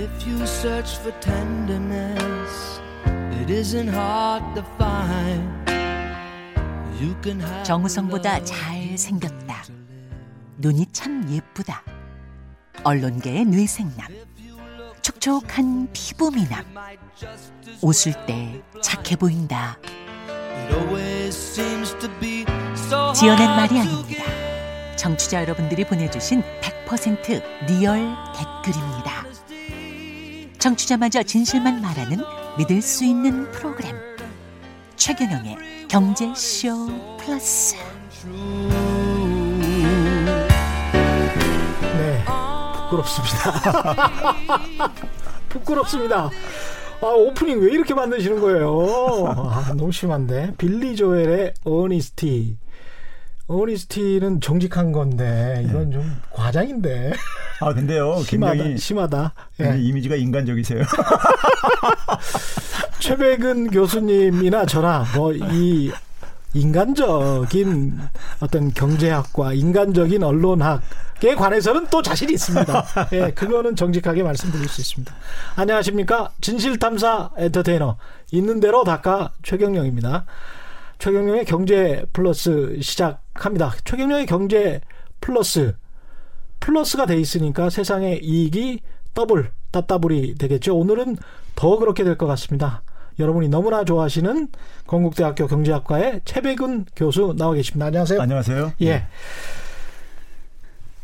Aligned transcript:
If 0.00 0.26
you 0.26 0.46
search 0.46 0.96
for 0.96 1.12
tenderness, 1.20 2.80
it 3.38 3.50
isn't 3.50 3.88
hard 3.88 4.42
to 4.54 4.64
find. 4.78 5.70
You 6.98 7.14
can 7.22 7.42
have 7.42 7.64
정우성보다 7.64 8.42
잘 8.44 8.96
생겼다. 8.96 9.62
눈이 10.56 10.86
참 10.94 11.30
예쁘다. 11.30 11.82
언론계의 12.82 13.44
뇌생남. 13.44 14.08
촉촉한 15.02 15.90
피부 15.92 16.30
미남. 16.30 16.64
웃을 17.82 18.14
때 18.24 18.62
착해 18.82 19.16
보인다. 19.16 19.76
It 19.84 20.76
always 20.76 21.36
seems 21.36 21.94
to 21.98 22.08
be 22.18 22.46
so 22.72 23.12
지어낸 23.12 23.46
말이 23.50 23.68
to 23.68 23.80
아닙니다. 23.80 24.24
청취자 24.96 25.42
여러분들이 25.42 25.84
보내주신 25.84 26.42
100% 26.86 27.42
리얼 27.68 28.00
댓글입니다. 28.34 29.29
청취자마저 30.60 31.22
진실만 31.22 31.80
말하는 31.80 32.18
믿을 32.58 32.82
수 32.82 33.04
있는 33.04 33.50
프로그램. 33.50 33.96
최경영의 34.96 35.88
경제쇼 35.88 37.16
플러스. 37.18 37.76
네, 41.96 42.24
부끄럽습니다. 42.90 44.32
부끄럽습니다. 45.48 46.30
아, 47.02 47.06
오프닝 47.06 47.60
왜 47.62 47.72
이렇게 47.72 47.94
만드시는 47.94 48.40
거예요? 48.40 49.26
아, 49.28 49.72
너무 49.74 49.90
심한데. 49.90 50.52
빌리 50.58 50.94
조엘의 50.94 51.54
Honesty. 51.64 52.58
어니스티는 53.50 54.40
정직한 54.40 54.92
건데, 54.92 55.64
이건 55.68 55.90
좀 55.90 56.16
과장인데. 56.30 57.12
아 57.60 57.74
근데요 57.74 58.22
심하다, 58.22 58.54
굉장히 58.54 58.78
심하다. 58.78 59.34
예. 59.60 59.76
이미지가 59.80 60.14
인간적이세요. 60.14 60.82
최백은 63.00 63.70
교수님이나 63.70 64.66
저나 64.66 65.04
뭐이 65.16 65.90
인간적인 66.54 67.98
어떤 68.40 68.72
경제학과 68.72 69.52
인간적인 69.52 70.22
언론학에 70.22 71.34
관해서는 71.36 71.88
또 71.90 72.02
자신이 72.02 72.32
있습니다. 72.32 72.84
예, 73.12 73.30
그거는 73.32 73.76
정직하게 73.76 74.22
말씀드릴 74.22 74.68
수 74.68 74.80
있습니다. 74.80 75.14
안녕하십니까? 75.56 76.30
진실탐사 76.40 77.30
엔터테이너 77.36 77.96
있는 78.32 78.60
대로 78.60 78.84
닦아 78.84 79.30
최경령입니다. 79.42 80.24
최경영의 80.98 81.44
경제 81.46 82.04
플러스 82.12 82.78
시작 82.82 83.22
합니다. 83.44 83.72
최경영의 83.84 84.26
경제 84.26 84.80
플러스 85.20 85.74
플러스가 86.60 87.06
돼 87.06 87.16
있으니까 87.18 87.70
세상의 87.70 88.20
이익이 88.22 88.80
더블 89.14 89.50
따따블이 89.70 90.34
되겠죠. 90.36 90.76
오늘은 90.76 91.16
더 91.54 91.78
그렇게 91.78 92.04
될 92.04 92.16
것 92.16 92.26
같습니다. 92.26 92.82
여러분이 93.18 93.48
너무나 93.48 93.84
좋아하시는 93.84 94.48
건국대학교 94.86 95.46
경제학과의 95.46 96.22
최배근 96.24 96.86
교수 96.96 97.34
나와 97.36 97.54
계십니다. 97.54 97.86
안녕하세요. 97.86 98.20
안녕하세요. 98.20 98.72
예. 98.82 99.04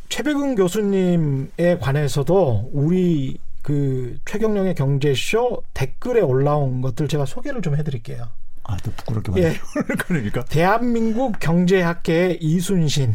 최배근 0.09 0.55
교수님에 0.55 1.79
관해서도 1.81 2.71
우리 2.73 3.39
그 3.63 4.17
최경영의 4.25 4.75
경제쇼 4.77 5.63
댓글에 5.75 6.21
올라온 6.21 6.81
것들 6.81 7.09
제가 7.09 7.27
소개를 7.27 7.61
좀 7.63 7.77
해드릴게요. 7.77 8.29
아 8.69 8.77
또 8.83 8.91
부끄럽게 8.97 9.33
예. 9.37 9.43
말해요. 9.43 9.61
그러니까 9.99 10.45
대한민국 10.45 11.39
경제학계의 11.39 12.39
이순신, 12.41 13.15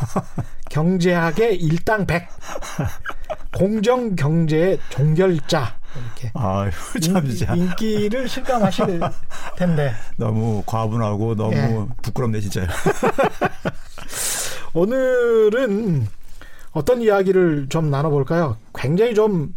경제학의 0.70 1.56
일당 1.56 2.06
백, 2.06 2.28
공정 3.56 4.14
경제의 4.14 4.78
종결자 4.90 5.78
이렇게 5.94 6.32
아유 6.34 6.70
참 7.00 7.26
진짜 7.28 7.54
인, 7.54 7.74
기를 7.76 8.28
실감하실 8.28 9.00
텐데 9.56 9.94
너무 10.16 10.62
과분하고 10.66 11.34
너무 11.36 11.54
예. 11.54 11.86
부끄럽네 12.02 12.40
진짜요. 12.40 12.66
오늘은 14.74 16.08
어떤 16.72 17.00
이야기를 17.00 17.68
좀 17.68 17.90
나눠볼까요? 17.90 18.58
굉장히 18.74 19.14
좀 19.14 19.54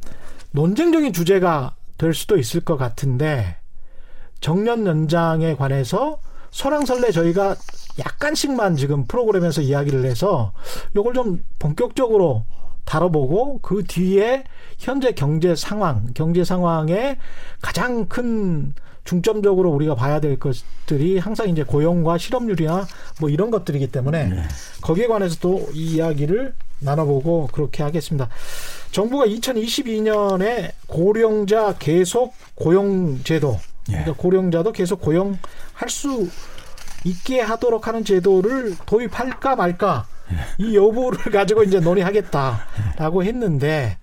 논쟁적인 0.52 1.12
주제가 1.12 1.76
될 1.98 2.14
수도 2.14 2.38
있을 2.38 2.62
것 2.62 2.78
같은데 2.78 3.58
정년 4.40 4.86
연장에 4.86 5.56
관해서 5.56 6.20
설왕설래 6.52 7.12
저희가 7.12 7.56
약간씩만 8.00 8.76
지금 8.76 9.06
프로그램에서 9.06 9.62
이야기를 9.62 10.06
해서 10.06 10.54
이걸 10.96 11.14
좀 11.14 11.44
본격적으로 11.60 12.46
다뤄보고 12.86 13.60
그 13.62 13.84
뒤에 13.86 14.46
현재 14.78 15.12
경제 15.12 15.56
상황, 15.56 16.08
경제 16.14 16.44
상황에 16.44 17.18
가장 17.62 18.06
큰 18.08 18.74
중점적으로 19.04 19.72
우리가 19.72 19.96
봐야 19.96 20.20
될 20.20 20.38
것들이 20.38 21.18
항상 21.18 21.50
이제 21.50 21.64
고용과 21.64 22.18
실업률이나 22.18 22.88
뭐 23.20 23.30
이런 23.30 23.52
것들이기 23.52 23.88
때문에 23.92 24.30
거기에 24.82 25.08
관해서도 25.08 25.70
이 25.74 25.96
이야기를 25.96 26.54
나눠보고 26.80 27.50
그렇게 27.52 27.84
하겠습니다. 27.84 28.30
정부가 28.92 29.26
2022년에 29.26 30.72
고령자 30.88 31.76
계속 31.80 32.34
고용제도, 32.56 33.58
그러니까 33.88 34.14
고령자도 34.14 34.72
계속 34.72 35.02
고용할 35.02 35.38
수 35.90 36.30
있게 37.04 37.40
하도록 37.42 37.88
하는 37.88 38.04
제도를 38.04 38.76
도입할까 38.86 39.56
말까 39.56 40.06
이 40.58 40.76
여부를 40.76 41.20
가지고 41.32 41.64
이제 41.64 41.80
논의하겠다라고 41.80 43.24
했는데 43.24 43.98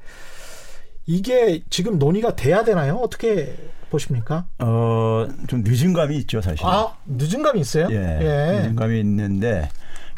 이게 1.06 1.62
지금 1.68 1.98
논의가 1.98 2.34
돼야 2.36 2.64
되나요? 2.64 2.96
어떻게 2.96 3.54
보십니까? 3.90 4.46
어 4.58 5.26
좀 5.48 5.62
늦은 5.64 5.92
감이 5.92 6.16
있죠 6.18 6.40
사실. 6.40 6.64
아 6.64 6.94
늦은 7.06 7.42
감이 7.42 7.60
있어요? 7.60 7.88
예, 7.90 7.96
늦은 8.62 8.76
감이 8.76 8.98
있는데 9.00 9.68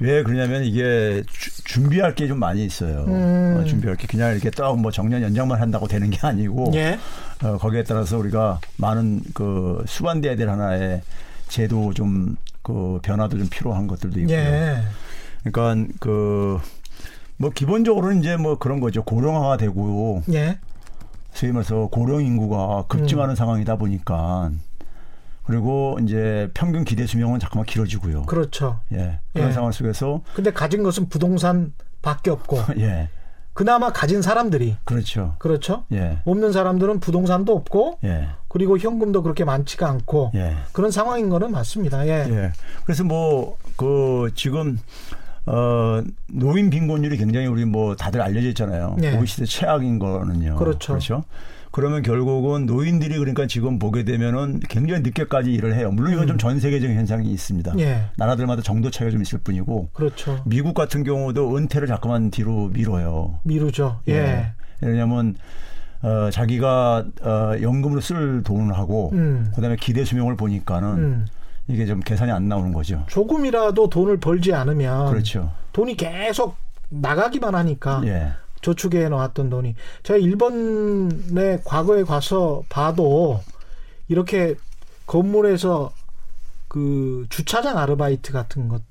왜 0.00 0.22
그러냐면 0.22 0.62
이게 0.64 1.22
주- 1.30 1.64
준비할 1.64 2.14
게 2.14 2.28
좀 2.28 2.38
많이 2.38 2.64
있어요. 2.64 3.04
음. 3.08 3.56
어, 3.60 3.64
준비할 3.64 3.96
게 3.96 4.06
그냥 4.06 4.32
이렇게 4.32 4.50
딱 4.50 4.74
뭐 4.76 4.90
정년 4.90 5.22
연장만 5.22 5.60
한다고 5.60 5.88
되는 5.88 6.08
게 6.10 6.18
아니고 6.22 6.70
예. 6.74 6.98
어, 7.42 7.58
거기에 7.58 7.84
따라서 7.84 8.18
우리가 8.18 8.60
많은 8.76 9.22
그 9.34 9.84
수반돼야 9.86 10.36
될 10.36 10.48
하나의 10.48 11.02
제도 11.48 11.92
좀 11.92 12.36
그 12.66 12.98
변화도 13.00 13.38
좀 13.38 13.46
필요한 13.48 13.86
것들도 13.86 14.18
있고요. 14.18 14.36
예. 14.36 14.82
그러니까 15.44 15.94
그 16.00 16.58
뭐 17.38 17.50
기본적으로는 17.50 18.20
이제 18.20 18.36
뭐 18.36 18.58
그런 18.58 18.80
거죠. 18.80 19.02
고령화가 19.04 19.56
되고 19.58 20.22
예. 20.32 20.58
소위 21.32 21.52
말해서 21.52 21.88
고령 21.88 22.24
인구가 22.24 22.84
급증하는 22.88 23.34
상황이다 23.36 23.76
보니까 23.76 24.50
그리고 25.44 25.98
이제 26.02 26.50
평균 26.54 26.84
기대 26.84 27.06
수명은 27.06 27.38
자꾸만 27.38 27.66
길어지고요. 27.66 28.22
그렇죠. 28.22 28.80
예. 28.92 29.20
그런 29.32 29.50
예. 29.50 29.52
상황 29.52 29.70
속에서 29.70 30.22
근데 30.34 30.50
가진 30.50 30.82
것은 30.82 31.08
부동산밖에 31.08 32.30
없고 32.30 32.58
예. 32.80 33.10
그나마 33.56 33.90
가진 33.90 34.22
사람들이 34.22 34.76
그렇죠. 34.84 35.34
그렇죠. 35.38 35.84
예. 35.90 36.18
없는 36.24 36.52
사람들은 36.52 37.00
부동산도 37.00 37.54
없고 37.56 37.98
예. 38.04 38.28
그리고 38.48 38.78
현금도 38.78 39.22
그렇게 39.22 39.44
많지가 39.44 39.88
않고 39.88 40.32
예. 40.34 40.54
그런 40.72 40.90
상황인 40.90 41.28
거는 41.30 41.50
맞습니다. 41.50 42.06
예. 42.06 42.26
예. 42.30 42.52
그래서 42.84 43.02
뭐 43.02 43.56
그 43.76 44.30
지금 44.34 44.78
어 45.44 46.02
노인 46.26 46.70
빈곤율이 46.70 47.16
굉장히 47.18 47.46
우리 47.46 47.64
뭐 47.64 47.94
다들 47.94 48.20
알려져 48.20 48.48
있잖아요. 48.48 48.96
예. 49.02 49.16
OECD 49.16 49.46
최악인 49.46 49.98
거는요. 49.98 50.56
그렇죠. 50.56 50.94
그렇죠. 50.94 51.24
그러면 51.76 52.00
결국은 52.00 52.64
노인들이 52.64 53.18
그러니까 53.18 53.46
지금 53.46 53.78
보게 53.78 54.02
되면은 54.02 54.60
굉장히 54.60 55.02
늦게까지 55.02 55.52
일을 55.52 55.74
해요. 55.74 55.90
물론 55.90 56.14
이건 56.14 56.26
좀전 56.26 56.58
세계적인 56.58 56.96
현상이 56.96 57.30
있습니다. 57.30 57.72
음. 57.72 57.80
예. 57.80 58.06
나라들마다 58.16 58.62
정도 58.62 58.90
차이가 58.90 59.10
좀 59.10 59.20
있을 59.20 59.40
뿐이고 59.40 59.90
그렇죠. 59.92 60.42
미국 60.46 60.72
같은 60.72 61.04
경우도 61.04 61.54
은퇴를 61.54 61.86
자꾸만 61.86 62.30
뒤로 62.30 62.68
미뤄요. 62.68 63.40
미루죠. 63.42 64.00
예. 64.08 64.54
왜냐하면 64.80 65.34
어, 66.00 66.30
자기가 66.30 67.04
어, 67.20 67.52
연금으로 67.60 68.00
쓸 68.00 68.42
돈을 68.42 68.74
하고 68.78 69.10
음. 69.12 69.52
그다음에 69.54 69.76
기대 69.78 70.02
수명을 70.02 70.34
보니까는 70.34 70.88
음. 70.88 71.26
이게 71.68 71.84
좀 71.84 72.00
계산이 72.00 72.32
안 72.32 72.48
나오는 72.48 72.72
거죠. 72.72 73.04
조금이라도 73.08 73.90
돈을 73.90 74.16
벌지 74.16 74.54
않으면 74.54 75.10
그렇죠. 75.10 75.52
돈이 75.74 75.98
계속 75.98 76.56
나가기만 76.88 77.54
하니까 77.54 78.00
예. 78.06 78.32
저축해 78.66 79.08
놓았던 79.08 79.48
돈이 79.48 79.76
제가 80.02 80.18
일본에 80.18 81.60
과거에 81.64 82.02
가서 82.02 82.64
봐도 82.68 83.40
이렇게 84.08 84.56
건물에서 85.06 85.92
그 86.66 87.26
주차장 87.30 87.78
아르바이트 87.78 88.32
같은 88.32 88.66
것 88.66 88.82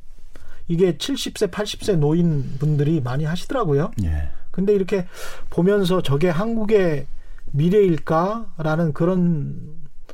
이게 0.69 0.97
70세 0.97 1.51
80세 1.51 1.97
노인분들이 1.97 3.01
많이 3.01 3.25
하시더라고요. 3.25 3.91
예. 4.03 4.29
근데 4.51 4.73
이렇게 4.73 5.05
보면서 5.49 6.01
저게 6.01 6.29
한국의 6.29 7.05
미래일까라는 7.51 8.93
그런 8.93 9.59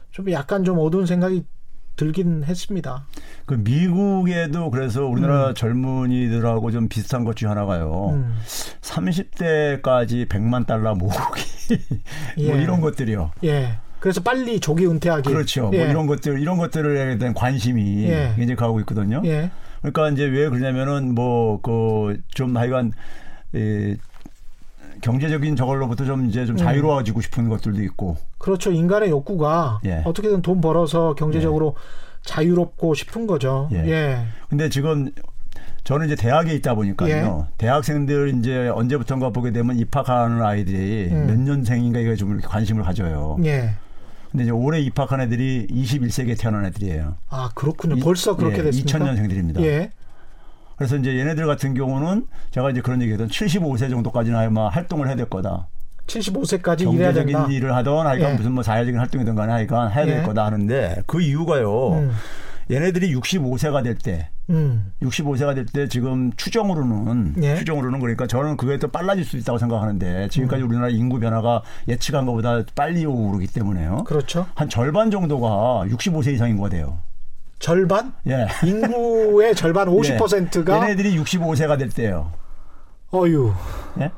좀 0.09 0.31
약간 0.31 0.63
좀 0.63 0.79
어두운 0.79 1.05
생각이 1.05 1.45
들긴 2.05 2.43
했습니다. 2.43 3.05
그 3.45 3.53
미국에도 3.53 4.71
그래서 4.71 5.05
우리나라 5.05 5.49
음. 5.49 5.53
젊은이들하고 5.53 6.71
좀 6.71 6.87
비슷한 6.89 7.23
것 7.23 7.35
중에 7.35 7.47
하나가요. 7.49 8.09
음. 8.13 8.35
30대까지 8.81 10.27
100만 10.27 10.65
달러 10.65 10.95
모으기 10.95 11.43
뭐 12.47 12.57
예. 12.57 12.63
이런 12.63 12.81
것들이요. 12.81 13.31
예. 13.43 13.77
그래서 13.99 14.19
빨리 14.21 14.59
조기 14.59 14.87
은퇴하기. 14.87 15.29
그렇죠. 15.29 15.69
예. 15.73 15.77
뭐 15.77 15.87
이런 15.87 16.07
것들 16.07 16.39
이런 16.39 16.57
것들에 16.57 17.19
대한 17.19 17.35
관심이 17.35 18.05
예. 18.05 18.33
굉장히 18.35 18.55
가고 18.55 18.79
있거든요. 18.79 19.21
예. 19.25 19.51
그러니까 19.81 20.09
이제 20.09 20.25
왜 20.25 20.49
그러냐면은 20.49 21.13
뭐 21.13 21.61
그 21.61 22.17
좀 22.33 22.57
하여간 22.57 22.93
이 23.53 23.95
경제적인 25.01 25.55
저걸로부터 25.55 26.05
좀 26.05 26.27
이제 26.29 26.45
좀 26.45 26.55
음. 26.55 26.57
자유로워지고 26.57 27.21
싶은 27.21 27.49
것들도 27.49 27.81
있고 27.83 28.17
그렇죠. 28.37 28.71
인간의 28.71 29.09
욕구가 29.09 29.81
예. 29.85 30.01
어떻게든 30.05 30.41
돈 30.41 30.61
벌어서 30.61 31.13
경제적으로 31.15 31.75
자유롭고 32.23 32.93
싶은 32.93 33.27
거죠. 33.27 33.67
예. 33.73 33.77
예. 33.87 34.17
근데 34.49 34.69
지금 34.69 35.11
저는 35.83 36.05
이제 36.05 36.15
대학에 36.15 36.53
있다 36.53 36.75
보니까요. 36.75 37.47
예. 37.49 37.53
대학생들 37.57 38.37
이제 38.39 38.67
언제부턴가 38.69 39.31
보게 39.31 39.51
되면 39.51 39.77
입학하는 39.77 40.41
아이들이 40.43 41.09
음. 41.11 41.27
몇 41.27 41.39
년생인가 41.39 41.99
이거 41.99 42.15
좀 42.15 42.31
이렇게 42.33 42.47
관심을 42.47 42.83
가져요. 42.83 43.37
예. 43.43 43.71
근데 44.31 44.43
이제 44.43 44.51
올해 44.51 44.79
입학한 44.79 45.19
애들이 45.19 45.67
21세기에 45.69 46.39
태어난 46.39 46.65
애들이에요. 46.65 47.15
아, 47.29 47.49
그렇군요. 47.53 47.97
벌써 48.01 48.35
그렇게 48.37 48.59
예, 48.59 48.63
됐습니까? 48.63 48.99
2000년생들입니다. 48.99 49.61
예. 49.61 49.91
그래서 50.81 50.97
이제 50.97 51.15
얘네들 51.15 51.45
같은 51.45 51.75
경우는 51.75 52.25
제가 52.49 52.71
이제 52.71 52.81
그런 52.81 53.03
얘기했던 53.03 53.27
75세 53.27 53.91
정도까지는 53.91 54.39
아마 54.39 54.67
활동을 54.67 55.07
해야 55.07 55.15
될 55.15 55.27
거다. 55.29 55.67
75세까지 56.07 56.91
일해야 56.91 57.13
된다. 57.13 57.31
경제적인 57.33 57.51
일을 57.51 57.75
하던 57.75 58.07
하여간 58.07 58.31
예. 58.31 58.35
무슨 58.35 58.53
뭐 58.53 58.63
사회적인 58.63 58.99
활동이든 58.99 59.35
간에 59.35 59.51
하여간 59.51 59.91
해야 59.91 60.05
될 60.05 60.17
예. 60.17 60.23
거다 60.23 60.43
하는데 60.43 61.03
그 61.05 61.21
이유가요. 61.21 61.89
음. 61.99 62.11
얘네들이 62.71 63.13
65세가 63.13 63.83
될 63.83 63.95
때, 63.95 64.29
음. 64.49 64.91
65세가 65.03 65.53
될 65.53 65.65
때 65.65 65.87
지금 65.87 66.31
추정으로는 66.35 67.35
예. 67.43 67.55
추정으로는 67.57 67.99
그러니까 67.99 68.25
저는 68.25 68.57
그게 68.57 68.79
더 68.79 68.87
빨라질 68.87 69.23
수 69.23 69.37
있다고 69.37 69.59
생각하는데 69.59 70.23
음. 70.23 70.29
지금까지 70.29 70.63
우리나라 70.63 70.89
인구 70.89 71.19
변화가 71.19 71.61
예측한 71.89 72.25
것보다 72.25 72.63
빨리 72.73 73.05
오르기 73.05 73.45
때문에요. 73.45 74.05
그렇죠. 74.05 74.47
한 74.55 74.67
절반 74.67 75.11
정도가 75.11 75.85
65세 75.89 76.33
이상 76.33 76.49
인구가 76.49 76.69
돼요. 76.69 76.97
절반? 77.61 78.13
예. 78.27 78.47
인구의 78.65 79.55
절반 79.55 79.87
50%가 79.87 80.77
예. 80.77 80.81
얘네들이 80.81 81.15
65세가 81.17 81.77
될 81.77 81.89
때요. 81.89 82.33
어유. 83.13 83.53
예? 84.01 84.11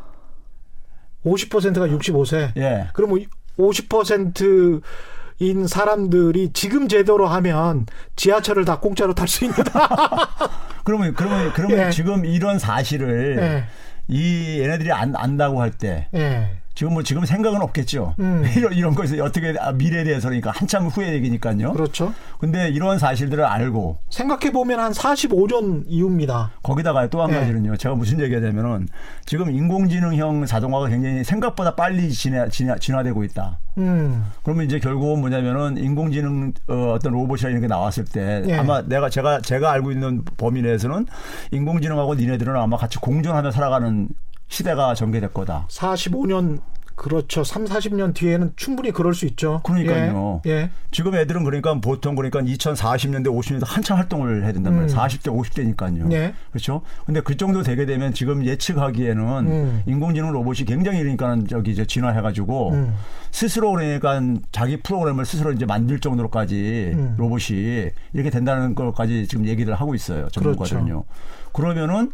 50%가 1.26 1.88
65세. 1.88 2.56
예. 2.58 2.88
그럼 2.94 3.20
50%인 3.60 5.68
사람들이 5.68 6.52
지금 6.54 6.88
제도로 6.88 7.28
하면 7.28 7.86
지하철을 8.16 8.66
다 8.66 8.80
공짜로 8.80 9.14
탈 9.14 9.28
수 9.28 9.46
있다. 9.46 9.64
그러면 10.84 11.14
그러면 11.14 11.54
그러면 11.54 11.88
예. 11.88 11.92
지금 11.92 12.26
이런 12.26 12.60
사실을 12.60 13.38
예. 13.40 13.66
이 14.08 14.60
얘네들이 14.62 14.92
안, 14.92 15.16
안다고 15.16 15.62
할때 15.62 16.08
예. 16.14 16.58
지금 16.76 16.94
뭐 16.94 17.04
지금 17.04 17.24
생각은 17.26 17.62
없겠죠. 17.62 18.16
음. 18.20 18.44
이런 18.58 18.74
이런 18.74 18.96
거에서 18.96 19.22
어떻게 19.24 19.54
아, 19.60 19.72
미래에 19.72 20.04
대해서 20.04 20.30
그러니까 20.30 20.52
한참 20.52 20.88
후의 20.88 21.14
얘기니까요. 21.14 21.74
그렇죠. 21.74 22.14
근데 22.40 22.70
이런 22.70 22.98
사실들을 22.98 23.44
알고 23.44 24.00
생각해 24.10 24.52
보면 24.52 24.80
한 24.80 24.92
45년 24.92 25.84
이후입니다. 25.88 26.52
거기다가 26.64 27.08
또한 27.08 27.30
예. 27.32 27.36
가지는요. 27.36 27.78
제가 27.78 27.96
무슨 27.96 28.20
얘기하냐면은 28.20 28.88
지금 29.26 29.52
인공지능형 29.52 30.46
자동화가 30.46 30.90
굉장히 30.90 31.24
생각보다 31.24 31.76
빨리 31.76 32.12
진화, 32.12 32.48
진화, 32.48 32.76
진화되고 32.78 33.24
있다. 33.24 33.60
음. 33.78 34.26
그러면 34.44 34.66
이제 34.66 34.80
결국은 34.80 35.20
뭐냐면은 35.20 35.78
인공지능 35.78 36.54
어, 36.68 36.94
어떤 36.96 37.14
로봇이나 37.14 37.50
이런 37.50 37.62
게 37.62 37.68
나왔을 37.68 38.06
때 38.06 38.44
예. 38.48 38.58
아마 38.58 38.82
내가 38.82 39.10
제가 39.10 39.42
제가 39.42 39.72
알고 39.72 39.92
있는 39.92 40.24
범위 40.38 40.62
내에서는 40.62 41.06
인공지능하고 41.52 42.16
니네들은 42.16 42.56
아마 42.56 42.78
같이 42.78 42.98
공존하며 42.98 43.52
살아가는 43.52 44.10
시대가 44.48 44.94
전개될 44.94 45.34
거다. 45.34 45.68
45년 45.70 46.62
그렇죠. 46.96 47.44
3, 47.44 47.66
40년 47.66 48.14
뒤에는 48.14 48.54
충분히 48.56 48.92
그럴 48.92 49.14
수 49.14 49.26
있죠. 49.26 49.62
그러니까요. 49.64 50.42
예. 50.46 50.52
예. 50.52 50.70
지금 50.92 51.16
애들은 51.16 51.44
그러니까 51.44 51.74
보통 51.76 52.16
그러니까 52.16 52.42
2040년대 52.42 53.28
50년대 53.28 53.64
한참 53.66 53.98
활동을 53.98 54.44
해야 54.44 54.52
된단 54.52 54.76
말이에요. 54.76 54.94
음. 54.94 54.98
40대 54.98 55.76
50대니까요. 55.76 56.12
예. 56.14 56.34
그렇죠? 56.52 56.82
근데 57.06 57.22
그 57.22 57.36
정도 57.36 57.64
되게 57.64 57.86
되면 57.86 58.14
지금 58.14 58.46
예측하기에는 58.46 59.24
음. 59.48 59.84
인공지능 59.88 60.32
로봇이 60.32 60.66
굉장히 60.66 61.00
그러니까는 61.00 61.48
저기 61.48 61.72
이제 61.72 61.86
진화해 61.86 62.22
가지고 62.22 62.72
음. 62.72 62.94
스스로 63.32 63.72
그러니까 63.72 64.22
자기 64.52 64.78
프로그램을 64.78 65.26
스스로 65.26 65.52
이제 65.52 65.66
만들 65.66 66.00
정도로까지 66.00 66.92
음. 66.94 67.16
로봇이 67.18 67.90
이렇게 68.14 68.30
된다는 68.30 68.76
것까지 68.76 69.28
지금 69.28 69.48
얘기를 69.48 69.74
하고 69.74 69.96
있어요. 69.96 70.30
전문가들은요. 70.30 70.86
그렇죠. 70.86 71.06
그러면은 71.54 72.12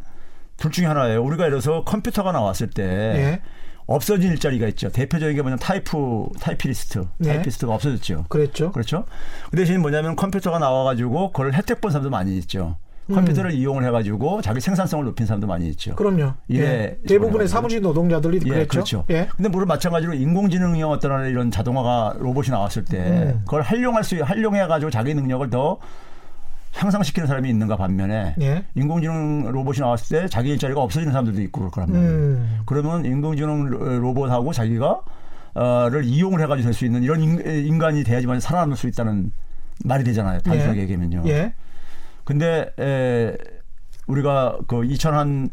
둘 0.59 0.71
중에 0.71 0.85
하나예요. 0.85 1.23
우리가 1.23 1.45
예를 1.45 1.59
들어서 1.59 1.83
컴퓨터가 1.83 2.31
나왔을 2.31 2.69
때 2.69 2.83
예. 2.83 3.41
없어진 3.85 4.31
일자리가 4.31 4.67
있죠. 4.69 4.89
대표적인 4.89 5.35
게 5.35 5.41
뭐냐면 5.41 5.59
타이프, 5.59 6.27
타이피리스트, 6.39 7.07
네. 7.17 7.33
타이피스트가 7.33 7.73
없어졌죠. 7.73 8.25
그랬죠. 8.29 8.71
그렇죠. 8.71 9.05
그 9.49 9.57
대신 9.57 9.81
뭐냐면 9.81 10.15
컴퓨터가 10.15 10.59
나와가지고 10.59 11.31
그걸 11.31 11.53
혜택 11.53 11.81
본 11.81 11.91
사람도 11.91 12.11
많이 12.11 12.37
있죠. 12.37 12.77
음. 13.09 13.15
컴퓨터를 13.15 13.51
이용을 13.51 13.83
해가지고 13.85 14.43
자기 14.43 14.61
생산성을 14.61 15.03
높인 15.05 15.25
사람도 15.25 15.47
많이 15.47 15.67
있죠. 15.69 15.95
그럼요. 15.95 16.33
예. 16.51 16.99
대부분의. 17.07 17.47
사무직 17.47 17.81
노동자들이 17.81 18.39
예, 18.45 18.49
그랬죠. 18.49 18.69
그렇죠. 18.69 19.05
예. 19.09 19.27
근데 19.35 19.49
물론 19.49 19.67
마찬가지로 19.67 20.13
인공지능형 20.13 20.91
어떤 20.91 21.27
이런 21.27 21.49
자동화가 21.49 22.17
로봇이 22.19 22.49
나왔을 22.49 22.85
때 22.85 22.97
음. 22.99 23.41
그걸 23.45 23.61
활용할 23.61 24.03
수 24.03 24.15
활용해가지고 24.21 24.91
자기 24.91 25.15
능력을 25.15 25.49
더 25.49 25.79
향상시키는 26.73 27.27
사람이 27.27 27.49
있는가 27.49 27.75
반면에 27.77 28.35
예. 28.41 28.63
인공지능 28.75 29.49
로봇이 29.51 29.79
나왔을 29.79 30.21
때 30.21 30.27
자기 30.27 30.49
일자리가 30.51 30.81
없어지는 30.81 31.11
사람들도 31.11 31.41
있고 31.43 31.59
그럴 31.61 31.71
거란 31.71 31.91
말이에요. 31.91 32.11
음. 32.11 32.59
그러면 32.65 33.05
인공지능 33.05 33.65
로- 33.65 33.99
로봇하고 33.99 34.53
자기가 34.53 35.01
어를 35.55 36.03
이용을 36.05 36.41
해가지고 36.41 36.63
될 36.65 36.73
수 36.73 36.85
있는 36.85 37.03
이런 37.03 37.19
인- 37.21 37.41
인간이 37.45 38.03
돼야지만 38.03 38.39
살아남을 38.39 38.77
수 38.77 38.87
있다는 38.87 39.31
말이 39.83 40.03
되잖아요. 40.03 40.39
단순하게 40.41 40.79
예. 40.79 40.83
얘기하면요. 40.83 41.23
예. 41.27 41.53
근데 42.23 42.71
에, 42.79 43.35
우리가 44.07 44.59
그 44.67 44.85
2015, 44.85 45.51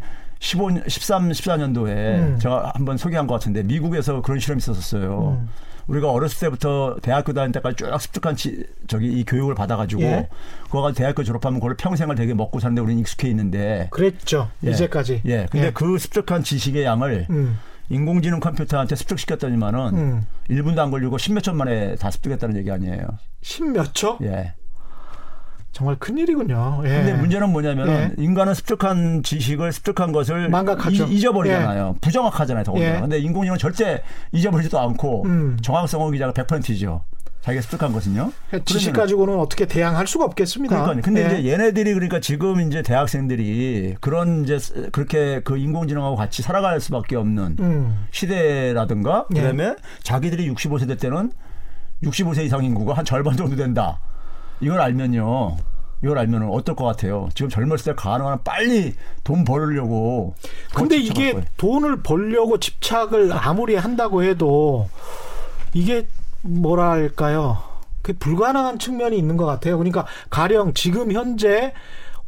13, 0.89 1.31
14년도에 1.31 1.89
음. 1.89 2.39
제가 2.39 2.73
한번 2.75 2.97
소개한 2.99 3.27
것 3.27 3.35
같은데 3.35 3.63
미국에서 3.63 4.21
그런 4.23 4.39
실험이 4.39 4.59
있었어요. 4.59 5.39
음. 5.41 5.49
우리가 5.89 6.11
어렸을 6.11 6.41
때부터 6.41 6.97
대학교 7.01 7.33
다닐 7.33 7.53
때까지 7.53 7.77
쭉 7.77 7.99
습득한 7.99 8.37
지, 8.37 8.65
저기 8.89 9.07
이 9.09 9.25
교육을 9.25 9.55
받아가지고 9.55 10.03
예. 10.03 10.29
그거 10.65 10.83
가지고 10.83 10.99
대학교 10.99 11.23
졸업하면 11.23 11.61
그걸 11.61 11.77
평생을 11.77 12.17
되게 12.17 12.35
먹고 12.35 12.59
사는데 12.61 12.81
우리는 12.81 13.01
익숙해 13.01 13.29
있는데 13.29 13.89
그랬죠. 13.91 14.51
예. 14.65 14.71
이제까지. 14.71 15.23
예. 15.27 15.47
근데 15.51 15.67
예. 15.67 15.71
그 15.71 15.99
습득한 15.99 16.43
지식의 16.43 16.85
양을 16.85 17.27
음. 17.31 17.59
인공지능 17.89 18.41
컴퓨터한테 18.41 18.97
습득시켰더니만은 18.97 19.81
음. 19.95 20.27
1분도 20.51 20.79
안 20.81 20.91
걸리고 20.91 21.17
10몇 21.17 21.43
초 21.43 21.53
만에 21.53 21.95
다 21.95 22.11
습득했다는 22.11 22.57
얘기 22.57 22.71
아니에요. 22.71 23.07
십몇 23.43 23.95
초? 23.95 24.19
예. 24.23 24.55
정말 25.77 25.97
큰일이군요. 25.97 26.81
예. 26.87 26.89
근데 26.89 27.13
문제는 27.13 27.51
뭐냐면은 27.53 28.15
예. 28.19 28.23
인간은 28.23 28.55
습득한 28.55 29.23
지식을 29.23 29.73
습득한 29.73 30.11
것을 30.11 30.49
망각하죠. 30.49 31.05
이, 31.05 31.17
잊어버리잖아요 31.17 31.97
부정확하잖아요, 32.01 32.65
더군다나. 32.65 32.97
예. 32.97 33.01
근데 33.03 33.19
인공지능은 33.19 33.59
절대 33.59 34.01
잊어버리지도 34.33 34.81
않고 34.81 35.25
음. 35.27 35.59
정확성은 35.61 36.13
기자가 36.13 36.33
100%이죠. 36.33 37.03
자기가 37.43 37.61
습득한 37.61 37.93
것은요. 37.93 38.33
지식 38.65 38.95
그러면은- 38.95 38.97
가지고는 38.97 39.39
어떻게 39.39 39.67
대항할 39.67 40.07
수가 40.07 40.25
없겠습니다. 40.25 40.83
그러니까 40.83 41.05
근데 41.05 41.31
예. 41.31 41.39
이제 41.41 41.53
얘네들이 41.53 41.93
그러니까 41.93 42.21
지금 42.21 42.59
이제 42.63 42.81
대학생들이 42.81 43.97
그런 44.01 44.45
이제 44.45 44.59
스- 44.59 44.89
그렇게 44.93 45.43
그 45.45 45.59
인공지능하고 45.59 46.17
같이 46.17 46.41
살아갈 46.41 46.81
수밖에 46.81 47.17
없는 47.17 47.57
음. 47.61 48.07
시대라든가 48.13 49.27
예. 49.37 49.43
그다음에 49.43 49.77
자기들이 50.03 50.51
65세 50.55 50.89
될 50.89 50.97
때는 50.97 51.33
65세 52.03 52.47
이상 52.47 52.65
인구가 52.65 52.95
한 52.95 53.05
절반 53.05 53.37
정도 53.37 53.55
된다. 53.57 54.01
이걸 54.61 54.81
알면요. 54.81 55.57
이걸 56.03 56.19
알면은 56.19 56.51
어떨 56.51 56.77
것 56.77 56.85
같아요? 56.85 57.29
지금 57.35 57.49
젊었을 57.49 57.93
때 57.93 57.95
가능한 57.95 58.41
빨리 58.45 58.95
돈 59.25 59.45
벌으려고. 59.45 60.35
더 60.73 60.81
근데 60.81 60.97
이게 60.97 61.33
거예요. 61.33 61.47
돈을 61.57 62.03
벌려고 62.03 62.59
집착을 62.59 63.33
아무리 63.33 63.77
한다고 63.77 64.23
해도 64.23 64.89
이게 65.73 66.07
뭐랄까요? 66.43 67.63
그 68.03 68.13
불가능한 68.13 68.79
측면이 68.79 69.19
있는 69.19 69.37
것 69.37 69.47
같아요. 69.47 69.79
그러니까 69.79 70.07
가령 70.31 70.75
지금 70.75 71.11
현재 71.13 71.73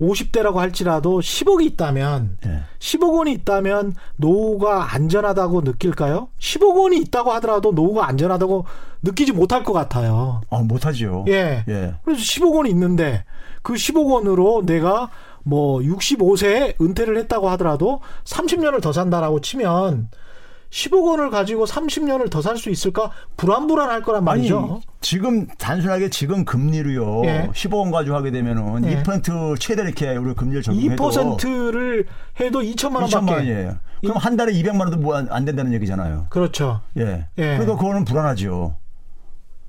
50대라고 0.00 0.54
할지라도 0.54 1.20
10억이 1.20 1.64
있다면 1.72 2.38
예. 2.46 2.62
10억 2.78 3.16
원이 3.16 3.32
있다면 3.32 3.94
노후가 4.16 4.94
안전하다고 4.94 5.62
느낄까요? 5.62 6.28
10억 6.38 6.76
원이 6.76 6.98
있다고 6.98 7.32
하더라도 7.32 7.72
노후가 7.72 8.06
안전하다고 8.06 8.64
느끼지 9.02 9.32
못할 9.32 9.64
것 9.64 9.72
같아요. 9.72 10.40
아, 10.50 10.58
못하죠. 10.58 11.24
예. 11.28 11.64
예. 11.68 11.94
그래서 12.04 12.20
10억 12.22 12.54
원이 12.54 12.70
있는데 12.70 13.24
그 13.62 13.74
10억 13.74 14.10
원으로 14.10 14.62
내가 14.64 15.10
뭐 15.42 15.80
65세에 15.80 16.80
은퇴를 16.80 17.16
했다고 17.18 17.48
하더라도 17.50 18.00
30년을 18.24 18.82
더 18.82 18.92
산다라고 18.92 19.40
치면 19.40 20.10
10억 20.70 21.02
원을 21.02 21.30
가지고 21.30 21.64
30년을 21.64 22.30
더 22.30 22.42
살 22.42 22.56
수 22.58 22.70
있을까 22.70 23.10
불안불안할 23.36 24.02
거란 24.02 24.24
말이죠. 24.24 24.58
아니, 24.58 24.80
지금 25.00 25.46
단순하게 25.58 26.10
지금 26.10 26.44
금리로요. 26.44 27.24
예. 27.24 27.50
10억 27.54 27.74
원 27.78 27.90
가지고 27.90 28.16
하게 28.16 28.30
되면은 28.30 28.84
예. 28.90 29.02
2% 29.02 29.58
최대 29.58 29.82
이렇게 29.82 30.14
우리 30.16 30.34
금리를 30.34 30.62
적용해도 30.62 31.10
2%를 31.10 32.06
해도 32.40 32.60
2천만 32.60 32.96
원밖에 33.02 33.16
2천만 33.16 33.30
원이에요. 33.32 33.76
그럼 34.02 34.16
한 34.18 34.36
달에 34.36 34.52
200만 34.52 34.80
원도 34.80 34.98
뭐 34.98 35.16
안 35.16 35.44
된다는 35.44 35.72
얘기잖아요. 35.72 36.26
그렇죠. 36.30 36.80
예. 36.98 37.26
예. 37.38 37.42
그러니까 37.56 37.76
그거는 37.76 38.04
불안하죠. 38.04 38.76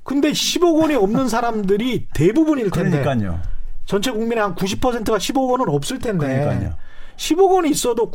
근데 0.04 0.32
10억 0.32 0.82
원이 0.82 0.96
없는 0.96 1.30
사람들이 1.30 2.08
대부분일 2.14 2.72
텐데 2.72 3.02
그러니까요. 3.02 3.40
전체 3.86 4.12
국민의 4.12 4.44
한 4.44 4.56
90%가 4.56 5.18
10억 5.18 5.50
원은 5.50 5.70
없을 5.70 6.00
텐데 6.00 6.28
그러니까요. 6.28 6.74
10억 7.16 7.52
원이 7.52 7.70
있어도 7.70 8.12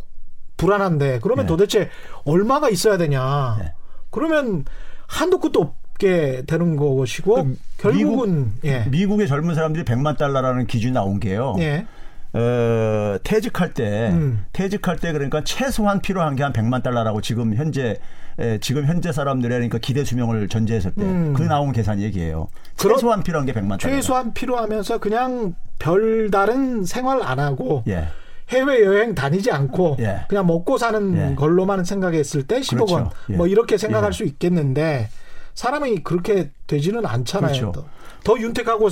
불안한데 0.57 1.19
그러면 1.21 1.45
예. 1.45 1.47
도대체 1.47 1.89
얼마가 2.23 2.69
있어야 2.69 2.97
되냐? 2.97 3.57
예. 3.61 3.73
그러면 4.09 4.65
한도 5.07 5.39
끝도 5.39 5.61
없게 5.61 6.43
되는 6.47 6.75
것이고 6.77 7.35
그 7.43 7.57
결국은 7.77 8.53
예. 8.63 8.85
미국의 8.89 9.27
젊은 9.27 9.55
사람들이 9.55 9.83
100만 9.85 10.17
달러라는 10.17 10.67
기준이 10.67 10.93
나온 10.93 11.19
게요. 11.19 11.55
예. 11.59 11.85
어, 12.33 13.17
퇴직할 13.23 13.73
때 13.73 14.09
음. 14.11 14.45
퇴직할 14.51 14.97
때 14.97 15.13
그러니까 15.13 15.41
최소한 15.45 16.01
필요한 16.01 16.35
게 16.35 16.43
한 16.43 16.51
100만 16.51 16.83
달러라고 16.83 17.21
지금 17.21 17.55
현재 17.55 17.97
에, 18.37 18.57
지금 18.59 18.85
현재 18.85 19.13
사람들의 19.13 19.55
그러니까 19.55 19.77
기대 19.77 20.03
수명을 20.03 20.49
전제했을 20.49 20.91
때 20.91 21.01
음. 21.03 21.33
그 21.33 21.43
나온 21.43 21.71
계산 21.71 22.01
얘기예요. 22.01 22.49
최소한 22.75 23.23
필요한 23.23 23.45
게 23.45 23.53
100만 23.53 23.79
달러. 23.79 23.95
최소한 23.95 24.33
필요하면서 24.33 24.97
그냥 24.97 25.55
별다른 25.79 26.83
생활 26.83 27.21
안 27.23 27.39
하고 27.39 27.83
예. 27.87 28.07
해외 28.49 28.83
여행 28.85 29.15
다니지 29.15 29.51
않고 29.51 29.97
예. 29.99 30.25
그냥 30.29 30.45
먹고 30.45 30.77
사는 30.77 31.31
예. 31.31 31.35
걸로만 31.35 31.83
생각했을 31.83 32.43
때 32.47 32.59
10억 32.59 32.75
그렇죠. 32.75 32.93
원 32.95 33.09
예. 33.31 33.35
뭐 33.35 33.47
이렇게 33.47 33.77
생각할 33.77 34.11
예. 34.11 34.13
수 34.15 34.23
있겠는데 34.23 35.09
사람이 35.55 36.03
그렇게 36.03 36.51
되지는 36.67 37.05
않잖아요. 37.05 37.71
그렇죠. 37.71 37.71
더, 37.71 38.33
더 38.35 38.39
윤택하고 38.39 38.89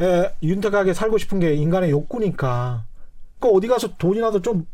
에, 0.00 0.34
윤택하게 0.42 0.94
살고 0.94 1.18
싶은 1.18 1.40
게 1.40 1.54
인간의 1.54 1.90
욕구니까. 1.90 2.84
그러니까 3.38 3.56
어디 3.56 3.68
가서 3.68 3.96
돈이라도 3.96 4.42
좀 4.42 4.66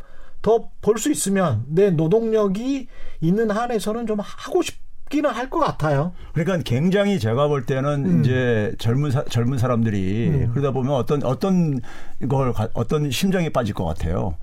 더 0.43 0.71
벌 0.81 0.99
수 0.99 1.11
있으면 1.11 1.65
내 1.67 1.91
노동력이 1.91 2.87
있는 3.21 3.51
한에서는 3.51 4.07
좀 4.07 4.21
하고 4.21 4.63
싶 4.63 4.79
기는 5.09 5.31
할 5.31 5.49
것 5.51 5.59
같아요. 5.61 6.13
그러니까 6.35 6.59
굉장히 6.65 7.19
제가 7.19 7.49
볼 7.49 7.65
때는 7.65 8.05
음. 8.05 8.21
이제 8.21 8.75
젊은 8.79 9.11
사, 9.11 9.25
젊은 9.25 9.59
사람들이 9.59 10.49
그러다 10.53 10.73
보면 10.73 10.93
어떤 10.95 11.23
어떤 11.25 11.81
걸 12.29 12.53
가- 12.53 12.69
어떤 12.75 13.11
심정이 13.11 13.51
빠질 13.51 13.75
것 13.75 13.85
같아요. 13.85 14.37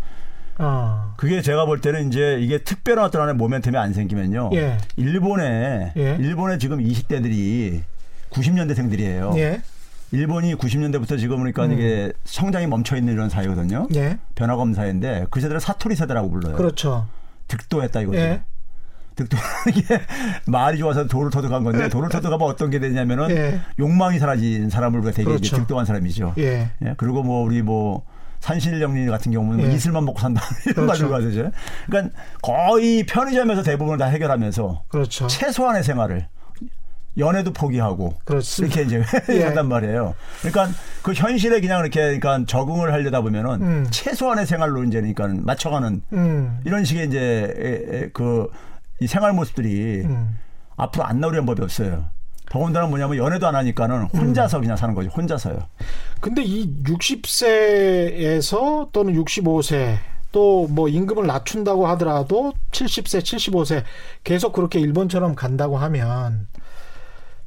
아, 0.57 1.13
그게 1.17 1.41
제가 1.41 1.65
볼 1.65 1.81
때는 1.81 2.07
이제 2.07 2.37
이게 2.39 2.57
특별한 2.59 3.05
어떤 3.05 3.21
하나의 3.21 3.37
모멘텀이 3.37 3.75
안 3.75 3.91
생기면요. 3.93 4.51
예. 4.53 4.77
일본에 4.95 5.91
예. 5.97 6.17
일본에 6.19 6.57
지금 6.57 6.79
20대들이 6.79 7.81
90년대생들이에요. 8.31 9.37
예, 9.37 9.61
일본이 10.11 10.55
90년대부터 10.55 11.19
지금 11.19 11.37
그러니까 11.37 11.65
음. 11.65 11.73
이게 11.73 12.13
성장이 12.23 12.67
멈춰 12.67 12.95
있는 12.95 13.13
이런 13.13 13.29
사회거든요. 13.29 13.87
예, 13.95 14.17
변화 14.35 14.55
검사인데 14.55 15.25
그 15.29 15.41
세대를 15.41 15.59
사토리 15.59 15.95
세대라고 15.95 16.29
불러요. 16.29 16.55
그렇죠. 16.55 17.07
득도했다 17.47 18.01
이거죠. 18.01 18.17
예. 19.19 19.23
득도라는 19.23 19.73
게 19.73 20.01
말이 20.45 20.77
좋아서 20.77 21.07
돌을 21.07 21.31
터득한 21.31 21.63
건데 21.63 21.89
돌을 21.89 22.09
터득하면 22.09 22.41
어떤 22.47 22.69
게 22.69 22.79
되냐면은 22.79 23.29
예. 23.31 23.61
욕망이 23.79 24.19
사라진 24.19 24.69
사람을 24.69 25.01
되게 25.11 25.23
그렇죠. 25.23 25.57
득도한 25.57 25.85
사람이죠. 25.85 26.33
예. 26.37 26.69
예, 26.83 26.93
그리고 26.97 27.23
뭐 27.23 27.43
우리 27.43 27.61
뭐 27.61 28.03
산신령님 28.41 29.09
같은 29.09 29.31
경우는 29.31 29.59
뭐 29.59 29.67
예. 29.67 29.73
이슬만 29.73 30.05
먹고 30.05 30.19
산다 30.19 30.41
이런 30.67 30.85
그렇죠. 30.85 31.09
말로 31.09 31.25
가죠. 31.25 31.51
그러니까 31.87 32.15
거의 32.41 33.05
편의점에서 33.05 33.63
대부분을 33.63 33.97
다 33.97 34.05
해결하면서 34.05 34.83
그렇죠. 34.87 35.27
최소한의 35.27 35.83
생활을 35.83 36.27
연애도 37.17 37.53
포기하고 37.53 38.13
그렇습니다. 38.25 38.81
이렇게 38.81 38.97
이제 38.97 39.03
예. 39.39 39.43
한단 39.45 39.67
말이에요. 39.69 40.15
그러니까 40.41 40.77
그 41.01 41.13
현실에 41.13 41.61
그냥 41.61 41.79
이렇게 41.79 42.17
그러니까 42.19 42.43
적응을 42.45 42.91
하려다 42.91 43.21
보면은 43.21 43.61
음. 43.61 43.87
최소한의 43.89 44.45
생활로 44.45 44.83
이제 44.83 44.99
그러니까 44.99 45.29
맞춰가는 45.29 46.01
음. 46.13 46.59
이런 46.65 46.83
식의 46.83 47.07
이제 47.07 48.09
그 48.13 48.49
이 48.99 49.07
생활 49.07 49.33
모습들이 49.33 50.01
음. 50.05 50.37
앞으로 50.77 51.05
안 51.05 51.19
나오려는 51.19 51.45
법이 51.45 51.61
없어요. 51.61 52.09
더군다나 52.49 52.87
뭐냐면 52.87 53.17
연애도 53.17 53.47
안 53.47 53.55
하니까는 53.55 54.07
음. 54.13 54.19
혼자서 54.19 54.59
그냥 54.59 54.77
사는 54.77 54.93
거죠. 54.93 55.09
혼자서요. 55.09 55.59
근데 56.21 56.43
이 56.43 56.83
60세에서 56.83 58.91
또는 58.91 59.13
65세 59.13 59.97
또 60.31 60.67
뭐 60.67 60.87
임금을 60.89 61.27
낮춘다고 61.27 61.87
하더라도 61.87 62.53
70세, 62.71 63.21
75세 63.21 63.83
계속 64.23 64.53
그렇게 64.53 64.79
일본처럼 64.79 65.35
간다고 65.35 65.77
하면 65.77 66.47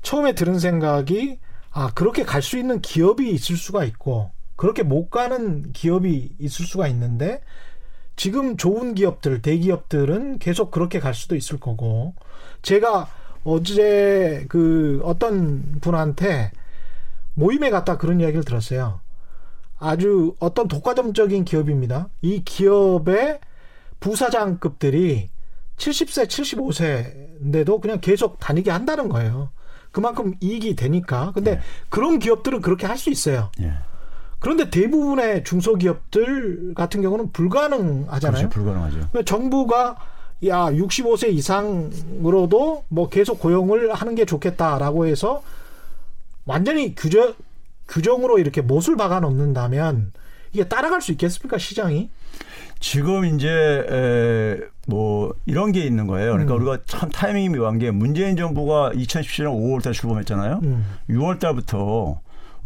처음에 0.03 0.33
들은 0.33 0.59
생각이 0.59 1.39
아, 1.71 1.91
그렇게 1.95 2.25
갈 2.25 2.43
수 2.43 2.59
있는 2.59 2.81
기업이 2.81 3.31
있을 3.31 3.57
수가 3.57 3.85
있고 3.85 4.31
그렇게 4.57 4.83
못 4.83 5.11
가는 5.11 5.71
기업이 5.73 6.37
있을 6.39 6.65
수가 6.65 6.89
있는데 6.89 7.41
지금 8.19 8.57
좋은 8.57 8.95
기업들, 8.95 9.41
대기업들은 9.43 10.41
계속 10.41 10.73
그렇게 10.73 10.99
갈 10.99 11.15
수도 11.15 11.37
있을 11.37 11.59
거고 11.61 12.15
제가 12.63 13.09
어제 13.45 14.45
그 14.49 15.01
어떤 15.05 15.79
분한테 15.81 16.51
모임에 17.35 17.71
갔다 17.71 17.97
그런 17.97 18.21
이야기를 18.21 18.45
들었어요. 18.45 19.01
아주 19.79 20.35
어떤 20.41 20.67
독과점적인 20.67 21.45
기업입니다. 21.45 22.09
이 22.21 22.43
기업의 22.45 23.39
부사장급들이 24.01 25.31
70세, 25.77 26.27
75세인데도 26.27 27.81
그냥 27.81 28.01
계속 28.01 28.41
다니게 28.41 28.73
한다는 28.73 29.09
거예요. 29.09 29.51
그만큼 29.93 30.35
이익이 30.41 30.75
되니까. 30.75 31.31
근데 31.33 31.55
네. 31.55 31.61
그런 31.89 32.19
기업들은 32.19 32.63
그렇게 32.63 32.87
할 32.87 32.99
수 32.99 33.11
있어요. 33.11 33.53
예. 33.61 33.75
그런데 34.39 34.71
대부분의 34.71 35.45
중소기업들 35.45 36.75
같은 36.75 37.03
경우는 37.03 37.33
불가능하잖아요. 37.33 38.49
그렇죠. 38.49 38.49
불가능하죠. 38.49 38.97
그러니까 38.97 39.23
정부가 39.25 39.97
야 40.47 40.71
65세 40.71 41.33
이상으로도 41.33 42.85
뭐 42.89 43.09
계속 43.09 43.41
고용을 43.41 43.93
하는 43.93 44.15
게 44.15 44.25
좋겠다라고 44.25 45.07
해서 45.07 45.43
완전히 46.45 46.95
규정 46.95 47.35
규정으로 47.89 48.39
이렇게 48.39 48.61
못을 48.61 48.97
박아 48.97 49.21
놓는다면 49.21 50.13
이게 50.53 50.69
따라갈 50.69 51.01
수 51.01 51.11
있겠습니까 51.13 51.59
시장이? 51.59 52.11
지금 52.81 53.25
이제 53.25 53.49
에, 53.49 54.61
뭐 54.87 55.35
이런 55.47 55.73
게 55.73 55.85
있는 55.85 56.07
거예요. 56.07 56.33
그러니까 56.33 56.55
음. 56.55 56.61
우리가 56.61 56.79
참 56.87 57.11
타이밍이 57.11 57.49
묘한 57.51 57.79
게 57.79 57.91
문재인 57.91 58.37
정부가 58.37 58.93
2017년 58.93 59.49
5월달 59.57 59.93
출범했잖아요. 59.93 60.61
음. 60.63 60.85
6월달부터 61.11 62.19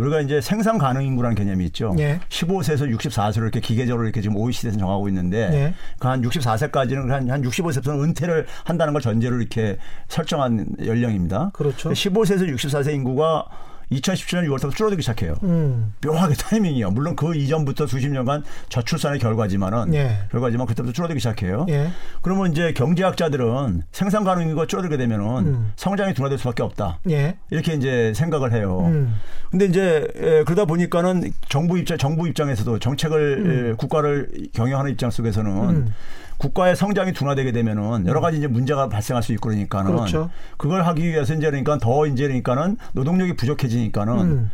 우리가 0.03 0.21
이제 0.21 0.41
생산 0.41 0.79
가능 0.79 1.03
인구라는 1.05 1.35
개념이 1.35 1.65
있죠. 1.67 1.95
예. 1.99 2.21
15세에서 2.29 2.93
64세로 2.97 3.43
이렇게 3.43 3.61
기계적으로 3.61 4.05
이렇게 4.05 4.21
지금 4.21 4.37
OECD에서 4.37 4.79
정하고 4.79 5.09
있는데 5.09 5.51
예. 5.53 5.75
그한 5.99 6.23
64세까지는 6.23 7.09
한, 7.09 7.31
한 7.31 7.43
65세부터는 7.43 8.03
은퇴를 8.05 8.47
한다는 8.65 8.93
걸 8.93 9.03
전제로 9.03 9.39
이렇게 9.39 9.79
설정한 10.09 10.67
연령입니다. 10.85 11.51
그렇죠. 11.53 11.91
15세에서 11.91 12.53
64세 12.55 12.95
인구가 12.95 13.47
2017년 13.91 14.47
6월부터 14.49 14.75
줄어들기 14.75 15.03
시작해요. 15.03 15.35
음. 15.43 15.93
묘하게 16.05 16.35
타이밍이요. 16.35 16.91
물론 16.91 17.17
그 17.17 17.35
이전부터 17.35 17.87
수십 17.87 18.09
년간 18.09 18.45
저출산의 18.69 19.19
결과지만은 19.19 19.95
예. 19.95 20.19
결과지만 20.31 20.67
그때부터 20.67 20.93
줄어들기 20.93 21.21
시작해요. 21.21 21.67
예. 21.69 21.91
그러면 22.23 22.53
이제 22.53 22.73
경제학자들은 22.73 23.83
생산 23.93 24.25
가능 24.25 24.45
인구가 24.45 24.67
줄어들게 24.67 24.97
되면은 24.97 25.27
음. 25.47 25.73
성장이 25.77 26.15
둔화될 26.15 26.39
수밖에 26.39 26.63
없다. 26.63 27.01
예. 27.11 27.37
이렇게 27.51 27.75
이제 27.75 28.13
생각을 28.15 28.53
해요. 28.53 28.81
음. 28.87 29.15
근데 29.51 29.67
이제 29.67 30.09
에, 30.17 30.45
그러다 30.45 30.65
보니까는 30.65 31.33
정부 31.49 31.79
입장 31.79 31.99
정부 31.99 32.27
입장에서도 32.27 32.79
정책을 32.79 33.71
에, 33.73 33.77
국가를 33.77 34.29
경영하는 34.55 34.91
입장 34.91 35.11
속에서는 35.11 35.53
음. 35.69 35.95
국가의 36.43 36.75
성장이 36.75 37.13
둔화되게 37.13 37.53
되면은 37.53 38.07
여러 38.07 38.21
가지 38.21 38.39
이제 38.39 38.49
문제가 38.49 38.89
발생할 38.89 39.23
수 39.23 39.33
있고 39.33 39.49
그러니까는 39.49 39.93
그렇죠. 39.93 40.29
걸 40.59 40.83
하기 40.83 41.09
위해서 41.09 41.35
이제 41.35 41.47
그러니까 41.47 41.79
더 41.79 42.07
이제 42.07 42.25
그러니까는 42.25 42.79
노동력이 42.95 43.37
부족해지니까는 43.37 44.21
음. 44.21 44.51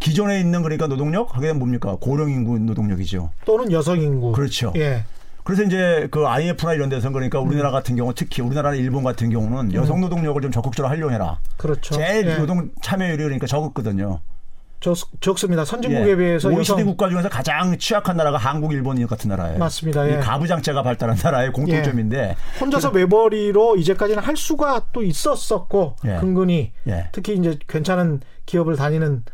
기존에 0.00 0.40
있는 0.40 0.62
그러니까 0.62 0.86
노동력 0.86 1.36
하게 1.36 1.48
되면 1.48 1.58
뭡니까 1.58 1.96
고령 2.00 2.30
인구 2.30 2.58
노동력이죠. 2.58 3.30
또는 3.44 3.70
여성 3.72 4.00
인구. 4.00 4.32
그렇죠. 4.32 4.72
예. 4.76 5.04
그래서 5.44 5.64
이제 5.64 6.08
그 6.10 6.26
IMF나 6.26 6.72
이런 6.72 6.88
데서는 6.88 7.12
그러니까 7.12 7.42
음. 7.42 7.48
우리나라 7.48 7.70
같은 7.72 7.94
경우 7.94 8.14
특히 8.14 8.42
우리나라나 8.42 8.76
일본 8.76 9.04
같은 9.04 9.28
경우는 9.28 9.74
여성 9.74 10.00
노동력을 10.00 10.40
좀 10.40 10.50
적극적으로 10.50 10.88
활용해라. 10.88 11.40
그렇죠. 11.58 11.94
제일 11.94 12.26
예. 12.26 12.36
노동 12.36 12.70
참여율이 12.80 13.22
그러니까 13.24 13.46
적었거든요. 13.46 14.20
적, 14.80 14.96
적습니다. 15.20 15.64
선진국에 15.64 16.10
예. 16.10 16.16
비해서 16.16 16.48
OECD 16.48 16.60
여성 16.60 16.84
국가 16.84 17.08
중에서 17.08 17.28
가장 17.28 17.76
취약한 17.78 18.16
나라가 18.16 18.38
한국, 18.38 18.72
일본 18.72 19.04
같은 19.06 19.28
나라예요. 19.30 19.58
맞습니다. 19.58 20.08
예. 20.08 20.14
이 20.14 20.16
가부장제가 20.18 20.82
발달한 20.82 21.16
나라의 21.22 21.52
공통점인데 21.52 22.36
혼자서 22.60 22.90
외벌이로 22.90 23.76
이제까지는 23.76 24.22
할 24.22 24.36
수가 24.36 24.86
또 24.92 25.02
있었었고 25.02 25.96
예. 26.06 26.16
근근히 26.20 26.72
예. 26.86 27.08
특히 27.12 27.36
이제 27.36 27.58
괜찮은 27.66 28.20
기업을 28.46 28.76
다니는 28.76 29.24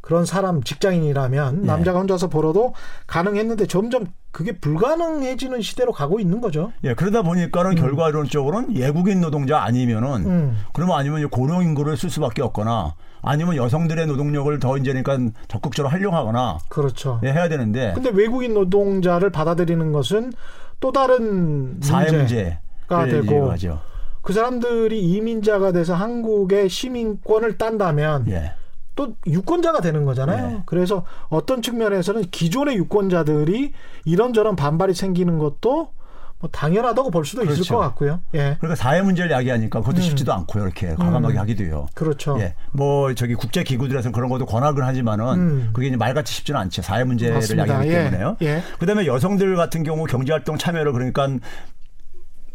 그런 0.00 0.24
사람 0.24 0.62
직장인이라면 0.62 1.62
예. 1.62 1.66
남자가 1.66 2.00
혼자서 2.00 2.28
벌어도 2.28 2.74
가능했는데 3.06 3.66
점점 3.66 4.06
그게 4.32 4.52
불가능해지는 4.52 5.60
시대로 5.62 5.92
가고 5.92 6.20
있는 6.20 6.40
거죠. 6.40 6.72
예, 6.84 6.94
그러다 6.94 7.22
보니까는 7.22 7.74
결과론적으로는 7.74 8.76
예국인 8.76 9.20
노동자 9.20 9.62
아니면은 9.62 10.26
음. 10.26 10.64
그러면 10.72 10.98
아니면 10.98 11.28
고령 11.28 11.62
인구를 11.62 11.96
쓸 11.96 12.10
수밖에 12.10 12.42
없거나 12.42 12.94
아니면 13.22 13.56
여성들의 13.56 14.06
노동력을 14.06 14.58
더 14.58 14.76
이제 14.76 14.92
그러니까 14.92 15.32
적극적으로 15.48 15.90
활용하거나 15.90 16.58
그렇죠. 16.68 17.20
예, 17.22 17.32
해야 17.32 17.48
되는데 17.48 17.92
근데 17.94 18.10
외국인 18.10 18.54
노동자를 18.54 19.30
받아들이는 19.30 19.92
것은 19.92 20.32
또 20.80 20.92
다른 20.92 21.78
사회 21.82 22.10
문제가 22.10 23.06
되고 23.06 23.50
하죠. 23.52 23.80
그 24.22 24.32
사람들이 24.32 25.02
이민자가 25.02 25.72
돼서 25.72 25.94
한국의 25.94 26.68
시민권을 26.68 27.58
딴다면 27.58 28.28
예. 28.28 28.52
또 28.96 29.14
유권자가 29.26 29.80
되는 29.80 30.04
거잖아요. 30.04 30.48
네. 30.48 30.62
그래서 30.66 31.04
어떤 31.28 31.62
측면에서는 31.62 32.22
기존의 32.30 32.76
유권자들이 32.76 33.72
이런저런 34.04 34.56
반발이 34.56 34.94
생기는 34.94 35.38
것도 35.38 35.92
뭐 36.40 36.48
당연하다고 36.50 37.10
볼 37.10 37.26
수도 37.26 37.42
있을 37.42 37.54
그렇죠. 37.54 37.74
것 37.74 37.80
같고요. 37.80 38.20
예. 38.34 38.56
그러니까 38.58 38.74
사회 38.74 39.02
문제를 39.02 39.30
야기하니까 39.30 39.80
그것도 39.80 39.98
음. 39.98 40.02
쉽지도 40.02 40.32
않고요. 40.32 40.64
이렇게 40.64 40.94
과감하게 40.94 41.36
하기도요. 41.36 41.86
그렇죠. 41.94 42.38
예. 42.40 42.54
뭐 42.72 43.14
저기 43.14 43.34
국제 43.34 43.62
기구들에서 43.62 44.10
그런 44.10 44.30
것도 44.30 44.46
권하긴 44.46 44.82
하지만은 44.82 45.26
음. 45.34 45.70
그게 45.74 45.88
이제 45.88 45.96
말같이 45.96 46.32
쉽지는 46.32 46.58
않죠. 46.60 46.80
사회 46.80 47.04
문제를 47.04 47.34
맞습니다. 47.34 47.62
야기하기 47.64 47.88
예. 47.88 47.92
때문에요. 47.92 48.36
예. 48.40 48.62
그다음에 48.78 49.06
여성들 49.06 49.54
같은 49.56 49.82
경우 49.82 50.06
경제 50.06 50.32
활동 50.32 50.56
참여를 50.56 50.92
그러니까 50.92 51.28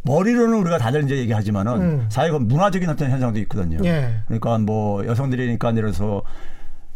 머리로는 0.02 0.58
우리가 0.60 0.80
다들 0.80 1.04
이제 1.04 1.18
얘기하지만은 1.18 1.82
음. 1.82 2.06
사회가 2.10 2.40
문화적인 2.40 2.90
어떤 2.90 3.12
현상도 3.12 3.40
있거든요. 3.42 3.78
예. 3.86 4.16
그러니까 4.26 4.58
뭐 4.58 5.06
여성들이니까 5.06 5.70
예를 5.70 5.92
들어서 5.92 6.24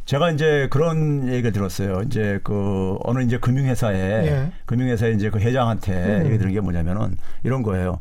제가 0.10 0.32
이제 0.32 0.68
그런 0.72 1.28
얘기를 1.28 1.51
들었어요. 1.51 2.01
이제 2.08 2.39
그 2.44 2.98
어느 3.04 3.22
이제 3.22 3.38
금융회사에 3.38 3.96
예. 3.96 4.51
금융회사에 4.66 5.12
이제 5.12 5.30
그 5.30 5.38
회장한테 5.38 6.22
음. 6.22 6.25
얘기 6.25 6.39
들은 6.39 6.51
게 6.51 6.60
뭐냐면은 6.60 7.16
이런 7.44 7.62
거예요. 7.62 8.00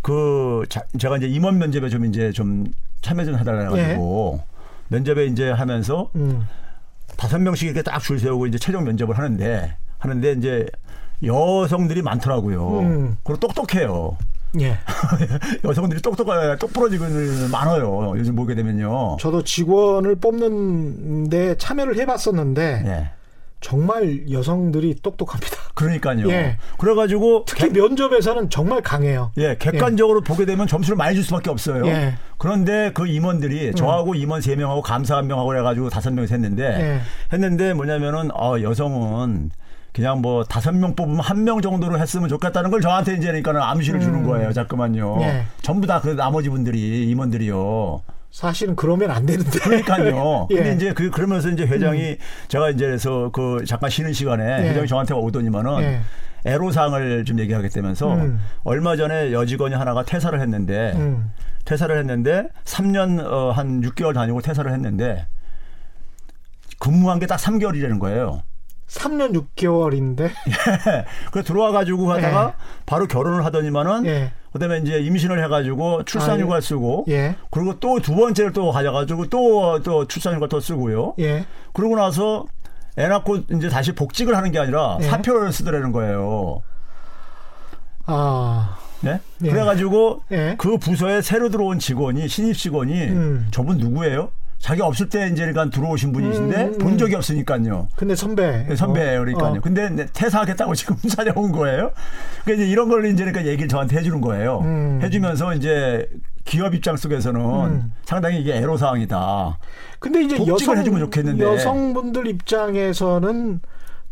그 0.00 0.64
자, 0.70 0.80
제가 0.98 1.18
이제 1.18 1.26
임원 1.26 1.58
면접에 1.58 1.90
좀 1.90 2.06
이제 2.06 2.32
좀 2.32 2.64
참여 3.02 3.26
좀 3.26 3.36
해달라 3.38 3.68
가지고 3.68 4.40
면접에 4.88 5.26
이제 5.26 5.50
하면서 5.50 6.10
음. 6.16 6.48
다섯 7.18 7.38
명씩 7.38 7.66
이렇게 7.66 7.82
딱 7.82 7.98
줄 7.98 8.18
세우고 8.18 8.46
이제 8.46 8.56
최종 8.56 8.84
면접을 8.84 9.18
하는데 9.18 9.76
하는데 9.98 10.32
이제 10.32 10.66
여성들이 11.22 12.00
많더라고요. 12.00 12.80
음. 12.80 13.16
그리고 13.22 13.38
똑똑해요. 13.38 14.16
예. 14.60 14.78
여성들이 15.64 16.00
똑똑해, 16.00 16.56
똑부러지고 16.56 17.04
많아요. 17.50 18.14
요즘 18.16 18.34
보게 18.34 18.54
되면요. 18.54 19.18
저도 19.20 19.42
직원을 19.44 20.16
뽑는데 20.16 21.56
참여를 21.58 21.98
해봤었는데 21.98 22.82
예. 22.86 23.10
정말 23.60 24.30
여성들이 24.30 25.00
똑똑합니다. 25.02 25.56
그러니까요. 25.74 26.30
예. 26.30 26.56
그래가지고 26.78 27.44
특히 27.46 27.68
면접에서는 27.70 28.50
정말 28.50 28.82
강해요. 28.82 29.32
예, 29.36 29.56
객관적으로 29.58 30.20
보게 30.20 30.44
되면 30.44 30.66
점수를 30.66 30.96
많이 30.96 31.16
줄 31.16 31.24
수밖에 31.24 31.50
없어요. 31.50 31.86
예. 31.86 32.14
그런데 32.38 32.92
그 32.94 33.06
임원들이 33.06 33.74
저하고 33.74 34.14
임원 34.14 34.40
세 34.40 34.54
명하고 34.54 34.80
감사 34.82 35.16
한 35.16 35.26
명하고 35.26 35.48
그래가지고 35.48 35.90
다섯 35.90 36.12
명이서 36.12 36.36
했는데 36.36 36.64
예. 36.64 37.00
했는데 37.32 37.74
뭐냐면은 37.74 38.30
어, 38.32 38.60
여성은 38.60 39.50
그냥 39.98 40.20
뭐 40.22 40.44
다섯 40.44 40.70
명 40.72 40.94
뽑으면 40.94 41.18
한 41.20 41.42
명 41.42 41.60
정도로 41.60 41.98
했으면 41.98 42.28
좋겠다는 42.28 42.70
걸 42.70 42.80
저한테 42.80 43.14
이제 43.14 43.26
그러니까는 43.26 43.60
암시를 43.60 43.98
주는 44.00 44.22
거예요. 44.22 44.48
음. 45.16 45.22
예. 45.22 45.44
전부 45.60 45.86
다 45.88 46.00
그 46.00 46.10
나머지 46.10 46.48
분들이 46.48 47.08
임원들이요. 47.10 48.00
사실은 48.30 48.76
그러면 48.76 49.10
안 49.10 49.26
되는데. 49.26 49.58
그러니까요. 49.58 50.46
예. 50.52 50.54
근데 50.54 50.74
이제 50.74 50.92
그 50.92 51.10
그러면서 51.10 51.48
이제 51.48 51.64
회장이 51.64 52.16
제가 52.46 52.70
이제 52.70 52.86
그래서 52.86 53.30
그 53.32 53.64
잠깐 53.66 53.90
쉬는 53.90 54.12
시간에 54.12 54.44
예. 54.64 54.68
회장이 54.70 54.86
저한테 54.86 55.14
오더니만은 55.14 55.82
예. 55.82 56.00
애로사항을 56.44 57.24
좀 57.24 57.40
얘기하겠다면서 57.40 58.14
음. 58.14 58.40
얼마 58.62 58.94
전에 58.94 59.32
여직원이 59.32 59.74
하나가 59.74 60.04
퇴사를 60.04 60.40
했는데 60.40 60.92
음. 60.94 61.32
퇴사를 61.64 61.96
했는데 61.98 62.48
3년 62.64 63.18
어, 63.26 63.50
한 63.50 63.80
6개월 63.80 64.14
다니고 64.14 64.40
퇴사를 64.42 64.70
했는데 64.72 65.26
근무한 66.78 67.18
게 67.18 67.26
딱 67.26 67.38
3개월이라는 67.40 67.98
거예요. 67.98 68.42
3년 68.88 69.34
6개월인데. 69.54 70.30
그래서 71.30 71.46
들어와 71.46 71.72
가지고 71.72 72.10
하다가 72.12 72.46
예. 72.48 72.52
바로 72.86 73.06
결혼을 73.06 73.44
하더니만은 73.44 74.06
예. 74.06 74.32
그다음에 74.52 74.78
이제 74.78 74.98
임신을 75.00 75.42
해가지고 75.44 76.04
출산휴가 76.04 76.60
쓰고 76.60 77.04
예. 77.08 77.36
그리고 77.50 77.78
또 77.80 78.00
두 78.00 78.14
번째를 78.16 78.52
또 78.52 78.70
가져가지고 78.72 79.26
또또 79.28 80.06
출산휴가 80.08 80.48
또 80.48 80.58
쓰고요. 80.60 81.14
예. 81.18 81.44
그러고 81.74 81.96
나서 81.96 82.46
애 82.96 83.06
낳고 83.08 83.38
이제 83.52 83.68
다시 83.68 83.92
복직을 83.94 84.34
하는 84.36 84.50
게 84.50 84.58
아니라 84.58 84.98
예. 85.00 85.04
사표를 85.04 85.52
쓰더라는 85.52 85.92
거예요. 85.92 86.62
아. 88.06 88.78
네? 89.00 89.20
예. 89.44 89.50
그래가지고 89.50 90.22
예. 90.32 90.54
그 90.58 90.78
부서에 90.78 91.22
새로 91.22 91.50
들어온 91.50 91.78
직원이 91.78 92.26
신입 92.26 92.56
직원이 92.56 93.00
음. 93.04 93.46
저분 93.52 93.78
누구예요? 93.78 94.30
자기 94.58 94.82
없을 94.82 95.08
때 95.08 95.28
이제 95.28 95.46
그러니까 95.46 95.70
들어오신 95.70 96.12
분이신데 96.12 96.56
음, 96.56 96.72
음, 96.74 96.78
본 96.78 96.92
음. 96.92 96.98
적이 96.98 97.14
없으니까요. 97.14 97.88
근데 97.96 98.14
선배. 98.16 98.66
네, 98.68 98.74
선배예요, 98.76 99.20
그러니까요. 99.20 99.54
어. 99.54 99.60
근데 99.62 99.88
네, 99.88 100.06
퇴사하겠다고 100.12 100.74
지금 100.74 100.96
찾아온 101.08 101.52
거예요. 101.52 101.92
그러니까 102.44 102.64
이제 102.64 102.66
이런 102.70 102.88
걸 102.88 103.06
이제 103.06 103.24
그러니까 103.24 103.46
얘기를 103.46 103.68
저한테 103.68 103.96
해주는 103.98 104.20
거예요. 104.20 104.60
음. 104.60 105.00
해주면서 105.02 105.54
이제 105.54 106.08
기업 106.44 106.74
입장 106.74 106.96
속에서는 106.96 107.40
음. 107.40 107.92
상당히 108.04 108.40
이게 108.40 108.56
애로사항이다. 108.56 109.58
근데 110.00 110.22
이제 110.22 110.36
여성 110.46 110.76
해주면 110.76 111.00
좋겠는데. 111.00 111.44
여성분들 111.44 112.26
입장에서는 112.26 113.60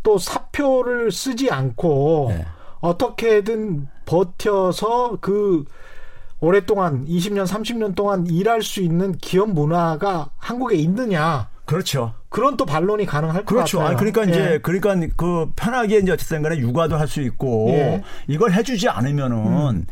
또 0.03 0.17
사표를 0.17 1.11
쓰지 1.11 1.51
않고 1.51 2.27
네. 2.29 2.45
어떻게든 2.79 3.87
버텨서 4.05 5.17
그 5.19 5.65
오랫동안 6.39 7.05
20년 7.07 7.47
30년 7.47 7.95
동안 7.95 8.27
일할 8.27 8.61
수 8.61 8.81
있는 8.81 9.17
기업 9.17 9.49
문화가 9.51 10.29
한국에 10.37 10.75
있느냐 10.75 11.49
그렇죠. 11.65 12.13
그런 12.29 12.55
또 12.55 12.65
반론이 12.65 13.05
가능할 13.05 13.43
것 13.43 13.45
그렇죠. 13.45 13.79
같아요. 13.79 13.97
아니, 13.97 14.11
그러니까 14.11 14.25
예. 14.25 14.29
이제 14.29 14.59
그러니까 14.61 14.95
그 15.17 15.51
편하게 15.55 15.97
이제 15.97 16.11
어쨌든 16.13 16.41
간에 16.41 16.57
육아도 16.57 16.95
할 16.97 17.07
수 17.07 17.21
있고 17.21 17.69
예. 17.71 18.03
이걸 18.27 18.53
해주지 18.53 18.87
않으면은 18.87 19.37
음. 19.37 19.85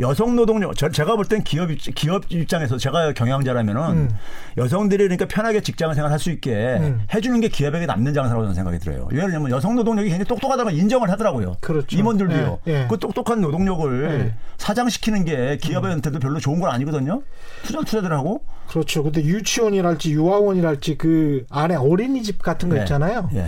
여성 0.00 0.36
노동력 0.36 0.76
저- 0.76 0.88
제가 0.90 1.16
볼 1.16 1.24
땐 1.26 1.42
기업 1.42 1.70
입- 1.70 1.78
기업 1.94 2.24
입장에서 2.30 2.76
제가 2.78 3.12
경영자라면은 3.14 3.82
음. 3.90 4.10
여성들이 4.56 5.02
그러니까 5.04 5.26
편하게 5.26 5.60
직장 5.60 5.92
생활 5.94 6.12
할 6.12 6.18
수 6.18 6.30
있게 6.30 6.52
음. 6.80 7.00
해주는 7.14 7.40
게 7.40 7.48
기업에게 7.48 7.86
남는 7.86 8.14
장사라고 8.14 8.42
저는 8.42 8.54
생각이 8.54 8.78
들어요. 8.78 9.08
들면 9.10 9.50
여성 9.50 9.74
노동력이 9.74 10.08
굉장히 10.08 10.28
똑똑하다는 10.28 10.72
걸 10.72 10.80
인정을 10.80 11.10
하더라고요. 11.10 11.56
그렇죠. 11.60 11.96
임원들도요. 11.96 12.58
예, 12.68 12.72
예. 12.72 12.86
그 12.88 12.98
똑똑한 12.98 13.40
노동력을 13.40 14.10
예. 14.10 14.34
사장시키는 14.58 15.24
게 15.24 15.58
기업한테도 15.60 16.18
별로 16.20 16.38
좋은 16.40 16.60
건 16.60 16.70
아니거든요. 16.70 17.22
투자 17.64 17.80
투자들 17.80 18.12
하고 18.12 18.42
그렇죠. 18.68 19.02
근데 19.02 19.22
유치원이랄지 19.22 20.12
유아원이랄지 20.12 20.98
그 20.98 21.44
안에 21.50 21.74
어린이집 21.76 22.42
같은 22.42 22.68
거 22.68 22.76
예. 22.76 22.80
있잖아요. 22.80 23.28
예. 23.34 23.46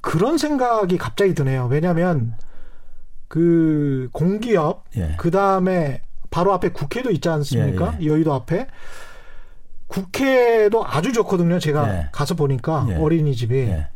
그런 0.00 0.36
생각이 0.38 0.98
갑자기 0.98 1.34
드네요. 1.34 1.66
왜냐하면 1.70 2.34
그 3.34 4.08
공기업 4.12 4.84
예. 4.96 5.16
그 5.18 5.32
다음에 5.32 6.02
바로 6.30 6.52
앞에 6.52 6.68
국회도 6.68 7.10
있지 7.10 7.28
않습니까? 7.28 7.98
예, 8.00 8.06
여의도 8.06 8.32
앞에 8.32 8.68
국회도 9.88 10.86
아주 10.86 11.12
좋거든요. 11.12 11.58
제가 11.58 11.92
예. 11.92 12.08
가서 12.12 12.36
보니까 12.36 12.86
예. 12.90 12.94
어린이집이 12.94 13.56
예. 13.56 13.88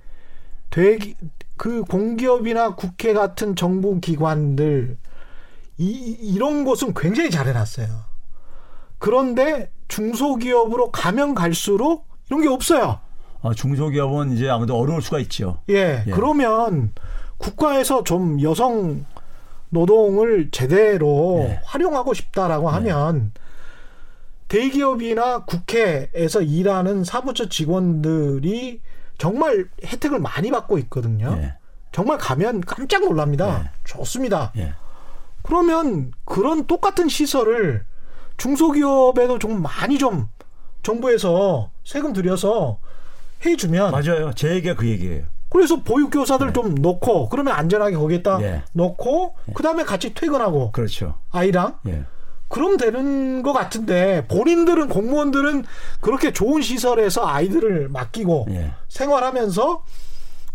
되게 0.71 1.15
그 1.57 1.83
공기업이나 1.83 2.75
국회 2.75 3.13
같은 3.13 3.55
정부 3.55 4.01
기관들 4.01 4.99
이, 5.77 5.87
이런 6.21 6.65
곳은 6.65 6.93
굉장히 6.95 7.31
잘 7.31 7.47
해놨어요. 7.47 7.87
그런데 8.99 9.71
중소기업으로 9.87 10.91
가면 10.91 11.37
갈수록 11.37 12.09
이런 12.29 12.43
게 12.43 12.49
없어요. 12.49 12.99
어, 13.43 13.55
중소기업은 13.55 14.33
이제 14.33 14.49
아무래도 14.49 14.77
어려울 14.77 15.01
수가 15.01 15.21
있죠. 15.21 15.59
예, 15.71 16.03
예. 16.05 16.11
그러면 16.11 16.93
국가에서 17.37 18.03
좀 18.03 18.43
여성 18.43 19.07
노동을 19.71 20.51
제대로 20.51 21.41
예. 21.49 21.61
활용하고 21.65 22.15
싶다라고 22.15 22.71
하면 22.71 23.33
대기업이나 24.49 25.45
국회에서 25.45 26.41
일하는 26.43 27.05
사무처 27.05 27.49
직원들이 27.49 28.81
정말 29.19 29.67
혜택을 29.85 30.19
많이 30.21 30.51
받고 30.51 30.79
있거든요. 30.79 31.37
예. 31.41 31.55
정말 31.93 32.19
가면 32.19 32.63
깜짝 32.63 33.05
놀랍니다. 33.05 33.65
예. 33.65 33.71
좋습니다. 33.85 34.53
예. 34.57 34.75
그러면 35.43 36.13
그런 36.25 36.67
똑같은 36.67 37.09
시설을 37.09 37.85
중소기업에도 38.37 39.39
좀 39.39 39.63
많이 39.63 39.99
좀 39.99 40.29
정부에서 40.83 41.71
세금 41.85 42.13
들여서 42.13 42.79
해주면 43.45 43.93
맞아요. 43.93 44.33
제 44.35 44.55
얘기가 44.55 44.75
그 44.75 44.87
얘기예요. 44.87 45.25
그래서 45.49 45.83
보육교사들 45.83 46.53
좀 46.53 46.75
놓고 46.75 47.29
그러면 47.29 47.55
안전하게 47.55 47.97
거기에다 47.97 48.41
예. 48.43 48.63
놓고 48.73 49.37
그 49.55 49.63
다음에 49.63 49.85
같이 49.85 50.13
퇴근하고 50.15 50.73
그렇죠. 50.73 51.19
아이랑 51.31 51.79
예. 51.89 52.05
그럼 52.49 52.77
되는 52.77 53.43
것 53.43 53.53
같은데 53.53 54.27
본인들은 54.29 54.89
공무원들은 54.89 55.65
그렇게 56.01 56.33
좋은 56.33 56.63
시설에서 56.63 57.27
아이들을 57.27 57.89
맡기고 57.89 58.47
예. 58.51 58.73
생활하면서 58.89 59.85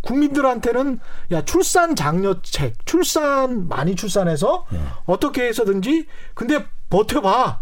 국민들한테는 0.02 1.00
야 1.32 1.46
출산 1.46 1.96
장려책 1.96 2.86
출산 2.86 3.68
많이 3.68 3.96
출산해서 3.96 4.66
예. 4.74 4.80
어떻게 5.06 5.48
해서든지 5.48 6.08
근데 6.34 6.66
버텨봐 6.90 7.62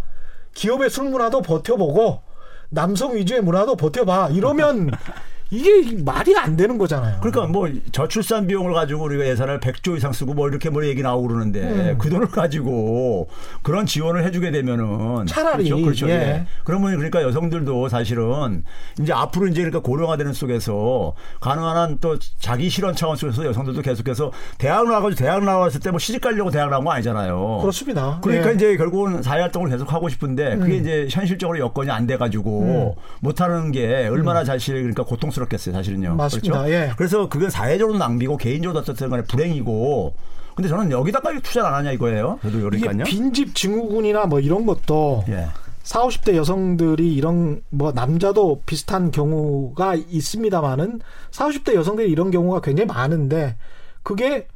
기업의 0.53 0.89
술 0.89 1.09
문화도 1.09 1.43
버텨보고 1.43 2.23
남성 2.69 3.15
위주의 3.15 3.41
문화도 3.41 3.75
버텨봐 3.75 4.29
이러면 4.29 4.91
이게 5.53 6.01
말이 6.01 6.33
안 6.37 6.55
되는 6.55 6.77
거잖아요. 6.77 7.19
그러니까 7.19 7.45
뭐 7.45 7.69
저출산 7.91 8.47
비용을 8.47 8.73
가지고 8.73 9.03
우리가 9.03 9.27
예산을 9.27 9.59
100조 9.59 9.97
이상 9.97 10.13
쓰고 10.13 10.33
뭐 10.33 10.47
이렇게 10.47 10.69
뭐 10.69 10.85
얘기 10.85 11.01
나오고 11.01 11.27
그러는데 11.27 11.61
음. 11.61 11.95
그 11.97 12.09
돈을 12.09 12.27
가지고 12.29 13.27
그런 13.61 13.85
지원을 13.85 14.23
해주게 14.23 14.51
되면은 14.51 15.25
차라리, 15.27 15.65
그렇죠. 15.65 15.83
그렇죠. 15.83 16.07
예. 16.07 16.11
예. 16.13 16.45
그러면 16.63 16.95
그러니까 16.95 17.21
여성들도 17.21 17.89
사실은 17.89 18.63
이제 19.01 19.11
앞으로 19.11 19.47
이제 19.47 19.61
그러니까 19.61 19.81
고령화되는 19.81 20.31
속에서 20.31 21.13
가능한 21.41 21.77
한 21.77 21.91
또 21.99 22.17
자기 22.39 22.69
실현 22.69 22.95
차원 22.95 23.17
속에서 23.17 23.45
여성들도 23.45 23.81
계속해서 23.81 24.31
대학 24.57 24.87
나가서 24.87 25.15
대학 25.15 25.43
나왔을 25.43 25.81
때 25.81 25.89
뭐 25.91 25.99
시집 25.99 26.21
가려고 26.21 26.49
대학 26.49 26.69
나온 26.69 26.85
거 26.85 26.91
아니잖아요. 26.91 27.57
그렇습니다. 27.59 28.19
그러니까 28.23 28.51
예. 28.51 28.53
이제 28.55 28.77
결국은 28.77 29.21
사회 29.21 29.41
활동을 29.41 29.69
계속 29.69 29.91
하고 29.91 30.07
싶은데 30.07 30.55
그게 30.55 30.75
음. 30.75 30.79
이제 30.79 31.07
현실적으로 31.11 31.59
여건이 31.59 31.91
안 31.91 32.07
돼 32.07 32.15
가지고 32.17 32.95
못하는 33.19 33.71
게 33.73 34.07
얼마나 34.07 34.45
사실 34.45 34.75
그러니까 34.75 35.03
고통스 35.03 35.40
럽겠어요, 35.41 35.73
사실은요. 35.75 36.11
음. 36.11 36.17
맞습니다. 36.17 36.63
그렇죠? 36.63 36.73
예. 36.73 36.91
그래서 36.97 37.29
그게 37.29 37.49
사회적으로 37.49 37.97
낭비고 37.97 38.37
개인적으로 38.37 38.79
어쨌든 38.79 39.09
간에 39.09 39.23
불행이고. 39.23 40.13
근데 40.55 40.67
저는 40.69 40.91
여기다까지 40.91 41.41
투자를 41.41 41.67
안 41.69 41.75
하냐 41.75 41.91
이거예요. 41.93 42.39
저도 42.41 42.59
그러니까요. 42.61 43.03
빈집 43.05 43.55
증후군이나 43.55 44.25
뭐 44.25 44.39
이런 44.39 44.65
것도 44.65 45.23
예. 45.29 45.47
40, 45.83 46.21
50대 46.23 46.35
여성들이 46.35 47.13
이런 47.15 47.61
뭐 47.69 47.91
남자도 47.91 48.61
비슷한 48.65 49.11
경우가 49.11 49.95
있습니다만은 49.95 50.99
40, 51.31 51.63
50대 51.63 51.75
여성들이 51.75 52.11
이런 52.11 52.31
경우가 52.31 52.61
굉장히 52.61 52.87
많은데 52.87 53.55
그게 54.03 54.47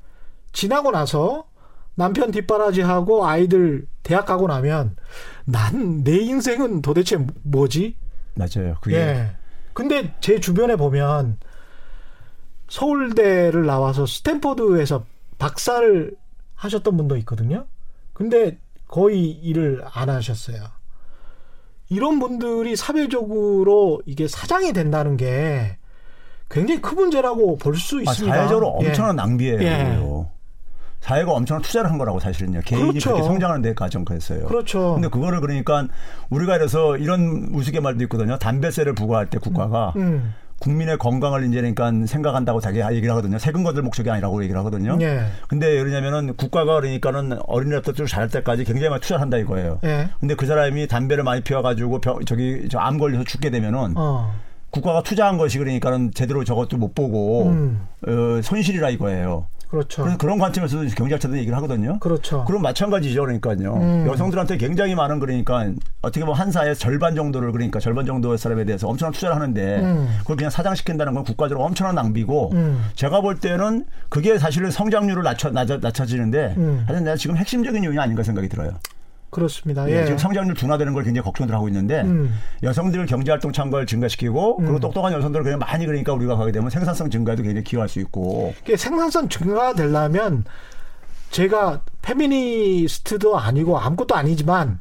지나고 0.52 0.92
나서 0.92 1.46
남편 1.96 2.30
뒷바라지하고 2.32 3.26
아이들 3.26 3.88
대학 4.04 4.26
가고 4.26 4.48
나면 4.48 4.96
난 5.46 6.04
내 6.04 6.18
인생은 6.18 6.82
도대체 6.82 7.18
뭐지? 7.44 7.96
맞아요. 8.36 8.76
그게 8.82 8.98
예. 8.98 9.36
근데 9.76 10.16
제 10.22 10.40
주변에 10.40 10.78
보면 10.78 11.38
서울대를 12.70 13.66
나와서 13.66 14.06
스탠퍼드에서 14.06 15.06
박사를 15.38 16.16
하셨던 16.56 16.96
분도 16.96 17.18
있거든요. 17.18 17.68
근데 18.14 18.58
거의 18.88 19.30
일을 19.30 19.84
안 19.92 20.10
하셨어요. 20.10 20.64
이런 21.90 22.20
분들이 22.20 22.78
사회적으로 22.78 24.02
이게 24.06 24.30
사장이 24.30 24.72
된다는 24.72 25.18
게 25.18 25.78
굉장히 26.50 26.82
큰 26.82 26.96
문제라고 26.96 27.58
볼수 27.58 27.98
아, 27.98 28.02
있습니다. 28.02 28.34
사회적으로 28.34 28.80
예. 28.82 28.88
엄청난 28.88 29.18
낭비예요. 29.18 29.62
예. 29.62 30.26
사회가 31.06 31.32
엄청난 31.34 31.62
투자를 31.62 31.92
한 31.92 32.00
거라고 32.00 32.20
사실은요. 32.20 32.62
개인이 32.66 32.90
그렇죠. 32.90 33.12
그렇게 33.12 33.28
성장하는 33.28 33.62
데 33.62 33.76
가정 33.76 34.04
그랬어요. 34.04 34.48
그렇죠. 34.48 34.96
근데 34.96 35.08
그거를 35.08 35.40
그러니까 35.40 35.88
우리가 36.32 36.56
이래서 36.56 36.98
이런 36.98 37.50
우스갯말도 37.54 38.02
있거든요. 38.06 38.40
담배세를 38.40 38.96
부과할 38.96 39.28
때 39.30 39.38
국가가 39.38 39.94
음. 39.98 40.34
국민의 40.58 40.98
건강을 40.98 41.44
이제 41.48 41.62
그러니까 41.62 41.92
생각한다고 42.08 42.60
자기 42.60 42.80
얘기를 42.80 43.12
하거든요. 43.12 43.38
세금 43.38 43.64
거둘 43.64 43.84
목적이 43.84 44.10
아니라고 44.10 44.42
얘기를 44.42 44.58
하거든요. 44.62 44.98
예. 45.00 45.26
근데 45.48 45.68
왜 45.68 45.84
그러냐면은 45.84 46.34
국가가 46.36 46.74
그러니까는 46.80 47.38
어린이부터 47.46 47.92
쭉 47.92 48.08
자랄 48.08 48.30
때까지 48.30 48.64
굉장히 48.64 48.90
많이 48.90 49.02
투자를 49.02 49.22
한다 49.22 49.38
이거예요. 49.38 49.78
예. 49.84 50.10
근데 50.20 50.34
그 50.34 50.48
사람이 50.48 50.88
담배를 50.88 51.24
많이 51.24 51.42
피워가지고 51.42 52.00
병, 52.02 52.26
저기 52.26 52.68
저 52.68 52.80
암 52.80 52.98
걸려서 52.98 53.26
죽게 53.26 53.52
되면은 53.52 53.94
어. 53.96 54.34
국가가 54.72 55.04
투자한 55.04 55.38
것이 55.38 55.60
그러니까는 55.60 56.12
제대로 56.16 56.44
저것도 56.44 56.78
못 56.78 56.96
보고 56.96 57.50
음. 57.50 57.88
어, 58.08 58.42
손실이라 58.42 58.90
이거예요. 58.90 59.46
그렇죠. 59.76 60.04
그래서 60.04 60.18
그런 60.18 60.40
관점에서도 60.40 60.88
경제학자들 60.96 61.38
얘기를 61.38 61.56
하거든요. 61.58 62.00
그렇죠. 62.00 62.46
그럼 62.46 62.62
마찬가지죠. 62.62 63.22
그러니까요. 63.22 63.76
음. 63.76 64.08
여성들한테 64.08 64.58
굉장히 64.58 64.96
많은 64.96 65.20
그러니까 65.20 65.70
어떻게 66.02 66.22
보면 66.22 66.40
한 66.40 66.52
사회의 66.52 66.76
절반 66.76 67.16
정도를 67.16 67.52
그러니까 67.52 67.80
절반 67.80 68.06
정도의 68.06 68.38
사람에 68.38 68.64
대해서 68.64 68.88
엄청난 68.88 69.12
투자를 69.14 69.36
하는데 69.36 69.80
음. 69.82 70.18
그걸 70.20 70.38
그냥 70.38 70.50
사장시킨다는 70.50 71.14
건 71.14 71.24
국가적으로 71.24 71.66
엄청난 71.66 71.96
낭비고 71.96 72.52
음. 72.54 72.86
제가 72.96 73.22
볼 73.22 73.40
때는 73.40 73.86
그게 74.10 74.38
사실은 74.38 74.72
성장률을 74.72 75.24
낮춰, 75.24 75.50
낮아, 75.50 75.78
낮춰지는데 75.82 76.56
음. 76.58 76.84
하여튼 76.88 77.04
내가 77.04 77.18
지금 77.18 77.36
핵심적인 77.36 77.84
요인이 77.84 78.00
아닌가 78.00 78.24
생각이 78.24 78.48
들어요. 78.48 78.72
그렇습니다. 79.36 79.90
예, 79.90 79.98
예. 80.02 80.06
지금 80.06 80.18
성장률 80.18 80.56
둔화되는 80.56 80.94
걸 80.94 81.04
굉장히 81.04 81.26
걱정들 81.26 81.54
하고 81.54 81.68
있는데 81.68 82.02
음. 82.02 82.34
여성들 82.64 83.06
경제 83.06 83.32
활동 83.32 83.52
참가를 83.52 83.86
증가시키고 83.86 84.58
그리고 84.58 84.80
똑똑한 84.80 85.12
여성들을 85.14 85.44
그냥 85.44 85.60
많이 85.60 85.86
그러니까 85.86 86.14
우리가 86.14 86.38
가게 86.38 86.52
되면 86.54 86.70
생산성 86.70 87.10
증가에도 87.10 87.44
굉장히 87.44 87.64
기여할 87.66 87.90
수 87.90 88.00
있고 88.00 88.54
이게 88.64 88.78
생산성 88.78 89.28
증가가 89.30 89.74
되려면 89.74 90.46
제가 91.32 91.82
페미니스트도 92.02 93.38
아니고 93.38 93.78
아무것도 93.78 94.16
아니지만 94.16 94.80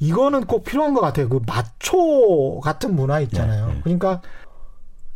이거는 0.00 0.44
꼭 0.46 0.64
필요한 0.64 0.92
것 0.92 1.00
같아요. 1.00 1.28
그 1.28 1.40
마초 1.46 2.60
같은 2.60 2.94
문화 2.96 3.20
있잖아요. 3.20 3.66
네, 3.68 3.74
네. 3.74 3.80
그러니까 3.84 4.20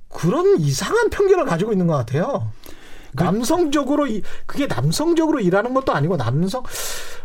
그런 0.09 0.59
이상한 0.61 1.11
편견을 1.11 1.44
가지고 1.44 1.72
있는 1.72 1.87
것 1.87 1.94
같아요. 1.96 2.50
그 3.16 3.24
남성적으로 3.24 4.06
이- 4.06 4.22
그게 4.46 4.66
남성적으로 4.66 5.40
일하는 5.40 5.74
것도 5.74 5.92
아니고 5.92 6.16
남성 6.16 6.62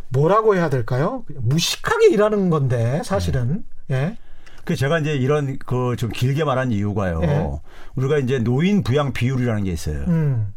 뭐라고 0.09 0.55
해야 0.55 0.69
될까요? 0.69 1.23
무식하게 1.35 2.09
일하는 2.09 2.49
건데 2.49 3.01
사실은 3.03 3.63
예. 3.91 4.17
그 4.63 4.75
제가 4.75 4.99
이제 4.99 5.13
이런 5.15 5.57
그 5.59 5.95
좀 5.97 6.09
길게 6.11 6.43
말한 6.43 6.71
이유가요. 6.71 7.21
예. 7.23 7.47
우리가 7.95 8.17
이제 8.19 8.39
노인 8.39 8.83
부양 8.83 9.13
비율이라는 9.13 9.63
게 9.63 9.71
있어요. 9.71 10.03
음. 10.07 10.53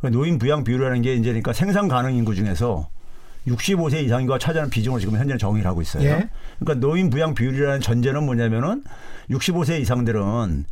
그 0.00 0.06
노인 0.08 0.38
부양 0.38 0.64
비율이라는 0.64 1.02
게 1.02 1.14
이제 1.14 1.28
그러니까 1.28 1.52
생산 1.52 1.88
가능 1.88 2.14
인구 2.14 2.34
중에서 2.34 2.88
65세 3.46 4.02
이상 4.04 4.20
인구가 4.20 4.38
차지하는 4.38 4.70
비중을 4.70 5.00
지금 5.00 5.18
현재 5.18 5.36
정의를 5.38 5.68
하고 5.68 5.80
있어요. 5.82 6.04
예. 6.04 6.28
그러니까 6.58 6.86
노인 6.86 7.08
부양 7.10 7.34
비율이라는 7.34 7.80
전제는 7.80 8.24
뭐냐면은 8.24 8.84
65세 9.30 9.80
이상들은 9.80 10.64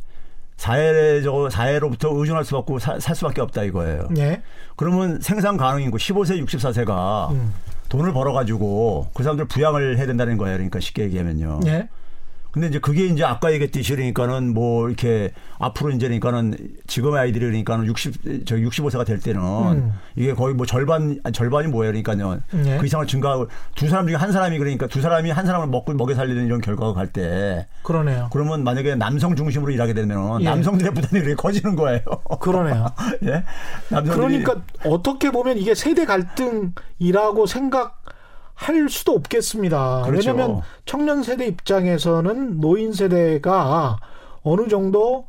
사회적 0.57 1.51
사회로부터 1.51 2.09
의존할 2.13 2.43
수밖에 2.43 2.73
살 2.79 3.15
수밖에 3.15 3.41
없다 3.41 3.63
이거예요. 3.63 4.09
예. 4.17 4.41
그러면 4.75 5.19
생산 5.21 5.57
가능 5.57 5.81
인구 5.81 5.97
15세 5.97 6.43
64세가 6.45 7.31
음. 7.31 7.53
돈을 7.89 8.13
벌어 8.13 8.33
가지고 8.33 9.07
그 9.13 9.23
사람들 9.23 9.45
부양을 9.45 9.97
해야 9.97 10.05
된다는 10.05 10.37
거예요. 10.37 10.57
그러니까 10.57 10.79
쉽게 10.79 11.03
얘기하면요. 11.03 11.61
예. 11.65 11.89
근데 12.51 12.67
이제 12.67 12.79
그게 12.79 13.05
이제 13.05 13.23
아까 13.23 13.51
얘기했듯이 13.51 13.95
그러니까는 13.95 14.53
뭐 14.53 14.87
이렇게 14.87 15.31
앞으로 15.59 15.91
이제 15.91 16.07
그러니까는 16.07 16.57
지금의 16.87 17.19
아이들이 17.19 17.45
그러니까는 17.45 17.85
60, 17.85 18.45
저 18.45 18.55
65세가 18.55 19.05
될 19.05 19.19
때는 19.19 19.41
음. 19.41 19.93
이게 20.15 20.33
거의 20.33 20.55
뭐 20.55 20.65
절반, 20.65 21.19
절반이 21.33 21.67
뭐예요. 21.67 21.91
그러니까요. 21.91 22.39
예. 22.65 22.77
그 22.77 22.85
이상을 22.85 23.05
증가하고 23.07 23.47
두 23.75 23.87
사람 23.87 24.07
중에 24.07 24.15
한 24.15 24.31
사람이 24.31 24.57
그러니까 24.57 24.87
두 24.87 25.01
사람이 25.01 25.29
한 25.31 25.45
사람을 25.45 25.67
먹고 25.67 25.93
먹여 25.93 26.15
살리는 26.15 26.45
이런 26.45 26.61
결과가 26.61 26.93
갈 26.93 27.09
때 27.09 27.67
그러네요. 27.83 28.29
그러면 28.31 28.63
만약에 28.63 28.93
남성 28.95 29.35
중심으로 29.35 29.71
일하게 29.71 29.93
되면 29.93 30.41
예. 30.41 30.45
남성들의 30.45 30.93
부담이 30.93 31.19
이렇게 31.21 31.35
커지는 31.35 31.75
거예요. 31.75 32.01
그러네요. 32.39 32.85
예. 33.25 33.43
남성들이 33.89 34.43
그러니까 34.43 34.61
어떻게 34.85 35.31
보면 35.31 35.57
이게 35.57 35.73
세대 35.75 36.05
갈등이라고 36.05 37.45
생각 37.47 38.03
할 38.59 38.89
수도 38.89 39.13
없겠습니다. 39.13 40.01
그렇죠. 40.05 40.31
왜냐하면 40.31 40.61
청년 40.85 41.23
세대 41.23 41.45
입장에서는 41.47 42.59
노인 42.59 42.91
세대가 42.91 43.97
어느 44.43 44.67
정도 44.67 45.25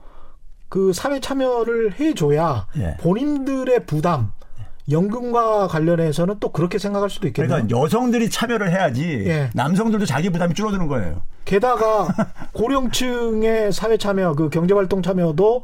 그 0.69 0.93
사회 0.93 1.21
참여를 1.21 2.01
해줘야 2.01 2.67
예. 2.77 2.97
본인들의 3.01 3.87
부담, 3.87 4.33
연금과 4.91 5.69
관련해서는 5.69 6.37
또 6.41 6.51
그렇게 6.51 6.79
생각할 6.79 7.09
수도 7.09 7.29
있겠네요. 7.29 7.55
그러니까 7.55 7.79
여성들이 7.79 8.31
참여를 8.31 8.73
해야지 8.73 9.25
예. 9.27 9.51
남성들도 9.55 10.07
자기 10.07 10.31
부담이 10.31 10.55
줄어드는 10.55 10.89
거예요. 10.89 11.23
게다가 11.45 12.09
고령층의 12.53 13.73
사회 13.73 13.97
참여, 13.97 14.35
그 14.35 14.51
경제활동 14.51 15.03
참여도 15.03 15.63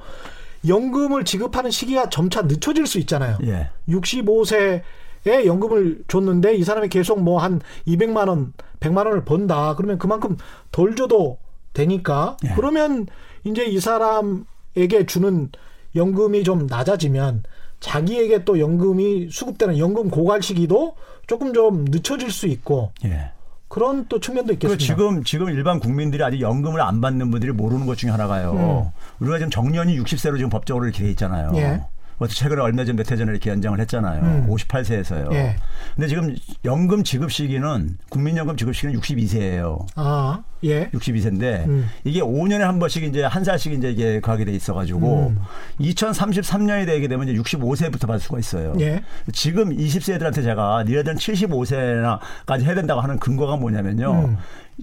연금을 0.69 1.25
지급하는 1.25 1.73
시기가 1.73 2.11
점차 2.11 2.43
늦춰질 2.43 2.87
수 2.87 2.99
있잖아요. 3.01 3.39
예. 3.43 3.71
65세 3.89 4.83
에 5.27 5.45
연금을 5.45 6.05
줬는데 6.07 6.55
이 6.55 6.63
사람이 6.63 6.89
계속 6.89 7.21
뭐 7.21 7.41
한 7.41 7.61
200만 7.87 8.29
원, 8.29 8.53
100만 8.81 9.07
원을 9.07 9.25
번다. 9.25 9.75
그러면 9.77 9.99
그만큼 9.99 10.37
덜 10.71 10.95
줘도 10.95 11.39
되니까 11.73 12.37
예. 12.45 12.53
그러면 12.55 13.07
이제 13.45 13.65
이 13.65 13.81
사람에게 13.81 15.07
주는 15.07 15.51
연금이 15.97 16.45
좀 16.45 16.67
낮아지면 16.67 17.43
자기에게 17.81 18.45
또 18.45 18.59
연금이 18.61 19.29
수급되는 19.31 19.79
연금 19.79 20.11
고갈 20.11 20.43
시기도 20.43 20.95
조금 21.27 21.53
좀 21.53 21.85
늦춰질 21.87 22.31
수 22.31 22.47
있고 22.47 22.93
예. 23.05 23.33
그런 23.69 24.07
또 24.09 24.21
측면도 24.21 24.47
그 24.49 24.53
있겠습니다. 24.55 24.85
지금 24.85 25.25
지금 25.25 25.49
일반 25.51 25.81
국민들이 25.81 26.23
아직 26.23 26.41
연금을 26.41 26.81
안 26.81 27.01
받는 27.01 27.33
분들이 27.33 27.51
모르는 27.53 27.85
것 27.87 27.99
중에 27.99 28.11
하나가요. 28.11 28.93
우리가 29.19 29.39
지금 29.39 29.51
정년이 29.51 29.99
60세로 30.01 30.37
지금 30.37 30.51
법적으로 30.51 30.85
이렇게 30.87 31.03
돼 31.03 31.11
있잖아요. 31.11 31.51
음. 31.51 31.57
예. 31.57 31.83
뭐 32.19 32.27
최근에 32.29 32.61
얼마 32.63 32.85
전 32.85 32.97
몇 32.97 33.11
해 33.13 33.17
전에 33.17 33.31
이렇게 33.31 33.51
연장을 33.51 33.79
했잖아요. 33.81 34.23
음. 34.23 34.47
58세에서요. 34.49 35.33
예. 35.35 35.57
근데 35.95 36.09
지금 36.09 36.35
연금 36.65 37.05
지급 37.05 37.31
시기는 37.31 37.99
국민연금 38.09 38.57
지급 38.57 38.75
시기는 38.75 38.99
62세예요. 39.01 39.85
아, 39.97 40.43
예. 40.65 40.89
62세인데 40.91 41.67
음. 41.69 41.89
이게 42.05 42.21
5년에 42.21 42.61
한 42.61 42.79
번씩 42.79 43.05
이제 43.05 43.23
한 43.23 43.45
살씩 43.45 43.75
이제 43.75 43.91
이게 43.91 44.21
가게 44.21 44.45
돼 44.47 44.53
있어 44.53 44.73
가지고 44.73 45.29
음. 45.29 45.39
2033년이 45.81 46.87
되게 46.87 47.07
되면 47.09 47.29
이제 47.29 47.39
65세부터 47.41 48.07
받을 48.07 48.21
수가 48.21 48.39
있어요. 48.39 48.75
예. 48.81 49.03
지금 49.33 49.77
20세 49.77 50.19
들한테 50.19 50.43
제가 50.43 50.85
니네들은 50.87 51.17
75세나까지 51.17 52.63
해야 52.63 52.75
된다고 52.75 53.01
하는 53.01 53.19
근거가 53.19 53.57
뭐냐면요. 53.57 54.13
음. 54.29 54.37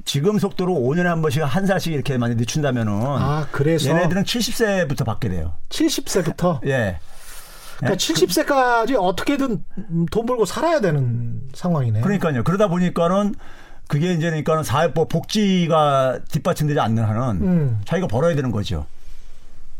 지금 0.05 0.39
속도로 0.39 0.73
5년에 0.73 1.03
한 1.03 1.21
번씩 1.21 1.43
한 1.43 1.65
살씩 1.67 1.93
이렇게 1.93 2.17
많이 2.17 2.35
늦춘다면은 2.35 2.91
아, 2.93 3.47
그래서 3.51 3.89
얘네들은 3.89 4.23
70세부터 4.23 5.05
받게 5.05 5.29
돼요. 5.29 5.53
70세부터 5.69 6.65
예. 6.67 6.97
그러니까 7.77 7.97
70세까지 7.97 8.95
어떻게든 8.99 9.63
돈 10.11 10.25
벌고 10.25 10.45
살아야 10.45 10.79
되는 10.79 11.41
상황이네. 11.53 12.01
그러니까요. 12.01 12.43
그러다 12.43 12.67
보니까는 12.67 13.35
그게 13.87 14.13
이제 14.13 14.27
그러니까는 14.27 14.63
사회법 14.63 15.09
복지가 15.09 16.19
뒷받침되지 16.31 16.79
않는 16.79 17.03
한은 17.03 17.41
음. 17.41 17.81
자기가 17.85 18.07
벌어야 18.07 18.35
되는 18.35 18.51
거죠. 18.51 18.85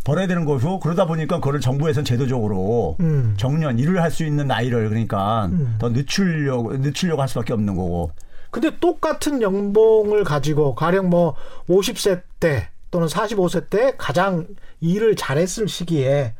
벌어야 0.03 0.27
되는 0.27 0.43
거고 0.43 0.79
그러다 0.79 1.05
보니까 1.05 1.39
그걸 1.39 1.61
정부에서는 1.61 2.03
제도적으로 2.03 2.97
음. 2.99 3.35
정년 3.37 3.79
일을 3.79 4.01
할 4.01 4.11
수 4.11 4.25
있는 4.25 4.47
나이를 4.47 4.89
그러니까 4.89 5.45
음. 5.45 5.75
더 5.79 5.89
늦추려고 5.89 6.73
늦추려고 6.77 7.21
할 7.21 7.29
수밖에 7.29 7.53
없는 7.53 7.75
거고. 7.75 8.11
근데 8.51 8.69
똑같은 8.79 9.41
연봉을 9.41 10.23
가지고 10.25 10.75
가령 10.75 11.09
뭐 11.09 11.35
50세 11.67 12.21
때 12.39 12.69
또는 12.91 13.07
45세 13.07 13.69
때 13.71 13.95
가장 13.97 14.45
일을 14.81 15.15
잘했을 15.15 15.67
시기에 15.67 16.35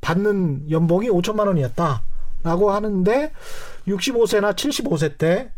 받는 0.00 0.70
연봉이 0.70 1.08
5천만 1.08 1.46
원이었다라고 1.46 2.70
하는데 2.70 3.32
65세나 3.86 4.54
75세 4.54 5.18
때 5.18 5.50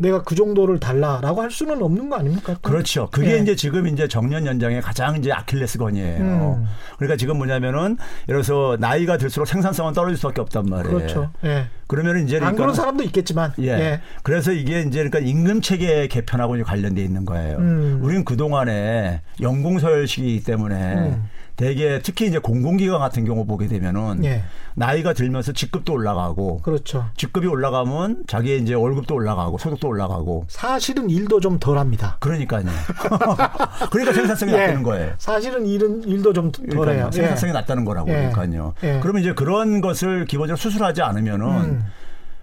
내가 0.00 0.22
그 0.22 0.34
정도를 0.34 0.80
달라라고 0.80 1.42
할 1.42 1.50
수는 1.50 1.82
없는 1.82 2.08
거 2.08 2.16
아닙니까? 2.16 2.54
또? 2.54 2.60
그렇죠. 2.62 3.08
그게 3.10 3.34
예. 3.34 3.38
이제 3.38 3.54
지금 3.54 3.86
이제 3.86 4.08
정년 4.08 4.46
연장의 4.46 4.80
가장 4.80 5.16
이제 5.16 5.30
아킬레스건이에요. 5.30 6.20
음. 6.20 6.66
그러니까 6.96 7.16
지금 7.18 7.36
뭐냐면은 7.36 7.98
예를 8.26 8.42
들어서 8.42 8.78
나이가 8.80 9.18
들수록 9.18 9.46
생산성은 9.46 9.92
떨어질 9.92 10.16
수밖에 10.16 10.40
없단 10.40 10.64
말이에요. 10.64 10.96
그렇죠. 10.96 11.30
예. 11.44 11.66
그러면 11.86 12.24
이제 12.24 12.36
안 12.36 12.40
그러니까 12.40 12.62
그런 12.62 12.74
사람도 12.74 13.04
있겠지만 13.04 13.52
예. 13.58 13.68
예. 13.68 14.00
그래서 14.22 14.52
이게 14.52 14.80
이제 14.80 15.04
그러니까 15.04 15.18
임금 15.18 15.60
체계 15.60 16.08
개편하고 16.08 16.56
관련돼 16.64 17.02
있는 17.02 17.26
거예요. 17.26 17.58
음. 17.58 18.00
우리는 18.02 18.24
그 18.24 18.38
동안에 18.38 19.20
연공서열시기 19.42 20.44
때문에 20.44 20.94
음. 20.94 21.28
대개 21.60 22.00
특히 22.02 22.26
이제 22.26 22.38
공공기관 22.38 22.98
같은 23.00 23.26
경우 23.26 23.44
보게 23.44 23.66
되면은 23.66 24.24
예. 24.24 24.44
나이가 24.74 25.12
들면서 25.12 25.52
직급도 25.52 25.92
올라가고 25.92 26.62
그렇죠. 26.62 27.10
직급이 27.18 27.46
올라가면 27.46 28.24
자기의 28.26 28.62
이제 28.62 28.72
월급도 28.72 29.14
올라가고 29.14 29.58
소득도 29.58 29.88
올라가고 29.88 30.46
사실은 30.48 31.10
일도 31.10 31.40
좀 31.40 31.58
덜합니다. 31.58 32.16
그러니까요. 32.20 32.64
그러니까 33.92 34.14
생산성이 34.14 34.52
예. 34.52 34.56
낮다는 34.56 34.82
거예요. 34.82 35.12
사실은 35.18 35.66
일은 35.66 36.02
일도 36.04 36.32
좀 36.32 36.50
덜해요. 36.50 36.80
그러니까요. 36.80 37.10
생산성이 37.10 37.52
낮다는 37.52 37.84
거라고 37.84 38.08
예. 38.08 38.30
그러니까요. 38.32 38.72
예. 38.82 38.98
그러면 39.02 39.20
이제 39.20 39.34
그런 39.34 39.82
것을 39.82 40.24
기본적으로 40.24 40.56
수술하지 40.56 41.02
않으면은 41.02 41.46
음. 41.46 41.84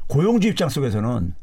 고용주 0.06 0.50
입장 0.50 0.70
속에서는 0.70 1.34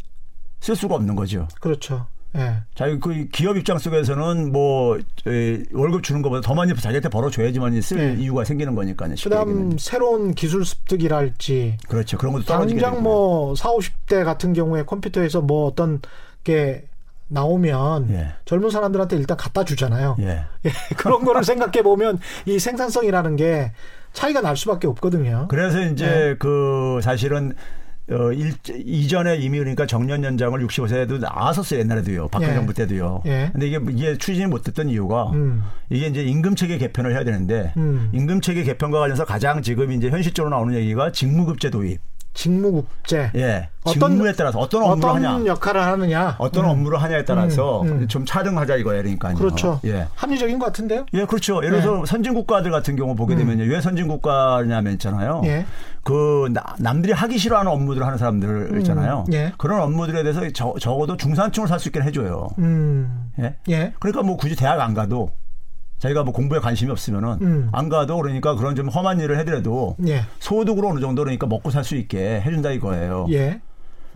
쓸 0.61 0.77
수가 0.77 0.95
없는 0.95 1.17
거죠. 1.17 1.49
그렇죠. 1.61 2.07
예. 2.37 2.57
자기 2.75 2.99
그 2.99 3.27
기업 3.33 3.57
입장 3.57 3.79
속에서는 3.79 4.53
뭐 4.53 4.99
에, 5.27 5.63
월급 5.73 6.03
주는 6.03 6.21
것보다 6.23 6.41
더 6.41 6.55
많이 6.55 6.75
자기한테 6.75 7.09
벌어줘야지만 7.09 7.81
쓸 7.81 7.99
예. 7.99 8.15
이유가 8.21 8.45
생기는 8.45 8.75
거니까요. 8.75 9.15
그다음 9.23 9.49
얘기하면. 9.49 9.77
새로운 9.79 10.35
기술 10.35 10.65
습득이랄지 10.65 11.79
그렇죠. 11.89 12.19
그런 12.19 12.33
것도 12.33 12.45
당장. 12.45 13.03
뭐 13.03 13.55
4, 13.55 13.71
50대 13.71 14.25
같은 14.25 14.53
경우에 14.53 14.83
컴퓨터에서 14.85 15.41
뭐 15.41 15.67
어떤 15.67 16.01
게 16.43 16.85
나오면 17.29 18.11
예. 18.11 18.35
젊은 18.45 18.71
사람들한테 18.71 19.17
일단 19.17 19.37
갖다 19.37 19.65
주잖아요. 19.65 20.17
예. 20.21 20.45
예, 20.67 20.71
그런 20.97 21.25
거를 21.25 21.45
생각해 21.45 21.83
보면 21.83 22.19
이 22.47 22.59
생산성이라는 22.59 23.37
게 23.37 23.73
차이가 24.13 24.41
날 24.41 24.57
수밖에 24.57 24.87
없거든요. 24.87 25.47
그래서 25.49 25.83
이제 25.83 26.07
네. 26.07 26.37
그 26.39 27.01
사실은 27.03 27.55
어, 28.11 28.33
일, 28.33 28.53
이전에 28.69 29.37
이미 29.37 29.59
그러니까 29.59 29.87
정년 29.87 30.25
연장을 30.25 30.59
65세에도 30.67 31.19
나왔었어요 31.21 31.81
옛날에도요 31.81 32.29
박근혜 32.29 32.53
예. 32.53 32.55
정부 32.57 32.75
때도요. 32.75 33.23
예. 33.25 33.49
근데 33.53 33.67
이게 33.67 33.81
이게 33.91 34.19
추진이 34.19 34.47
못 34.47 34.63
됐던 34.63 34.91
이유가 34.91 35.31
음. 35.33 35.65
이게 35.89 36.09
이제 36.09 36.23
임금 36.23 36.55
체계 36.55 36.77
개편을 36.77 37.13
해야 37.13 37.25
되는데 37.25 37.73
음. 37.79 38.11
임금 38.13 38.43
체계 38.43 38.63
개편과 38.63 38.99
관련해서 38.99 39.25
가장 39.25 39.63
지금 39.63 39.91
이제 39.93 40.11
현실적으로 40.11 40.55
나오는 40.55 40.75
얘기가 40.75 41.13
직무급제 41.13 41.71
도입. 41.71 42.01
직무국제 42.35 43.31
예. 43.37 43.69
어떤- 43.85 44.13
직무에 44.13 44.33
따라서 44.33 44.59
어떤 44.59 44.83
업무를 44.83 45.11
어떤 45.11 45.25
하냐. 45.35 45.47
역할을 45.47 45.83
하느냐. 45.83 46.37
어떤 46.39 46.65
음. 46.65 46.71
업무를 46.71 47.01
하냐에 47.03 47.25
따라서 47.25 47.83
음, 47.83 47.89
음. 48.03 48.09
좀 48.09 48.25
차등하자 48.27 48.77
이거예요, 48.77 49.03
그러니까요. 49.03 49.35
그렇죠. 49.37 49.81
예. 49.85 50.07
합리적인 50.15 50.59
것 50.59 50.67
같은데요. 50.67 51.07
예, 51.15 51.25
그렇죠. 51.27 51.57
예를 51.65 51.81
들어서 51.81 52.05
선진 52.07 52.35
국가들 52.35 52.71
같은 52.71 52.97
경우 52.97 53.15
보게 53.15 53.37
되면요. 53.37 53.65
왜 53.65 53.81
선진 53.81 54.09
국가냐면 54.09 54.93
있잖아요. 54.95 55.41
음. 55.45 55.47
예. 55.49 55.67
그 56.03 56.49
나- 56.53 56.75
남들이 56.79 57.13
하기 57.13 57.39
싫어하는 57.39 57.71
업무들을 57.71 58.05
하는 58.07 58.19
사람들 58.19 58.79
있잖아요. 58.81 59.25
음, 59.29 59.33
예. 59.33 59.53
그런 59.57 59.81
업무들에 59.81 60.23
대해서 60.23 60.41
저, 60.53 60.75
적어도 60.81 61.17
중산층을 61.17 61.69
살 61.69 61.79
수 61.79 61.89
있게 61.89 62.01
해줘요. 62.01 62.49
음. 62.59 63.31
예. 63.41 63.55
예. 63.69 63.93
그러니까 64.01 64.23
뭐 64.23 64.37
굳이 64.37 64.57
대학 64.57 64.81
안 64.81 64.93
가도 64.95 65.31
자기가 65.99 66.23
뭐 66.25 66.33
공부에 66.33 66.59
관심이 66.59 66.91
없으면은 66.91 67.39
음. 67.41 67.69
안 67.73 67.89
가도 67.89 68.17
그러니까 68.19 68.55
그런 68.57 68.75
좀 68.75 68.89
험한 68.89 69.21
일을 69.21 69.39
해더라도 69.39 69.97
예. 70.07 70.23
소득으로 70.39 70.89
어느 70.89 71.01
정도 71.01 71.23
그러니까 71.23 71.47
먹고 71.47 71.71
살 71.71 71.85
수 71.85 71.97
있게 71.97 72.41
해준다 72.41 72.71
이거예요. 72.73 73.27
예. 73.31 73.61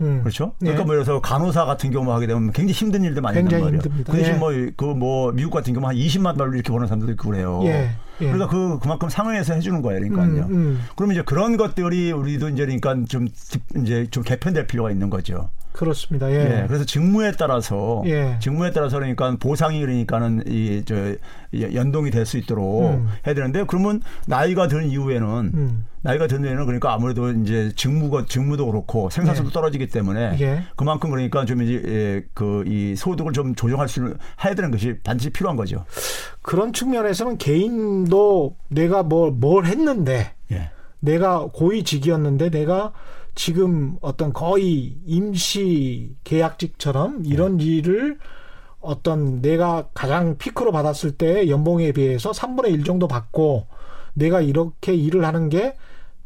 음. 0.01 0.21
그렇죠? 0.21 0.53
예. 0.61 0.65
그러니까 0.65 0.85
뭐 0.85 0.93
예를 0.95 1.03
들어서 1.03 1.21
간호사 1.21 1.65
같은 1.65 1.91
경우 1.91 2.11
하게 2.13 2.25
되면 2.25 2.51
굉장히 2.51 2.71
힘든 2.73 3.03
일들 3.03 3.21
많이 3.21 3.37
한단 3.37 3.59
말이에요. 3.59 3.81
힘듭니다. 3.81 4.11
그 4.11 4.17
대신 4.17 4.35
예. 4.35 4.37
뭐그 4.37 4.85
뭐 4.97 5.31
미국 5.31 5.51
같은 5.51 5.73
경우 5.73 5.87
한 5.87 5.95
20만 5.95 6.37
달러 6.37 6.53
이렇게 6.53 6.71
버는 6.71 6.87
사람들도 6.87 7.11
있고 7.13 7.29
그래요. 7.29 7.61
예. 7.65 7.91
예. 8.21 8.25
그러니까 8.25 8.47
그 8.47 8.79
그만큼 8.79 9.09
상회에서 9.09 9.53
해주는 9.55 9.81
거예요. 9.81 9.99
그러니까요. 9.99 10.45
음, 10.45 10.51
음. 10.51 10.81
그러면 10.95 11.15
이제 11.15 11.23
그런 11.23 11.57
것들이 11.57 12.11
우리도 12.11 12.49
이제 12.49 12.65
그러니까 12.65 12.95
좀 13.07 13.27
이제 13.77 14.07
좀 14.09 14.23
개편될 14.23 14.67
필요가 14.67 14.89
있는 14.91 15.09
거죠. 15.09 15.49
그렇습니다. 15.71 16.29
예. 16.31 16.35
예. 16.35 16.65
그래서 16.67 16.83
직무에 16.83 17.31
따라서 17.33 18.01
예. 18.05 18.37
직무에 18.41 18.71
따라서 18.71 18.97
그러니까 18.97 19.35
보상이 19.39 19.79
그러니까는 19.79 20.43
이 20.47 20.83
저 20.85 21.15
연동이 21.53 22.11
될 22.11 22.25
수 22.25 22.37
있도록 22.37 22.91
음. 22.91 23.07
해야 23.25 23.33
되는데 23.33 23.63
그러면 23.67 24.01
나이가 24.27 24.67
든 24.67 24.89
이후에는 24.89 25.27
음. 25.53 25.85
나이가 26.01 26.27
든 26.27 26.41
이후에는 26.43 26.65
그러니까 26.65 26.93
아무래도 26.93 27.31
이제 27.31 27.71
직무가 27.75 28.25
직무도 28.27 28.65
그렇고 28.67 29.09
생산성도 29.09 29.51
떨어지기 29.51 29.87
때문에 29.87 30.37
예. 30.41 30.63
그만큼 30.75 31.09
그러니까 31.09 31.45
좀 31.45 31.61
이제 31.63 31.81
예, 31.87 32.25
그이 32.33 32.95
소득을 32.95 33.33
좀 33.33 33.55
조정할 33.55 33.87
수 33.87 34.15
해야 34.43 34.53
되는 34.53 34.69
것이 34.71 34.97
반드시 35.03 35.29
필요한 35.31 35.55
거죠. 35.55 35.85
그런 36.41 36.71
측면에서는 36.73 37.37
개인도 37.37 38.55
내가 38.69 39.03
뭘, 39.03 39.31
뭘 39.31 39.65
했는데 39.65 40.33
예. 40.51 40.71
내가 40.99 41.47
고위직이었는데 41.53 42.49
내가 42.49 42.91
지금 43.39 43.95
어떤 44.01 44.33
거의 44.33 44.97
임시 45.05 46.13
계약직처럼 46.25 47.21
이런 47.23 47.61
일을 47.61 48.19
어떤 48.81 49.41
내가 49.41 49.87
가장 49.93 50.37
피크로 50.37 50.73
받았을 50.73 51.13
때 51.13 51.47
연봉에 51.47 51.93
비해서 51.93 52.31
3분의 52.31 52.73
1 52.73 52.83
정도 52.83 53.07
받고 53.07 53.65
내가 54.13 54.41
이렇게 54.41 54.93
일을 54.93 55.23
하는 55.23 55.47
게 55.47 55.77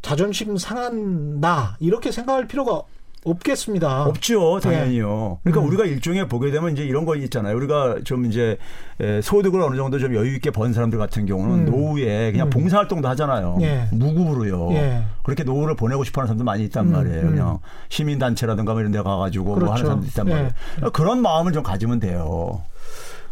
자존심 0.02 0.56
상한다 0.56 1.76
이렇게 1.78 2.10
생각할 2.10 2.48
필요가 2.48 2.82
없겠습니다. 3.24 4.04
없죠, 4.04 4.60
당연히요. 4.60 5.38
그러니까 5.42 5.62
음. 5.62 5.68
우리가 5.68 5.84
일종의 5.86 6.28
보게 6.28 6.50
되면 6.50 6.72
이제 6.72 6.84
이런 6.84 7.04
거 7.04 7.16
있잖아요. 7.16 7.56
우리가 7.56 7.96
좀 8.04 8.26
이제 8.26 8.58
에, 9.00 9.20
소득을 9.22 9.60
어느 9.62 9.76
정도 9.76 9.98
좀 9.98 10.14
여유 10.14 10.34
있게 10.34 10.50
번 10.50 10.72
사람들 10.72 10.98
같은 10.98 11.26
경우는 11.26 11.66
음. 11.66 11.70
노후에 11.70 12.32
그냥 12.32 12.48
음. 12.48 12.50
봉사활동도 12.50 13.08
하잖아요. 13.08 13.58
예. 13.62 13.88
무급으로요. 13.92 14.72
예. 14.74 15.02
그렇게 15.22 15.42
노후를 15.42 15.74
보내고 15.74 16.04
싶어하는 16.04 16.28
사람도 16.28 16.44
많이 16.44 16.64
있단 16.64 16.86
음, 16.86 16.92
말이에요. 16.92 17.22
음. 17.22 17.30
그냥 17.30 17.58
시민단체라든가 17.88 18.72
뭐 18.72 18.80
이런 18.80 18.92
데 18.92 19.00
가가지고 19.02 19.44
뭐 19.44 19.54
그렇죠. 19.54 19.72
하는 19.72 19.84
사람도 19.84 20.06
있단 20.06 20.26
예. 20.28 20.30
말이에요. 20.30 20.50
그러니까 20.76 20.90
그런 20.90 21.22
마음을 21.22 21.52
좀 21.52 21.62
가지면 21.62 22.00
돼요. 22.00 22.62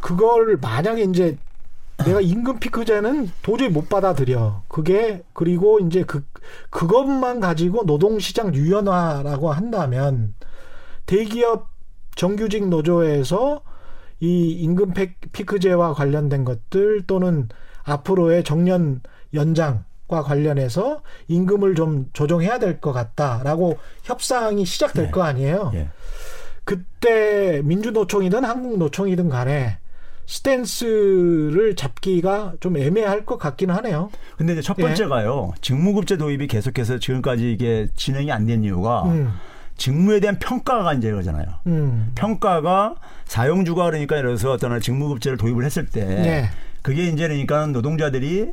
그걸 0.01 0.59
만약에 0.61 1.03
이제 1.05 1.37
내가 2.05 2.21
임금 2.21 2.59
피크제는 2.59 3.31
도저히 3.43 3.69
못 3.69 3.89
받아들여. 3.89 4.63
그게 4.69 5.23
그리고 5.33 5.79
이제 5.79 6.03
그 6.05 6.25
그것만 6.71 7.41
가지고 7.41 7.85
노동시장 7.85 8.55
유연화라고 8.55 9.53
한다면 9.53 10.35
대기업 11.07 11.69
정규직 12.17 12.69
노조에서 12.69 13.63
이 14.21 14.51
임금 14.51 14.95
피- 14.95 15.15
피크제와 15.33 15.95
관련된 15.95 16.45
것들 16.45 17.03
또는 17.07 17.49
앞으로의 17.85 18.45
정년 18.45 19.01
연장과 19.35 20.23
관련해서 20.23 21.03
임금을 21.29 21.75
좀 21.75 22.09
조정해야 22.13 22.59
될 22.59 22.81
것 22.81 22.93
같다라고 22.93 23.79
협상이 24.03 24.65
시작될 24.65 25.07
네. 25.07 25.11
거 25.11 25.23
아니에요. 25.23 25.71
예. 25.75 25.89
그때 26.65 27.61
민주노총이든 27.65 28.45
한국노총이든 28.45 29.29
간에 29.29 29.79
스탠스를 30.33 31.77
잡기가 31.77 32.55
좀 32.61 32.77
애매할 32.77 33.25
것 33.27 33.39
같기는 33.39 33.75
하네요. 33.77 34.11
근데 34.37 34.55
이제 34.55 34.63
첫 34.63 34.77
예. 34.79 34.83
번째가요. 34.83 35.53
직무급제 35.61 36.17
도입이 36.17 36.47
계속해서 36.47 36.99
지금까지 36.99 37.53
이게 37.53 37.89
진행이 37.97 38.31
안 38.33 38.43
된 38.47 38.65
이유가 38.65 39.05
음, 39.05 39.33
직무에 39.77 40.19
대한 40.21 40.39
평가가 40.39 40.95
이제 40.95 41.09
이거잖아요. 41.11 41.47
음, 41.69 42.11
평가가 42.17 42.97
사용주가 43.27 43.85
그러니까 43.85 44.17
예를 44.17 44.31
들어서 44.31 44.53
어떤 44.53 44.81
직무급제를 44.81 45.39
도입을 45.39 45.65
했을 45.65 45.87
때 45.87 46.01
예. 46.01 46.51
그게 46.83 47.05
이제 47.07 47.29
그러니까 47.29 47.67
노동자들이 47.67 48.51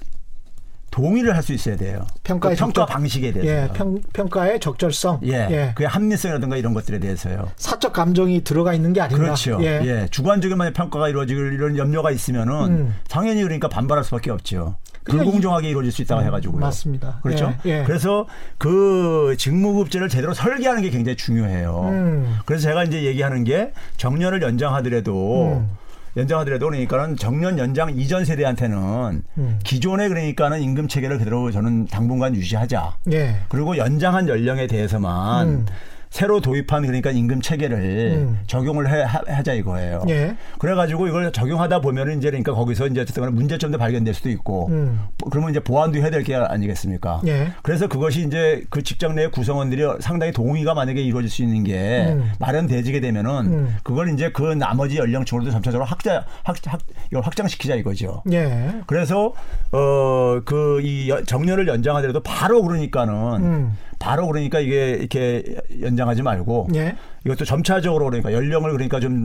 동의를 0.92 1.36
할 1.36 1.44
수 1.44 1.54
있어야 1.54 1.76
돼요. 1.78 2.06
평가의 2.24 2.56
그 2.56 2.60
평가 2.60 2.86
적절- 2.86 2.90
방식에 2.90 3.32
대해서. 3.32 3.52
예, 3.52 3.68
평, 3.74 4.00
평가의 4.14 4.60
적절성. 4.60 5.22
예. 5.24 5.48
예. 5.50 5.72
그의 5.76 5.88
합리성이라든가 5.88 6.58
이런 6.58 6.74
것들에 6.74 7.00
대해서요. 7.00 7.50
사적 7.56 7.94
감정이 7.94 8.44
들어가 8.44 8.74
있는 8.74 8.92
게 8.94 9.02
아닌가. 9.02 9.24
그렇죠. 9.24 9.58
예. 9.62 10.08
주관적인 10.12 10.58
만약 10.58 10.74
평가가 10.74 11.10
이루어질 11.10 11.38
이런 11.54 11.78
염려가 11.78 12.12
있으면은 12.12 12.54
음. 12.66 12.96
당연히 13.10 13.42
그러니까 13.44 13.68
반발할 13.70 14.04
수밖에 14.04 14.32
없죠. 14.32 14.76
불공정하게 15.06 15.70
이루어질 15.70 15.92
수 15.92 16.02
있다고 16.04 16.22
음, 16.22 16.28
해가지고요. 16.28 16.60
맞습니다. 16.60 17.20
그렇죠. 17.24 17.54
예, 17.66 17.80
예. 17.80 17.84
그래서 17.84 18.28
그 18.60 19.36
직무급제를 19.40 20.10
제대로 20.10 20.34
설계하는 20.34 20.82
게 20.84 20.90
굉장히 20.92 21.16
중요해요. 21.16 21.86
음. 21.90 22.38
그래서 22.46 22.64
제가 22.64 22.84
이제 22.84 23.04
얘기하는 23.06 23.44
게 23.44 23.72
정년을 23.98 24.42
연장하더라도 24.42 25.54
음. 25.62 25.70
연장하더라도 26.18 26.68
그러니까는 26.68 27.16
정년 27.16 27.58
연장 27.60 27.90
이전 27.98 28.26
세대한테는 28.26 29.24
음. 29.38 29.60
기존의 29.64 30.10
그러니까는 30.10 30.62
임금 30.62 30.88
체계를 30.88 31.18
그대로 31.18 31.52
저는 31.52 31.88
당분간 31.88 32.36
유지하자. 32.36 32.98
예. 33.12 33.42
그리고 33.50 33.78
연장한 33.78 34.28
연령에 34.28 34.68
대해서만 34.68 35.48
음. 35.48 35.66
새로 36.10 36.42
도입한 36.42 36.82
그러니까 36.88 37.12
임금 37.12 37.42
체계를 37.42 37.78
음. 38.18 38.40
적용을 38.48 38.90
해, 38.92 39.04
하- 39.04 39.22
하자 39.28 39.54
이거예요. 39.54 40.04
예. 40.10 40.36
그래가지고 40.58 41.08
이걸 41.08 41.32
적용하다 41.32 41.82
보면은 41.82 42.18
이제 42.18 42.30
그러니까 42.30 42.54
거기서 42.54 42.88
이제 42.88 43.02
어쨌든 43.02 43.34
문제점도 43.36 43.78
발견될 43.78 44.16
수도 44.16 44.30
있고 44.30 44.68
음. 44.70 45.00
그러면 45.30 45.52
이제 45.52 45.60
보완도 45.60 46.00
해야 46.00 46.10
될 46.10 46.24
게 46.24 46.36
아니겠습니까? 46.36 47.22
예. 47.28 47.52
그래서 47.62 47.88
그것이 47.88 48.26
이제 48.26 48.64
그 48.70 48.82
직장 48.84 49.14
내 49.16 49.28
구성원들이 49.28 49.84
상당히 50.02 50.32
동의가 50.34 50.74
만약에 50.74 51.00
이루어질 51.02 51.30
수 51.30 51.44
있는 51.44 51.64
게 51.64 52.08
음. 52.10 52.32
마련되지게 52.40 53.00
되면은 53.02 53.32
음. 53.46 53.76
그걸 53.84 54.12
이제 54.14 54.32
그 54.32 54.42
나머지 54.54 54.98
연령층으로도 54.98 55.52
점차적으로 55.52 55.86
확자 55.86 56.26
확, 56.44 56.58
확 56.66 56.82
이걸 57.12 57.24
확장시키자 57.24 57.76
이거죠. 57.76 58.24
예. 58.32 58.82
그래서 58.88 59.34
어 59.72 60.42
그 60.46 60.80
이 60.84 61.12
정년을 61.28 61.68
연장하더라도 61.68 62.22
바로 62.22 62.64
그러니까는 62.64 63.14
음. 63.44 63.78
바로 64.00 64.28
그러니까 64.28 64.60
이게 64.60 64.92
이렇게 64.92 65.44
연장하지 65.82 66.24
말고 66.24 66.70
예. 66.76 66.96
이것도 67.26 67.46
점차적으로 67.46 68.06
그러니까 68.06 68.32
연령을 68.34 68.72
그러니까 68.72 69.00
좀 69.00 69.20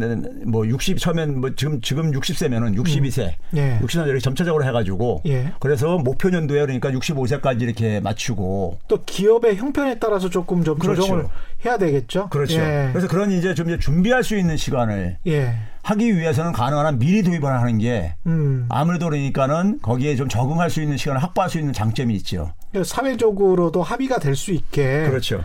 뭐 0.46 0.66
60 0.66 0.98
처음엔 0.98 1.40
뭐 1.40 1.54
지금 1.54 1.80
지금 1.80 2.10
60세면은 2.12 2.76
62세, 2.76 3.32
예. 3.56 3.78
60세 3.82 4.06
이렇게 4.06 4.20
점차적으로 4.20 4.64
해가지고 4.64 5.22
예. 5.26 5.52
그래서 5.60 5.98
목표 5.98 6.28
년도에 6.30 6.60
그러니까 6.60 6.90
65세까지 6.90 7.62
이렇게 7.62 8.00
맞추고 8.00 8.78
또 8.88 9.04
기업의 9.04 9.56
형편에 9.56 9.98
따라서 9.98 10.28
조금 10.28 10.64
좀 10.64 10.78
그렇죠. 10.78 11.02
조정을 11.02 11.26
해야 11.64 11.78
되겠죠. 11.78 12.28
그렇죠. 12.28 12.60
예. 12.60 12.90
그래서 12.92 13.08
그런 13.08 13.32
이제 13.32 13.54
좀 13.54 13.68
이제 13.68 13.78
준비할 13.78 14.22
수 14.22 14.36
있는 14.36 14.56
시간을 14.56 15.18
예. 15.26 15.54
하기 15.84 16.16
위해서는 16.16 16.52
가능한 16.52 16.86
한 16.86 16.98
미리 16.98 17.22
도입을 17.22 17.44
하는 17.52 17.78
게 17.78 18.16
음. 18.26 18.66
아무래도 18.70 19.06
그러니까는 19.06 19.80
거기에 19.82 20.16
좀 20.16 20.28
적응할 20.28 20.70
수 20.70 20.80
있는 20.82 20.96
시간을 20.96 21.22
확보할 21.22 21.50
수 21.50 21.58
있는 21.58 21.72
장점이 21.74 22.14
있죠. 22.16 22.52
사회적으로도 22.82 23.82
합의가 23.82 24.18
될 24.18 24.34
수 24.34 24.50
있게 24.50 25.06
그렇죠. 25.08 25.44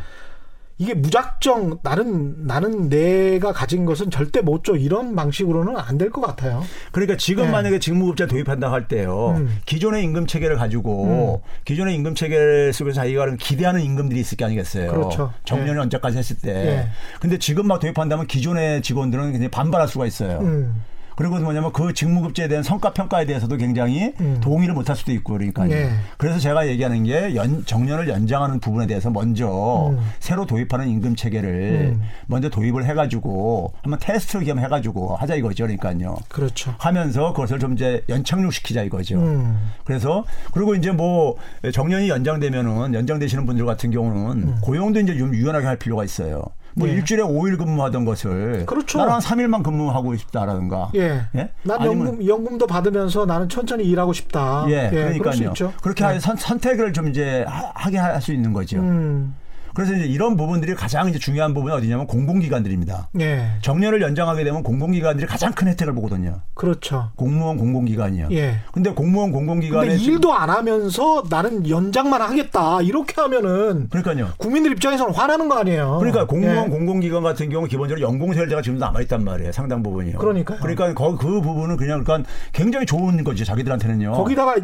이게 0.82 0.94
무작정 0.94 1.80
나는 1.84 2.48
나는 2.48 2.88
내가 2.88 3.52
가진 3.52 3.86
것은 3.86 4.10
절대 4.10 4.40
못 4.42 4.64
줘 4.64 4.76
이런 4.76 5.14
방식으로는 5.16 5.76
안 5.78 5.98
될 5.98 6.10
것 6.10 6.22
같아요. 6.22 6.64
그러니까 6.94 7.18
지금 7.18 7.46
네. 7.46 7.52
만약에 7.52 7.80
직무급제 7.80 8.28
도입한다 8.28 8.72
할 8.72 8.88
때요. 8.88 9.36
음. 9.38 9.60
기존의 9.66 10.04
임금 10.06 10.26
체계를 10.28 10.56
가지고 10.56 11.42
기존의 11.66 11.96
임금 11.96 12.16
체계 12.16 12.72
속에서 12.72 12.96
자기가 13.02 13.36
기대하는 13.38 13.82
임금들이 13.82 14.20
있을 14.22 14.38
게 14.38 14.46
아니겠어요. 14.46 14.92
그렇죠. 14.92 15.34
정년을 15.44 15.76
예. 15.76 15.80
언제까지 15.82 16.18
했을 16.18 16.38
때. 16.38 16.50
예. 16.52 16.88
근데 17.20 17.38
지금 17.38 17.68
막 17.68 17.80
도입한다면 17.80 18.28
기존의 18.28 18.82
직원들은 18.82 19.32
굉장히 19.32 19.50
반발할 19.50 19.88
수가 19.90 20.06
있어요. 20.06 20.40
음. 20.40 20.82
그리고 21.20 21.38
뭐냐면 21.38 21.74
그 21.74 21.94
직무급제에 21.94 22.48
대한 22.48 22.64
성과 22.64 22.94
평가에 22.94 23.26
대해서도 23.26 23.58
굉장히 23.58 24.14
음. 24.22 24.40
동의를 24.40 24.74
못할 24.74 24.96
수도 24.96 25.12
있고 25.12 25.34
그러니까요. 25.34 25.70
예. 25.70 25.90
그래서 26.18 26.40
제가 26.40 26.66
얘기하는 26.70 27.04
게 27.04 27.36
연, 27.36 27.66
정년을 27.66 28.08
연장하는 28.08 28.62
부분에 28.62 28.88
대해서 28.88 29.10
먼저 29.10 29.90
음. 29.90 30.00
새로 30.22 30.46
도입하는 30.46 30.88
임금 30.88 31.18
체계를 31.18 31.92
음. 31.94 32.02
먼저 32.28 32.48
도입을 32.48 32.86
해가지고 32.86 33.74
한번 33.82 34.00
테스트 34.02 34.40
겸 34.46 34.60
해가지고 34.60 35.18
하자 35.18 35.36
이거죠. 35.36 35.66
그러니까요. 35.66 36.16
그렇죠. 36.30 36.74
하면서 36.78 37.34
그것을 37.34 37.60
좀 37.60 37.74
이제 37.74 38.02
연착륙 38.08 38.54
시키자 38.54 38.84
이거죠. 38.84 39.18
음. 39.18 39.60
그래서 39.84 40.24
그리고 40.54 40.74
이제 40.74 40.92
뭐 40.92 41.36
정년이 41.74 42.08
연장되면은 42.08 42.94
연장되시는 42.94 43.46
분들 43.46 43.66
같은 43.66 43.92
경우는 43.92 44.62
고용도 44.62 45.02
이제 45.02 45.18
좀 45.18 45.36
유연하게 45.36 45.66
할 45.66 45.76
필요가 45.76 46.06
있어요. 46.06 46.46
뭐 46.76 46.88
음. 46.88 46.92
예. 46.92 46.96
일주일에 46.96 47.24
5일 47.24 47.58
근무하던 47.58 48.06
것을 48.06 48.66
그렇죠. 48.66 49.00
나는 49.00 49.14
한 49.14 49.20
3일만 49.22 49.64
근무하고 49.64 50.16
싶다라든가. 50.16 50.92
예. 50.96 51.22
예? 51.36 51.50
난 51.64 51.84
연금 51.86 52.26
연금도 52.26 52.68
받으면서 52.68 53.26
나는 53.26 53.50
천천히 53.50 53.84
일하고 53.86 54.14
싶다. 54.14 54.66
예, 54.70 54.90
수 54.90 54.90
그러니까요. 54.92 55.54
그렇게 55.82 56.04
예. 56.16 56.20
선, 56.20 56.36
선택을 56.36 56.94
좀 56.94 57.08
이제 57.10 57.44
하- 57.48 57.72
하게 57.76 57.98
할 57.98 58.20
수 58.22 58.34
있는 58.34 58.52
거죠. 58.54 58.78
음. 58.80 59.34
그래서 59.80 59.94
이제 59.96 60.04
이런 60.08 60.36
부분들이 60.36 60.76
가장 60.76 61.08
이제 61.08 61.18
중요한 61.18 61.54
부분이 61.54 61.74
어디냐면 61.74 62.06
공공기관들입니다. 62.06 63.08
예. 63.22 63.48
정년을 63.62 64.02
연장하게 64.02 64.44
되면 64.44 64.62
공공기관들이 64.62 65.26
가장 65.26 65.54
큰 65.54 65.70
혜택을 65.70 65.94
보거든요. 65.94 66.42
그렇죠. 66.54 67.12
공무원 67.16 67.56
공공기관이요. 67.56 68.28
예. 68.32 68.58
근데 68.74 68.92
공무원 68.92 69.30
근데 69.32 69.38
공공기관에 69.40 69.96
일도 69.96 70.34
안 70.34 70.50
하면서 70.50 71.24
나는 71.30 71.70
연장만 71.70 72.22
하겠다. 72.22 72.82
이렇게 72.82 73.22
하면은 73.22 73.88
그러니까요. 73.90 74.34
국민들 74.38 74.74
입장에서는 74.74 75.14
화나는 75.14 75.48
거 75.48 75.60
아니에요. 75.60 75.96
그러니까 76.00 76.28
공무원 76.28 76.66
예. 76.66 76.70
공공기관 76.70 77.24
같은 77.24 77.48
경우 77.50 77.66
기본적으로 77.66 78.06
연공세율제가 78.06 78.62
지금 78.62 78.80
남아 78.80 79.00
있단 79.04 79.24
말이에요. 79.24 79.54
상당 79.54 79.82
부분이요. 79.82 80.18
그러니까요. 80.18 80.60
그러니까 80.60 80.94
거- 80.94 81.16
그 81.16 81.40
부분은 81.40 81.78
그냥 81.78 82.04
그러니까 82.04 82.30
굉장히 82.52 82.86
좋은 82.86 83.24
거죠. 83.24 83.46
자기들한테는요. 83.46 84.12
거기다가 84.12 84.56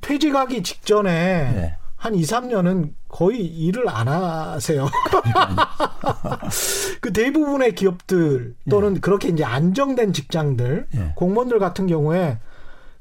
퇴직하기 0.00 0.64
직전에 0.64 1.10
예. 1.10 1.76
한 2.04 2.14
2, 2.14 2.20
3년은 2.20 2.92
거의 3.08 3.46
일을 3.46 3.88
안 3.88 4.08
하세요. 4.08 4.86
그 7.00 7.14
대부분의 7.14 7.74
기업들 7.74 8.54
또는 8.68 9.00
그렇게 9.00 9.28
이제 9.28 9.42
안정된 9.42 10.12
직장들, 10.12 10.88
예. 10.94 11.12
공무원들 11.16 11.58
같은 11.58 11.86
경우에 11.86 12.40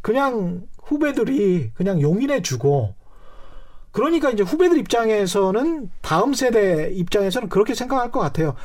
그냥 0.02 0.62
후배들이 0.84 1.72
그냥 1.74 2.00
용인해 2.00 2.44
주고 2.44 2.96
그러니까 3.92 4.30
이제 4.30 4.42
후배들 4.42 4.78
입장에서는 4.78 5.92
다음 6.02 6.34
세대 6.34 6.90
입장에서는 6.94 7.50
그렇게 7.50 7.76
생각할 7.76 8.10
것 8.10 8.22
같아요. 8.22 8.56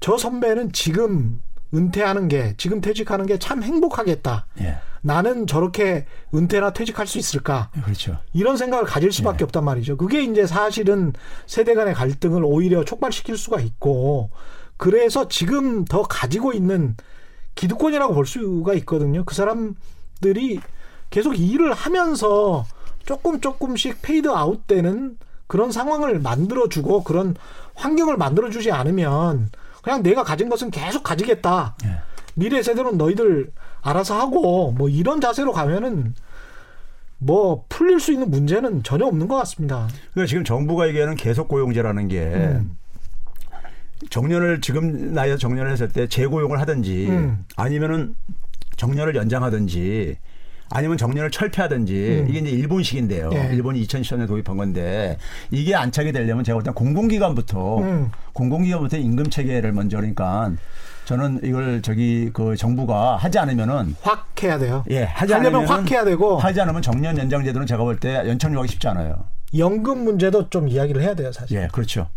저 0.00 0.16
선배는 0.16 0.72
지금 0.72 1.42
은퇴하는 1.74 2.28
게 2.28 2.54
지금 2.56 2.80
퇴직하는 2.80 3.26
게 3.26 3.38
참 3.38 3.62
행복하겠다. 3.62 4.46
예. 4.62 4.78
나는 5.02 5.46
저렇게 5.46 6.06
은퇴나 6.34 6.72
퇴직할 6.72 7.06
수 7.06 7.18
있을까? 7.18 7.70
그렇죠. 7.84 8.18
이런 8.32 8.56
생각을 8.56 8.86
가질 8.86 9.08
예. 9.08 9.10
수밖에 9.10 9.44
없단 9.44 9.64
말이죠. 9.64 9.96
그게 9.96 10.22
이제 10.22 10.46
사실은 10.46 11.12
세대 11.46 11.74
간의 11.74 11.94
갈등을 11.94 12.42
오히려 12.44 12.84
촉발시킬 12.84 13.36
수가 13.36 13.60
있고 13.60 14.30
그래서 14.76 15.28
지금 15.28 15.84
더 15.84 16.02
가지고 16.02 16.52
있는 16.52 16.96
기득권이라고 17.56 18.14
볼 18.14 18.26
수가 18.26 18.74
있거든요. 18.74 19.24
그 19.24 19.34
사람들이 19.34 20.60
계속 21.10 21.38
일을 21.38 21.72
하면서 21.74 22.64
조금 23.04 23.40
조금씩 23.40 24.00
페이드 24.02 24.30
아웃 24.30 24.66
되는 24.66 25.18
그런 25.48 25.72
상황을 25.72 26.20
만들어주고 26.20 27.02
그런 27.02 27.34
환경을 27.74 28.16
만들어주지 28.16 28.70
않으면 28.70 29.50
그냥 29.82 30.02
내가 30.02 30.22
가진 30.22 30.48
것은 30.48 30.70
계속 30.70 31.02
가지겠다. 31.02 31.76
예. 31.84 32.00
미래 32.34 32.62
세대는 32.62 32.96
너희들 32.96 33.52
알아서 33.82 34.18
하고 34.18 34.72
뭐 34.72 34.88
이런 34.88 35.20
자세로 35.20 35.52
가면은 35.52 36.14
뭐 37.18 37.64
풀릴 37.68 38.00
수 38.00 38.12
있는 38.12 38.30
문제는 38.30 38.82
전혀 38.82 39.06
없는 39.06 39.28
것 39.28 39.36
같습니다. 39.36 39.88
그러니까 40.12 40.28
지금 40.28 40.44
정부가 40.44 40.88
얘기하는 40.88 41.14
계속 41.14 41.48
고용제라는 41.48 42.08
게 42.08 42.20
음. 42.20 42.76
정년을 44.10 44.60
지금 44.60 45.14
나이에서 45.14 45.38
정년을 45.38 45.70
했을 45.70 45.88
때 45.88 46.08
재고용을 46.08 46.60
하든지 46.60 47.08
음. 47.08 47.44
아니면은 47.56 48.16
정년을 48.76 49.14
연장하든지 49.14 50.16
아니면 50.70 50.96
정년을 50.96 51.30
철폐하든지 51.30 52.24
음. 52.24 52.26
이게 52.28 52.38
이제 52.40 52.50
일본식인데요. 52.50 53.30
예. 53.34 53.50
일본이 53.52 53.84
2010년에 53.86 54.26
도입한 54.26 54.56
건데 54.56 55.18
이게 55.50 55.74
안착이 55.74 56.12
되려면 56.12 56.44
제가 56.44 56.56
볼때 56.56 56.70
공공기관부터 56.72 57.78
음. 57.78 58.10
공공기관부터 58.32 58.96
임금 58.96 59.30
체계를 59.30 59.72
먼저 59.72 59.98
그러니까 59.98 60.50
저는 61.04 61.40
이걸 61.42 61.82
저기 61.82 62.30
그 62.32 62.56
정부가 62.56 63.16
하지 63.16 63.38
않으면은 63.38 63.96
확 64.02 64.26
해야 64.42 64.58
돼요. 64.58 64.84
예 64.90 65.02
하지 65.04 65.34
않으면 65.34 65.66
확 65.66 65.90
해야 65.90 66.04
되고 66.04 66.36
하지 66.38 66.60
않으면 66.60 66.80
정년 66.82 67.16
연장 67.18 67.44
제도는 67.44 67.66
제가 67.66 67.82
볼 67.82 67.98
때 67.98 68.16
연착륙하기 68.28 68.68
쉽지 68.72 68.88
않아요. 68.88 69.24
연금 69.58 70.04
문제도 70.04 70.48
좀 70.48 70.68
이야기를 70.68 71.02
해야 71.02 71.14
돼요, 71.14 71.32
사실. 71.32 71.56
예 71.58 71.68
그렇죠. 71.72 72.08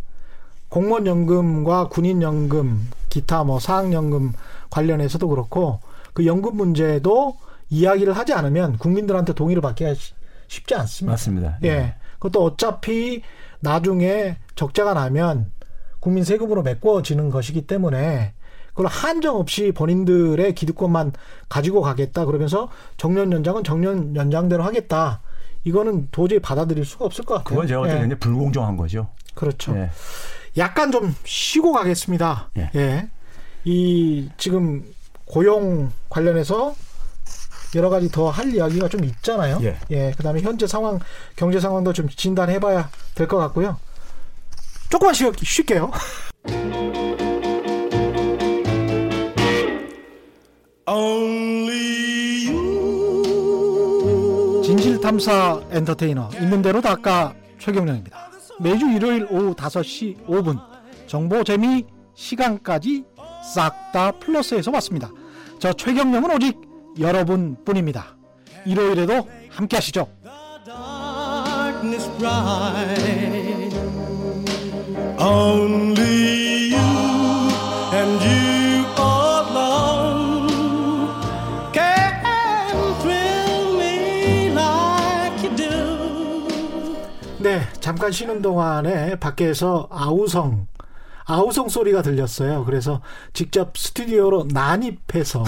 공무원 0.70 1.06
연금과 1.08 1.90
군인 1.90 2.22
연금, 2.22 2.90
기타 3.10 3.44
뭐 3.44 3.60
사학 3.60 3.92
연금 3.94 4.34
관련해서도 4.70 5.28
그렇고 5.30 5.80
그 6.14 6.26
연금 6.26 6.56
문제도 6.58 7.36
이야기를 7.70 8.14
하지 8.14 8.34
않으면 8.34 8.78
국민들한테 8.78 9.34
동의를 9.34 9.62
받기가 9.62 9.94
쉬- 9.96 10.14
쉽지 10.48 10.76
않습니다. 10.76 11.12
맞습니다. 11.14 11.58
예. 11.64 11.96
그것도 12.20 12.44
어차피 12.44 13.22
나중에 13.60 14.38
적자가 14.56 14.94
나면 14.94 15.52
국민 16.00 16.24
세금으로 16.24 16.62
메꿔지는 16.62 17.32
것이기 17.32 17.66
때문에 17.66 18.34
그걸 18.76 18.88
한정 18.88 19.38
없이 19.38 19.72
본인들의 19.72 20.54
기득권만 20.54 21.14
가지고 21.50 21.82
가겠다 21.82 22.26
그러면서 22.26 22.70
정년 22.98 23.32
연장은 23.32 23.64
정년 23.64 24.16
연장대로 24.16 24.62
하겠다. 24.64 25.22
이거는 25.64 26.10
도저히 26.12 26.40
받아들일 26.40 26.86
수가 26.86 27.06
없을 27.06 27.24
것 27.26 27.36
같아요. 27.36 27.50
그건 27.56 27.68
제가 27.68 27.80
볼때 27.82 28.08
예. 28.08 28.16
불공정한 28.20 28.76
거죠. 28.78 29.08
그렇죠. 29.34 29.76
예. 29.78 29.90
약간 30.58 30.92
좀 30.92 31.16
쉬고 31.24 31.72
가겠습니다. 31.72 32.50
예. 32.58 32.70
예. 32.76 33.10
이 33.64 34.30
지금 34.38 34.84
고용 35.26 35.92
관련해서 36.10 36.76
여러 37.76 37.90
가지 37.90 38.12
더 38.12 38.30
할 38.30 38.54
이야기가 38.54 38.90
좀 38.90 39.04
있잖아요. 39.06 39.60
예. 39.90 40.12
그다음에 40.18 40.42
현재 40.42 40.68
상황, 40.68 41.00
경제 41.38 41.60
상황도 41.62 41.94
좀 41.94 42.10
진단해봐야 42.10 42.90
될 43.16 43.28
것 43.28 43.38
같고요. 43.38 43.78
조금만 44.90 45.14
쉬, 45.14 45.32
쉴게요. 45.44 45.92
진실탐사 54.64 55.62
엔터테이너 55.72 56.30
있는 56.40 56.62
대로 56.62 56.80
닦아 56.80 57.34
최경령입니다. 57.58 58.30
매주 58.60 58.86
일요일 58.92 59.28
오후 59.32 59.56
5시 59.56 60.28
5분 60.28 60.60
정보 61.08 61.44
재미 61.44 61.86
시간까지 62.14 63.04
싹 63.54 63.92
다 63.92 64.12
플러스에서 64.12 64.72
왔습니다. 64.72 65.10
저 65.60 65.74
최경령은 65.74 66.36
오직 66.36 66.60
여러분뿐입니다. 67.00 68.16
일요일에도 68.66 69.28
함께 69.50 69.78
하시죠. 69.78 70.08
Only 75.18 76.35
잠깐 87.86 88.12
쉬는 88.12 88.42
동안에 88.42 89.20
밖에서 89.20 89.88
아우성 89.92 90.66
아우성 91.26 91.70
소리가 91.70 92.02
들렸어요. 92.02 92.66
그래서 92.66 93.00
직접 93.32 93.78
스튜디오로 93.78 94.48
난입해서 94.52 95.44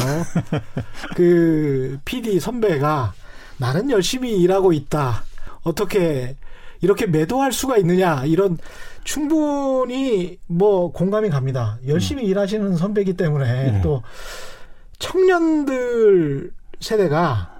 그 1.17 1.97
PD 2.05 2.39
선배가 2.39 3.15
나는 3.57 3.89
열심히 3.89 4.39
일하고 4.39 4.71
있다. 4.71 5.23
어떻게 5.63 6.35
이렇게 6.81 7.07
매도할 7.07 7.51
수가 7.51 7.77
있느냐 7.77 8.23
이런 8.25 8.59
충분히 9.03 10.37
뭐 10.45 10.91
공감이 10.91 11.31
갑니다. 11.31 11.79
열심히 11.87 12.25
일하시는 12.25 12.77
선배이기 12.77 13.17
때문에 13.17 13.71
네. 13.71 13.81
또 13.81 14.03
청년들 14.99 16.51
세대가 16.81 17.56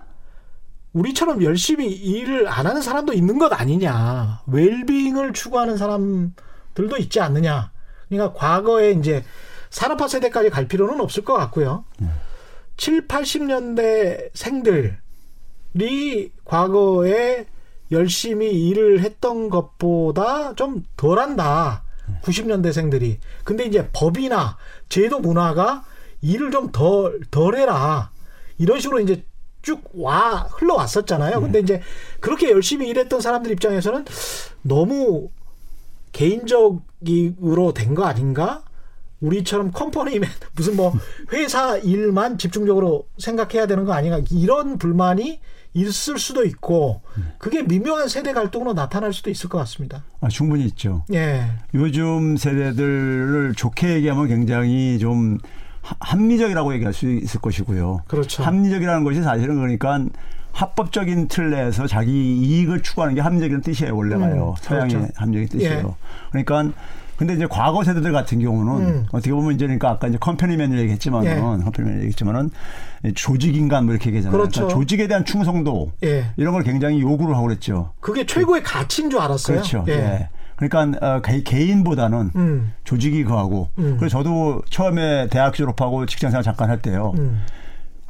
우리처럼 0.98 1.44
열심히 1.44 1.92
일을 1.92 2.48
안 2.48 2.66
하는 2.66 2.82
사람도 2.82 3.14
있는 3.14 3.38
것 3.38 3.54
아니냐. 3.54 4.42
웰빙을 4.48 5.34
추구하는 5.34 5.78
사람들도 5.78 6.98
있지 7.00 7.20
않느냐. 7.20 7.72
그러니까 8.10 8.38
과거에 8.38 8.92
이제 8.92 9.24
산업화 9.70 10.08
세대까지 10.08 10.50
갈 10.50 10.68
필요는 10.68 11.00
없을 11.02 11.24
것 11.24 11.34
같고요. 11.34 11.86
7, 12.78 13.08
80년대 13.08 14.30
생들이 14.34 14.92
과거에 16.46 17.46
열심히 17.92 18.68
일을 18.68 19.02
했던 19.02 19.50
것보다 19.50 20.56
좀 20.56 20.84
덜한다. 20.96 21.84
90년대 22.24 22.72
생들이. 22.72 23.20
근데 23.44 23.66
이제 23.66 23.90
법이나 23.92 24.58
제도 24.90 25.20
문화가 25.20 25.84
일을 26.22 26.52
좀 26.52 26.72
덜, 26.72 27.20
덜 27.30 27.56
해라. 27.56 28.12
이런 28.58 28.80
식으로 28.80 29.00
이제 29.02 29.26
쭉 29.68 29.84
와, 29.96 30.48
흘러왔었잖아요. 30.54 31.42
근데 31.42 31.60
이제 31.60 31.82
그렇게 32.22 32.52
열심히 32.52 32.88
일했던 32.88 33.20
사람들 33.20 33.52
입장에서는 33.52 34.06
너무 34.62 35.30
개인적으로 36.14 37.74
된 37.74 37.94
거 37.94 38.06
아닌가? 38.06 38.64
우리처럼 39.20 39.72
컴퍼니면 39.72 40.30
무슨 40.56 40.78
뭐 40.78 40.94
회사 41.34 41.76
일만 41.78 42.38
집중적으로 42.38 43.08
생각해야 43.18 43.68
되는 43.68 43.84
거 43.84 43.92
아닌가? 43.92 44.22
이런 44.32 44.78
불만이 44.78 45.42
있을 45.74 46.18
수도 46.18 46.46
있고 46.46 47.02
그게 47.38 47.62
미묘한 47.62 48.08
세대 48.08 48.32
갈등으로 48.32 48.74
나타날 48.74 49.12
수도 49.14 49.30
있을 49.30 49.50
것 49.50 49.58
같습니다. 49.60 50.06
아, 50.22 50.30
충분히 50.30 50.64
있죠. 50.68 51.04
예. 51.14 51.44
요즘 51.74 52.38
세대들을 52.38 53.54
좋게 53.56 53.96
얘기하면 53.96 54.28
굉장히 54.30 54.98
좀 54.98 55.38
하- 55.44 55.57
합리적이라고 56.00 56.74
얘기할 56.76 56.94
수 56.94 57.10
있을 57.10 57.40
것이고요. 57.42 58.02
그렇죠. 58.08 58.44
합리적이라는 58.44 59.04
것이 59.04 59.22
사실은 59.22 59.56
그러니까 59.56 60.04
합법적인 60.52 61.28
틀 61.28 61.52
내에서 61.52 61.86
자기 61.86 62.12
이익을 62.12 62.82
추구하는 62.82 63.16
게 63.16 63.22
합리적인 63.22 63.62
뜻이에요, 63.62 63.96
원래가요. 63.96 64.50
음, 64.50 64.56
서양의 64.60 64.96
그렇죠. 64.96 65.14
합리적인 65.16 65.48
뜻이에요. 65.50 65.88
예. 65.88 65.94
그러니까 66.32 66.78
근데 67.18 67.34
이제 67.34 67.48
과거 67.50 67.84
세대들 67.84 68.12
같은 68.12 68.40
경우는 68.40 68.88
음. 68.88 69.06
어떻게 69.12 69.32
보면 69.32 69.54
이제 69.54 69.66
그러니까 69.66 69.90
아까 69.90 70.08
이제 70.08 70.18
컴퍼니맨을 70.20 70.80
얘기했지만은 70.80 71.32
예. 71.32 71.36
컴퍼니맨을 71.40 71.98
얘기했지만은 72.02 72.52
조직 73.16 73.56
인간 73.56 73.86
뭐 73.86 73.94
이렇게 73.94 74.10
얘기하잖아요. 74.10 74.38
그렇죠. 74.38 74.62
그러니까 74.62 74.80
조직에 74.80 75.08
대한 75.08 75.26
충성도 75.26 75.92
예. 76.04 76.28
이런 76.38 76.54
걸 76.54 76.64
굉장히 76.64 77.02
요구를 77.02 77.36
하고 77.36 77.48
그랬죠. 77.48 77.92
그게 78.00 78.26
최고의 78.26 78.62
가치인 78.64 79.10
줄 79.10 79.20
알았어요. 79.20 79.58
그렇죠. 79.58 79.86
예. 79.88 80.30
예. 80.62 80.68
그러니까 80.68 81.08
어, 81.08 81.22
개- 81.22 81.44
개인보다는 81.44 82.32
음. 82.36 82.74
조직이 82.84 83.24
그하고 83.24 83.70
음. 83.78 83.96
그래서 84.00 84.18
저도 84.20 84.62
처음에 84.70 85.28
대학 85.30 85.54
졸업하고 85.54 86.06
직장생활 86.06 86.44
잠깐 86.44 86.70
할 86.70 86.82
때요. 86.82 87.14
음. 87.18 87.42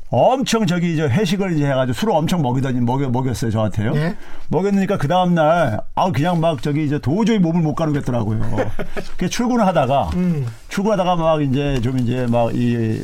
엄청 0.10 0.66
저기 0.66 0.94
이제 0.94 1.02
회식을 1.04 1.52
이제 1.58 1.66
해가지고 1.66 1.94
술을 1.94 2.14
엄청 2.14 2.42
먹이더니 2.42 2.80
먹여 2.80 3.10
먹였어요 3.10 3.52
저한테요. 3.52 3.94
예. 3.96 4.16
먹였으니까 4.48 4.98
그 4.98 5.10
다음 5.10 5.36
날아 5.36 5.82
그냥 6.14 6.40
막 6.40 6.62
저기 6.62 6.86
이제 6.86 6.98
도저히 7.00 7.40
몸을 7.40 7.62
못 7.62 7.76
가누겠더라고요. 7.76 8.40
그 9.18 9.28
출근을 9.30 9.66
하다가 9.68 10.12
음. 10.16 10.46
출근하다가 10.70 11.18
막 11.18 11.42
이제 11.42 11.82
좀 11.82 12.00
이제 12.00 12.26
막 12.30 12.52
이 12.54 13.02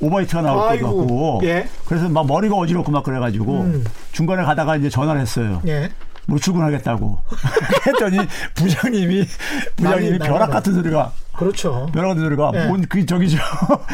오버히트가 0.00 0.42
나올 0.42 0.78
것 0.80 0.86
같고 0.86 1.40
예. 1.44 1.66
그래서 1.86 2.08
막 2.08 2.26
머리가 2.26 2.54
어지럽고 2.56 2.90
막 2.92 3.02
그래가지고 3.04 3.60
음. 3.62 3.84
중간에 4.12 4.42
가다가 4.44 4.76
이제 4.76 4.88
전화를 4.90 5.20
했어요. 5.20 5.60
예. 5.66 5.88
못 6.26 6.40
출근하겠다고 6.40 7.18
했더니 7.86 8.18
부장님이 8.54 9.26
부장님이 9.76 10.18
벼락. 10.18 10.50
같은 10.50 10.74
소리가 10.74 11.12
그렇죠. 11.36 11.88
벼락 11.92 12.10
같은 12.10 12.22
소리가 12.22 12.52
예. 12.54 12.66
뭔그 12.66 13.04
저기 13.06 13.28
저 13.30 13.38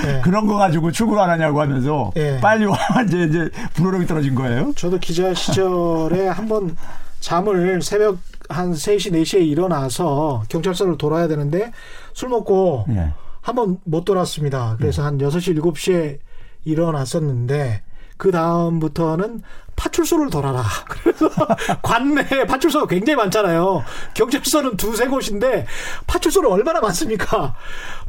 예. 0.07 0.21
그런 0.23 0.47
거 0.47 0.57
가지고 0.57 0.93
출근 0.93 1.19
안 1.19 1.31
하냐고 1.31 1.61
하면서 1.61 2.13
예. 2.17 2.39
빨리 2.41 2.67
와 2.67 2.77
이제 3.07 3.25
이제 3.25 3.51
불호령이 3.75 4.07
떨어진 4.07 4.35
거예요. 4.35 4.73
저도 4.77 4.99
기자 4.99 5.33
시절에 5.35 6.29
한번 6.29 6.77
잠을 7.21 7.83
새벽 7.83 8.19
한 8.49 8.73
3시, 8.73 9.13
4시에 9.13 9.47
일어나서 9.47 10.43
경찰서를 10.49 10.99
돌아야 10.99 11.29
되는데 11.29 11.71
술 12.15 12.29
먹고 12.31 12.87
예. 12.91 13.13
한번 13.41 13.79
못 13.85 14.05
돌았습니다. 14.05 14.77
그래서 14.79 15.03
한 15.05 15.19
6시, 15.19 15.59
7시에 15.61 16.19
일어났었는데 16.65 17.83
그 18.21 18.31
다음부터는 18.31 19.41
파출소를 19.77 20.29
돌아라. 20.29 20.63
그래서 20.87 21.31
관내에 21.81 22.45
파출소가 22.47 22.87
굉장히 22.87 23.17
많잖아요. 23.17 23.83
경찰서는 24.13 24.77
두세 24.77 25.07
곳인데 25.07 25.67
파출소를 26.07 26.51
얼마나 26.51 26.81
많습니까? 26.81 27.55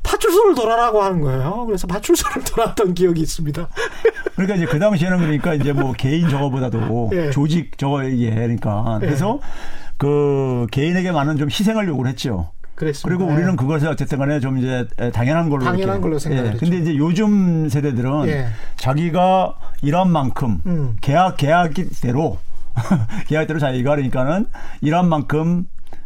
파출소를 0.03 0.53
돌아라고 0.53 1.01
하는 1.01 1.21
거예요. 1.21 1.63
그래서 1.65 1.87
파출소를 1.87 2.43
돌았던 2.51 2.93
기억이 2.93 3.21
있습니다. 3.21 3.69
그러니까 4.35 4.55
이제 4.57 4.65
그 4.65 4.79
당시에는 4.79 5.17
그러니까 5.19 5.53
이제 5.53 5.71
뭐 5.71 5.93
개인 5.93 6.27
저거보다도 6.27 7.11
예. 7.13 7.29
조직 7.29 7.77
저거 7.77 8.03
이게 8.03 8.31
그러니까 8.31 8.99
예. 9.01 9.05
그래서 9.05 9.39
그 9.97 10.67
개인에게 10.71 11.13
많은 11.13 11.37
좀 11.37 11.47
희생을 11.49 11.87
요구를 11.87 12.11
했죠. 12.11 12.51
그랬습니다. 12.75 13.07
그리고 13.07 13.31
우리는 13.31 13.55
그것을 13.55 13.87
어쨌든 13.87 14.17
간에 14.19 14.39
좀 14.39 14.57
이제 14.57 14.87
당연한 15.13 15.49
걸로 15.49 15.63
당연한 15.65 15.97
이렇게. 15.97 16.01
걸로 16.01 16.19
생각을 16.19 16.45
예. 16.45 16.51
했죠. 16.53 16.65
근데 16.65 16.77
이제 16.77 16.97
요즘 16.97 17.69
세대들은 17.69 18.27
예. 18.27 18.47
자기가 18.77 19.55
일한 19.81 20.09
만큼 20.09 20.59
음. 20.65 20.95
계약 21.01 21.37
계약대로 21.37 22.37
계약대로 23.27 23.59
자기가 23.59 23.91
그러니까는 23.91 24.45
일한 24.81 25.07
만큼 25.09 25.65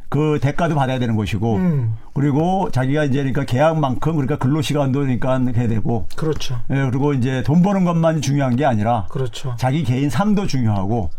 그 0.10 0.40
대가도 0.42 0.76
받아야 0.76 1.00
되는 1.00 1.16
것이고 1.16 1.56
음. 1.56 1.96
그리고 2.14 2.70
자기가 2.72 3.04
이제 3.06 3.18
그러니까 3.18 3.44
계약만큼 3.44 4.14
그러니까 4.14 4.38
근로 4.38 4.62
시간도 4.62 5.00
그러니까 5.00 5.38
해야 5.38 5.68
되고 5.68 6.08
그렇죠. 6.16 6.60
예, 6.70 6.76
그리고 6.90 7.14
이제 7.14 7.44
돈 7.44 7.62
버는 7.62 7.84
것만 7.84 8.22
중요한 8.22 8.56
게 8.56 8.66
아니라 8.66 9.08
그렇죠. 9.10 9.56
자기 9.58 9.84
개인 9.84 10.10
삶도 10.10 10.48
중요하고 10.48 11.10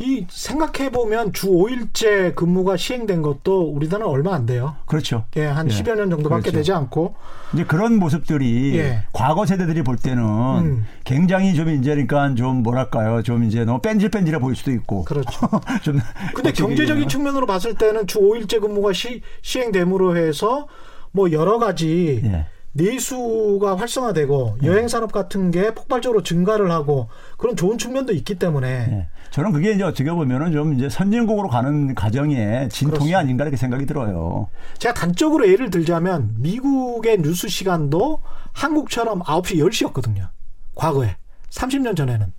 이 0.00 0.26
생각해 0.30 0.90
보면 0.90 1.34
주 1.34 1.48
5일제 1.48 2.34
근무가 2.34 2.78
시행된 2.78 3.20
것도 3.20 3.70
우리나라는 3.70 4.06
얼마 4.06 4.34
안 4.34 4.46
돼요. 4.46 4.76
그렇죠. 4.86 5.26
예, 5.36 5.44
한 5.44 5.70
예. 5.70 5.74
10여 5.74 5.94
년 5.94 6.08
정도밖에 6.08 6.44
그렇죠. 6.44 6.56
되지 6.56 6.72
않고 6.72 7.14
이제 7.52 7.64
그런 7.64 7.98
모습들이 7.98 8.78
예. 8.78 9.02
과거 9.12 9.44
세대들이 9.44 9.82
볼 9.82 9.96
때는 9.98 10.24
음. 10.24 10.86
굉장히 11.04 11.54
좀 11.54 11.68
이제 11.68 11.90
그러니까 11.90 12.34
좀 12.34 12.62
뭐랄까요. 12.62 13.22
좀 13.22 13.44
이제 13.44 13.66
너무 13.66 13.80
뺀질뺀질해 13.82 14.38
보일 14.38 14.56
수도 14.56 14.70
있고. 14.72 15.04
그렇죠. 15.04 15.46
좀 15.82 16.00
근데 16.34 16.50
경제적인. 16.52 17.06
측면으로 17.06 17.44
봤을 17.44 17.74
때는 17.74 18.06
주 18.06 18.20
5일제 18.20 18.60
근무가 18.62 18.94
시, 18.94 19.20
시행됨으로 19.42 20.16
해서 20.16 20.66
뭐 21.12 21.30
여러 21.32 21.58
가지 21.58 22.22
예. 22.24 22.46
내수가 22.72 23.76
활성화되고 23.76 24.58
여행 24.62 24.86
산업 24.88 25.12
같은 25.12 25.50
게 25.50 25.74
폭발적으로 25.74 26.22
증가를 26.22 26.70
하고 26.70 27.08
그런 27.36 27.56
좋은 27.56 27.78
측면도 27.78 28.12
있기 28.12 28.36
때문에 28.36 28.68
예. 28.68 29.08
저는 29.30 29.52
그게 29.52 29.72
이제 29.72 29.82
어떻게 29.82 30.10
보면은 30.10 30.52
좀 30.52 30.74
이제 30.74 30.88
선진국으로 30.88 31.48
가는 31.48 31.94
과정에 31.94 32.68
진통이 32.68 32.90
그렇습니다. 32.90 33.18
아닌가 33.18 33.44
이렇게 33.44 33.56
생각이 33.56 33.86
들어요. 33.86 34.48
제가 34.78 34.94
단적으로 34.94 35.48
예를 35.48 35.70
들자면 35.70 36.34
미국의 36.38 37.22
뉴스 37.22 37.48
시간도 37.48 38.22
한국처럼 38.52 39.20
9시 39.22 39.56
10시였거든요. 39.56 40.28
과거에 40.74 41.16
30년 41.50 41.96
전에는. 41.96 42.32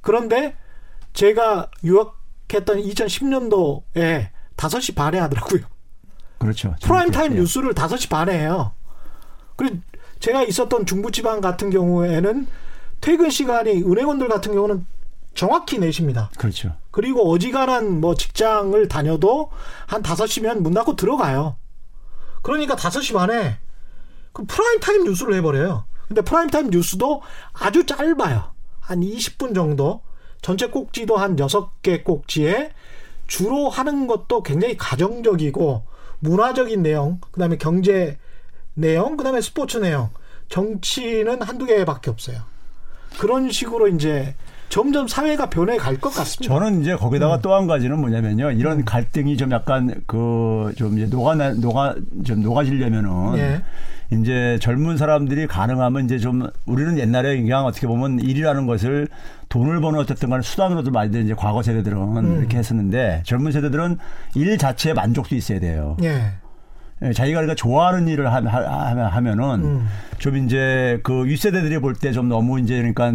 그런데 0.00 0.56
제가 1.12 1.70
유학했던 1.84 2.82
2010년도에 2.82 4.28
5시 4.56 4.94
반에 4.94 5.18
하더라고요. 5.18 5.62
그렇죠. 6.38 6.74
프라임 6.82 7.10
타임. 7.12 7.34
뉴스를 7.34 7.72
5시 7.72 8.08
반에 8.10 8.38
해요. 8.38 8.72
그리고 9.62 9.76
제가 10.18 10.42
있었던 10.42 10.86
중부지방 10.86 11.40
같은 11.40 11.70
경우에는 11.70 12.48
퇴근 13.00 13.30
시간이 13.30 13.82
은행원들 13.82 14.28
같은 14.28 14.54
경우는 14.54 14.86
정확히 15.34 15.78
4시입니다. 15.78 16.36
그렇죠. 16.36 16.74
그리고 16.90 17.30
어지간한 17.30 18.00
뭐 18.00 18.14
직장을 18.14 18.86
다녀도 18.88 19.50
한 19.86 20.02
5시면 20.02 20.58
문 20.58 20.74
닫고 20.74 20.96
들어가요. 20.96 21.56
그러니까 22.42 22.74
5시 22.74 23.14
반에 23.14 23.58
그 24.32 24.44
프라임 24.44 24.80
타임 24.80 25.04
뉴스를 25.04 25.34
해버려요. 25.34 25.84
근데 26.08 26.22
프라임 26.22 26.50
타임 26.50 26.70
뉴스도 26.70 27.22
아주 27.52 27.86
짧아요. 27.86 28.52
한 28.80 29.00
20분 29.00 29.54
정도. 29.54 30.02
전체 30.42 30.66
꼭지도 30.66 31.16
한 31.16 31.36
6개 31.36 32.02
꼭지에 32.02 32.72
주로 33.28 33.70
하는 33.70 34.08
것도 34.08 34.42
굉장히 34.42 34.76
가정적이고 34.76 35.84
문화적인 36.18 36.82
내용, 36.82 37.20
그 37.30 37.38
다음에 37.38 37.56
경제 37.56 38.18
내용, 38.74 39.16
그 39.16 39.24
다음에 39.24 39.40
스포츠 39.40 39.78
내용, 39.78 40.08
정치는 40.48 41.42
한두 41.42 41.66
개밖에 41.66 42.10
없어요. 42.10 42.38
그런 43.18 43.50
식으로 43.50 43.88
이제 43.88 44.34
점점 44.68 45.06
사회가 45.06 45.50
변해 45.50 45.76
갈 45.76 46.00
것 46.00 46.14
같습니다. 46.14 46.54
저는 46.54 46.80
이제 46.80 46.96
거기다가 46.96 47.36
음. 47.36 47.40
또한 47.42 47.66
가지는 47.66 48.00
뭐냐면요. 48.00 48.52
이런 48.52 48.84
갈등이 48.86 49.36
좀 49.36 49.50
약간 49.52 50.02
그 50.06 50.72
좀 50.76 50.96
이제 50.96 51.06
녹아 51.06 51.34
녹아 51.34 51.94
좀 52.24 52.40
녹아지려면은 52.42 53.36
예. 53.36 53.62
이제 54.10 54.58
젊은 54.62 54.96
사람들이 54.96 55.46
가능하면 55.46 56.06
이제 56.06 56.18
좀 56.18 56.48
우리는 56.64 56.98
옛날에 56.98 57.36
그냥 57.36 57.66
어떻게 57.66 57.86
보면 57.86 58.20
일이라는 58.20 58.66
것을 58.66 59.08
돈을 59.50 59.80
버는 59.82 59.98
어쨌든 59.98 60.30
간에 60.30 60.40
수단으로도 60.42 60.90
많이 60.90 61.22
이제 61.22 61.34
과거 61.36 61.62
세대들은 61.62 61.98
음. 62.16 62.38
이렇게 62.38 62.56
했었는데 62.56 63.22
젊은 63.26 63.52
세대들은 63.52 63.98
일 64.36 64.56
자체에 64.56 64.94
만족도 64.94 65.34
있어야 65.34 65.60
돼요. 65.60 65.98
예. 66.02 66.32
예, 67.02 67.12
자기가 67.12 67.40
그러니까 67.40 67.54
좋아하는 67.54 68.06
일을 68.08 68.32
하, 68.32 68.36
하, 68.40 69.06
하면은 69.08 69.44
음. 69.64 69.86
좀 70.18 70.36
이제 70.36 71.00
그 71.02 71.24
윗세대들이 71.24 71.78
볼 71.80 71.94
때 71.94 72.12
좀 72.12 72.28
너무 72.28 72.60
이제 72.60 72.76
그러니까 72.76 73.12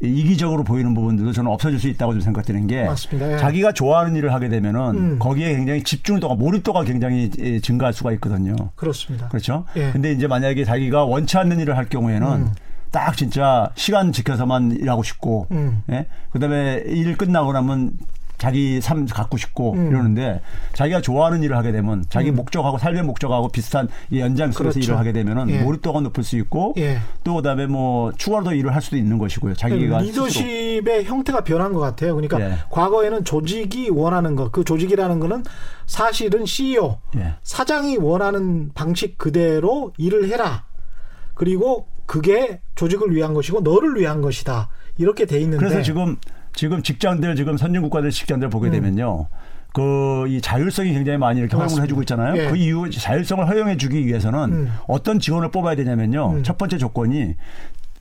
이기적으로 0.00 0.62
보이는 0.62 0.92
부분들도 0.94 1.32
저는 1.32 1.50
없어질 1.50 1.78
수 1.78 1.88
있다고 1.88 2.12
좀 2.12 2.20
생각되는 2.20 2.66
게 2.66 2.84
맞습니다. 2.84 3.32
예. 3.32 3.38
자기가 3.38 3.72
좋아하는 3.72 4.14
일을 4.16 4.32
하게 4.34 4.48
되면은 4.50 4.80
음. 4.94 5.18
거기에 5.18 5.54
굉장히 5.56 5.82
집중도가 5.82 6.34
몰입도가 6.34 6.84
굉장히 6.84 7.30
예, 7.38 7.60
증가할 7.60 7.92
수가 7.94 8.12
있거든요. 8.12 8.54
그렇습니다. 8.74 9.28
그렇죠. 9.28 9.64
예. 9.76 9.90
근데 9.92 10.12
이제 10.12 10.26
만약에 10.26 10.64
자기가 10.64 11.04
원치 11.04 11.38
않는 11.38 11.60
일을 11.60 11.76
할 11.76 11.86
경우에는 11.86 12.26
음. 12.26 12.50
딱 12.90 13.16
진짜 13.16 13.70
시간 13.74 14.12
지켜서만 14.12 14.72
일하고 14.72 15.02
싶고, 15.02 15.46
음. 15.50 15.82
예? 15.90 16.06
그다음에 16.30 16.82
일 16.86 17.16
끝나고 17.16 17.52
나면 17.52 17.92
자기 18.38 18.80
삶 18.80 19.06
갖고 19.06 19.36
싶고 19.36 19.72
음. 19.72 19.88
이러는데 19.88 20.40
자기가 20.74 21.00
좋아하는 21.00 21.42
일을 21.42 21.56
하게 21.56 21.72
되면 21.72 22.04
자기 22.08 22.30
목적하고 22.30 22.78
삶의 22.78 23.02
목적하고 23.02 23.48
비슷한 23.48 23.88
이 24.10 24.20
연장 24.20 24.52
속에서 24.52 24.74
그렇죠. 24.74 24.80
일을 24.80 24.98
하게 24.98 25.12
되면은 25.12 25.50
예. 25.50 25.62
몰입도가 25.62 26.00
높을 26.00 26.22
수 26.22 26.36
있고 26.36 26.74
예. 26.78 26.98
또 27.24 27.36
그다음에 27.36 27.66
뭐 27.66 28.12
추가로 28.12 28.52
일을 28.52 28.74
할 28.74 28.82
수도 28.82 28.96
있는 28.96 29.18
것이고요. 29.18 29.54
자기가 29.54 30.02
스스로. 30.02 30.26
리더십의 30.26 31.04
형태가 31.04 31.44
변한 31.44 31.72
것 31.72 31.80
같아요. 31.80 32.14
그러니까 32.14 32.40
예. 32.40 32.58
과거에는 32.70 33.24
조직이 33.24 33.88
원하는 33.90 34.36
것, 34.36 34.52
그 34.52 34.64
조직이라는 34.64 35.20
거는 35.20 35.44
사실은 35.86 36.44
CEO, 36.44 36.98
예. 37.16 37.34
사장이 37.42 37.96
원하는 37.96 38.70
방식 38.74 39.18
그대로 39.18 39.92
일을 39.98 40.28
해라. 40.28 40.64
그리고 41.34 41.86
그게 42.06 42.60
조직을 42.76 43.14
위한 43.14 43.34
것이고 43.34 43.60
너를 43.60 43.96
위한 43.96 44.22
것이다. 44.22 44.68
이렇게 44.98 45.26
돼 45.26 45.38
있는데 45.40 45.58
그래서 45.58 45.82
지금 45.82 46.16
지금 46.56 46.82
직장들 46.82 47.36
지금 47.36 47.56
선진 47.56 47.82
국가들 47.82 48.10
직장들 48.10 48.50
보게 48.50 48.70
되면요. 48.70 49.28
그이 49.72 50.40
자율성이 50.40 50.94
굉장히 50.94 51.18
많이 51.18 51.38
이렇게 51.38 51.52
허용을 51.52 51.64
음. 51.64 51.66
맞습니다. 51.66 51.82
해주고 51.84 52.02
있잖아요. 52.02 52.36
예. 52.42 52.48
그 52.48 52.56
이유 52.56 52.90
자율성을 52.90 53.46
허용해주기 53.46 54.06
위해서는 54.06 54.52
음. 54.52 54.72
어떤 54.88 55.20
지원을 55.20 55.50
뽑아야 55.50 55.76
되냐면요. 55.76 56.42
첫 56.42 56.56
번째 56.56 56.78
조건이 56.78 57.34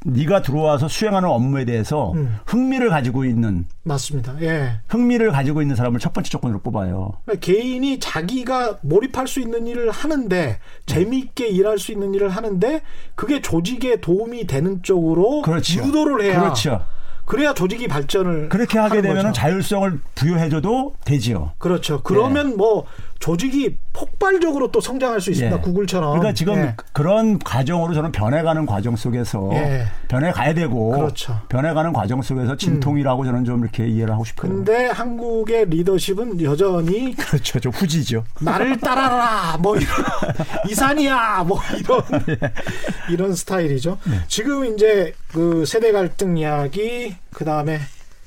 네가 0.06 0.41
들어와서 0.43 0.88
수행하는 0.88 1.28
업무에 1.28 1.66
대해서 1.66 2.14
음. 2.14 2.38
흥미를 2.45 2.89
가지고 2.89 3.26
있는 3.26 3.66
맞습니다. 3.84 4.39
예. 4.41 4.80
흥미를 4.88 5.32
가지고 5.32 5.62
있는 5.62 5.76
사람을 5.76 5.99
첫 5.99 6.14
번째 6.14 6.30
조건으로 6.30 6.60
뽑아요. 6.60 7.14
그러니까 7.26 7.45
개인이 7.45 7.99
자기가 7.99 8.78
몰입할 8.82 9.28
수 9.28 9.41
있는 9.41 9.68
일을 9.68 9.91
하는데 9.91 10.60
재미있게 10.86 11.47
일할 11.47 11.78
수 11.78 11.91
있는 11.91 12.14
일을 12.14 12.30
하는데 12.30 12.84
그게 13.16 13.41
조직에 13.41 13.99
도움이 13.99 14.47
되는 14.47 14.82
쪽으로 14.82 15.41
그렇죠. 15.41 15.84
유도를 15.84 16.24
해야 16.24 16.39
그렇죠. 16.39 16.86
그래야 17.26 17.53
조직이 17.53 17.88
발전을 17.88 18.49
그렇게 18.49 18.78
하게 18.80 19.01
되면 19.01 19.17
거죠. 19.17 19.32
자율성을 19.34 19.99
부여해줘도 20.15 20.95
되지요. 21.05 21.51
그렇죠. 21.57 22.01
그러면 22.03 22.55
뭐 22.57 22.86
조직이 23.20 23.78
폭발적으로 23.93 24.72
또 24.72 24.82
성장할 24.82 25.22
수 25.22 25.32
있습니다. 25.32 25.57
예. 25.57 25.61
구글처럼. 25.61 26.11
그러니까 26.11 26.34
지금 26.34 26.55
예. 26.55 26.76
그런 26.93 27.39
과정으로 27.39 27.93
저는 27.93 28.11
변해가는 28.11 28.66
과정 28.66 28.95
속에서 28.95 29.49
예. 29.53 29.88
변해가야 30.07 30.53
되고 30.53 30.91
그렇죠. 30.91 31.39
변해가는 31.49 31.93
과정 31.93 32.22
속에서 32.22 32.55
진통이라고 32.55 33.26
저는 33.26 33.45
좀 33.45 33.61
이렇게 33.63 33.88
이해를 33.88 34.13
하고 34.13 34.26
싶어요. 34.26 34.51
근데 34.51 34.88
한국의 34.88 35.70
리더십은 35.70 36.41
여전히 36.43 37.16
그렇죠. 37.18 37.59
좀 37.59 37.72
후지죠. 37.72 38.26
나를 38.41 38.78
따라라 38.80 39.57
뭐 39.57 39.76
이런 39.78 39.88
이산이야 40.70 41.45
뭐 41.47 41.59
이런 41.78 42.03
예. 42.30 42.38
이런 43.09 43.34
스타일이죠. 43.34 43.97
지금 44.28 44.66
이제 44.66 45.13
그 45.30 45.66
세대 45.66 45.91
갈등 45.91 46.38
이야기 46.38 47.16
그 47.32 47.45
다음에 47.45 47.80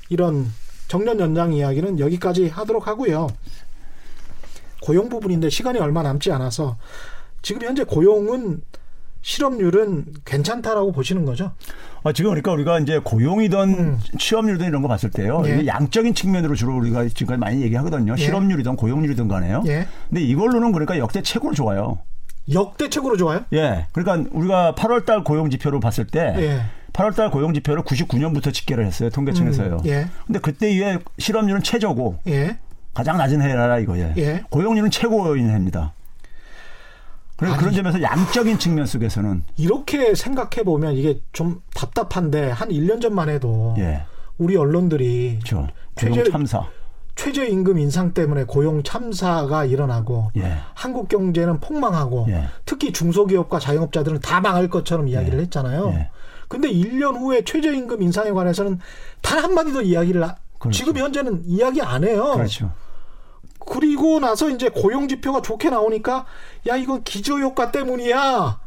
이런 0.09 0.51
정년 0.87 1.19
연장 1.19 1.53
이야기는 1.53 1.99
여기까지 1.99 2.49
하도록 2.49 2.87
하고요. 2.87 3.27
고용 4.81 5.09
부분인데 5.09 5.49
시간이 5.49 5.79
얼마 5.79 6.03
남지 6.03 6.31
않아서 6.31 6.77
지금 7.41 7.61
현재 7.63 7.83
고용은 7.83 8.61
실업률은 9.21 10.05
괜찮다라고 10.23 10.91
보시는 10.93 11.25
거죠? 11.25 11.51
아, 12.03 12.13
지금 12.13 12.31
그러니까 12.31 12.53
우리가 12.53 12.79
이제 12.79 12.99
고용이든 12.99 13.59
음. 13.59 13.99
취업률이든 14.17 14.67
이런 14.67 14.81
거 14.81 14.87
봤을 14.87 15.11
때요. 15.11 15.43
예. 15.45 15.65
양적인 15.67 16.13
측면으로 16.13 16.55
주로 16.55 16.77
우리가 16.77 17.07
지금까지 17.09 17.37
많이 17.37 17.61
얘기하거든요. 17.61 18.13
예. 18.17 18.21
실업률이든 18.21 18.77
고용률이든 18.77 19.27
간에요. 19.27 19.63
예. 19.67 19.87
근데 20.07 20.21
이걸로는 20.21 20.71
그러니까 20.71 20.97
역대 20.97 21.21
최고로 21.21 21.53
좋아요. 21.53 21.99
역대적으로 22.51 23.17
좋아요? 23.17 23.43
예. 23.53 23.87
그러니까 23.91 24.29
우리가 24.31 24.73
8월 24.75 25.05
달 25.05 25.23
고용 25.23 25.49
지표로 25.49 25.81
봤을 25.81 26.07
때 26.07 26.33
예. 26.37 26.61
8월 26.93 27.15
달 27.15 27.29
고용 27.29 27.53
지표를 27.53 27.83
99년부터 27.83 28.53
집계를 28.53 28.85
했어요. 28.85 29.09
통계청에서요. 29.09 29.77
음, 29.83 29.85
예. 29.85 30.07
근데 30.25 30.39
그때 30.39 30.71
이후에 30.71 30.99
실업률은 31.17 31.61
최저고 31.61 32.19
예. 32.27 32.57
가장 32.99 33.17
낮은 33.17 33.41
해라 33.41 33.79
이거예요. 33.79 34.13
예. 34.17 34.43
고용률은 34.49 34.91
최고인 34.91 35.49
해입니다. 35.49 35.93
그래서 37.37 37.55
그런 37.55 37.73
점에서 37.73 38.01
양적인 38.01 38.59
측면 38.59 38.85
속에서는 38.85 39.43
이렇게 39.55 40.13
생각해 40.15 40.63
보면 40.65 40.95
이게 40.95 41.21
좀 41.31 41.61
답답한데 41.73 42.49
한 42.51 42.67
1년 42.67 42.99
전만 43.01 43.29
해도 43.29 43.73
예. 43.77 44.03
우리 44.37 44.57
언론들이 44.57 45.39
저 45.45 45.65
고용 45.95 46.13
최저- 46.15 46.31
참사. 46.31 46.65
최저 47.15 47.45
임금 47.45 47.79
인상 47.79 48.13
때문에 48.13 48.43
고용 48.43 48.83
참사가 48.83 49.63
일어나고 49.63 50.31
예. 50.35 50.57
한국 50.73 51.07
경제는 51.07 51.61
폭망하고 51.61 52.25
예. 52.29 52.47
특히 52.65 52.91
중소기업과 52.91 53.59
자영업자들은 53.59 54.19
다 54.19 54.41
망할 54.41 54.67
것처럼 54.67 55.07
이야기를 55.07 55.39
했잖아요. 55.39 55.91
예. 55.95 56.09
근데 56.49 56.67
1년 56.69 57.17
후에 57.17 57.43
최저 57.45 57.71
임금 57.71 58.01
인상에 58.01 58.31
관해서는 58.31 58.79
단 59.21 59.39
한마디도 59.41 59.83
이야기를 59.83 60.21
하- 60.27 60.35
그렇죠. 60.59 60.77
지금 60.77 60.97
현재는 60.97 61.43
이야기 61.45 61.81
안 61.81 62.03
해요. 62.03 62.33
그렇죠. 62.35 62.69
그리고 63.59 64.19
나서 64.19 64.49
이제 64.49 64.69
고용 64.69 65.07
지표가 65.07 65.41
좋게 65.41 65.69
나오니까 65.69 66.25
야 66.67 66.75
이건 66.75 67.03
기저 67.03 67.37
효과 67.37 67.71
때문이야. 67.71 68.59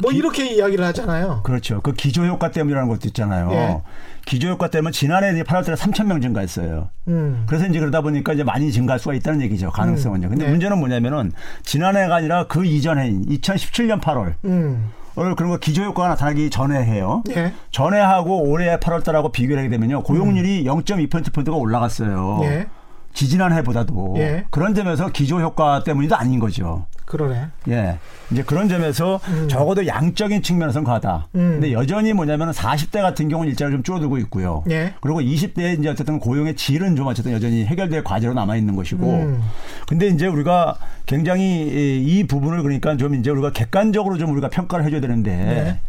뭐 0.00 0.12
이렇게 0.12 0.46
이야기를 0.46 0.84
하잖아요. 0.86 1.42
그렇죠. 1.44 1.80
그 1.82 1.92
기조 1.92 2.24
효과 2.26 2.50
때문이라는 2.50 2.88
것도 2.88 3.00
있잖아요. 3.08 3.50
예. 3.52 3.80
기조 4.24 4.48
효과 4.48 4.68
때문에 4.68 4.92
지난해 4.92 5.30
8월 5.42 5.64
달에 5.64 5.74
3천 5.76 6.06
명 6.06 6.20
증가했어요. 6.20 6.88
음. 7.08 7.44
그래서 7.46 7.66
이제 7.66 7.78
그러다 7.78 8.00
보니까 8.00 8.32
이제 8.32 8.42
많이 8.42 8.72
증가할 8.72 8.98
수가 8.98 9.14
있다는 9.14 9.42
얘기죠. 9.42 9.70
가능성은요. 9.70 10.28
근데 10.30 10.44
네. 10.46 10.50
문제는 10.50 10.78
뭐냐면은 10.78 11.32
지난해가 11.64 12.16
아니라 12.16 12.46
그 12.46 12.64
이전에 12.64 13.10
2017년 13.10 14.00
8월 14.00 14.34
음. 14.44 14.90
어, 15.16 15.34
그런 15.34 15.50
거 15.50 15.58
기저 15.58 15.82
효과가 15.82 16.08
나타나기 16.10 16.48
전에 16.48 16.82
해요. 16.82 17.22
예. 17.36 17.52
전에 17.70 18.00
하고 18.00 18.42
올해 18.48 18.78
8월 18.78 19.04
달하고 19.04 19.32
비교를 19.32 19.58
하게 19.58 19.68
되면요. 19.70 20.02
고용률이 20.02 20.64
0.2%포인트가 20.64 21.56
올라갔어요. 21.56 22.38
음. 22.40 22.44
예. 22.44 22.66
지지난 23.12 23.52
해보다도. 23.52 24.14
예. 24.18 24.44
그런 24.50 24.74
점에서 24.74 25.08
기조 25.10 25.40
효과 25.40 25.82
때문이도 25.84 26.16
아닌 26.16 26.38
거죠. 26.38 26.86
그러네. 27.04 27.46
예. 27.68 27.98
이제 28.30 28.42
그런 28.44 28.68
점에서 28.68 29.18
적어도 29.48 29.86
양적인 29.86 30.42
측면에서는 30.42 30.84
가다. 30.84 31.26
음. 31.34 31.58
근데 31.60 31.72
여전히 31.72 32.12
뭐냐면 32.12 32.52
40대 32.52 33.02
같은 33.02 33.28
경우는 33.28 33.50
일자리가 33.50 33.76
좀 33.76 33.82
줄어들고 33.82 34.18
있고요. 34.18 34.62
예. 34.70 34.94
그리고 35.00 35.20
20대에 35.20 35.78
이제 35.78 35.88
어쨌든 35.88 36.20
고용의 36.20 36.54
질은 36.54 36.94
좀 36.94 37.08
어쨌든 37.08 37.32
여전히 37.32 37.64
해결될 37.66 38.04
과제로 38.04 38.32
남아 38.32 38.54
있는 38.56 38.76
것이고. 38.76 39.04
음. 39.04 39.42
근데 39.88 40.06
이제 40.06 40.26
우리가 40.28 40.76
굉장히 41.06 41.62
이- 41.66 42.18
이 42.20 42.26
부분을 42.28 42.62
그러니까 42.62 42.96
좀 42.96 43.16
이제 43.16 43.30
우리가 43.30 43.50
객관적으로 43.52 44.16
좀 44.16 44.30
우리가 44.30 44.48
평가를 44.48 44.84
해줘야 44.86 45.00
되는데. 45.00 45.30
네. 45.36 45.80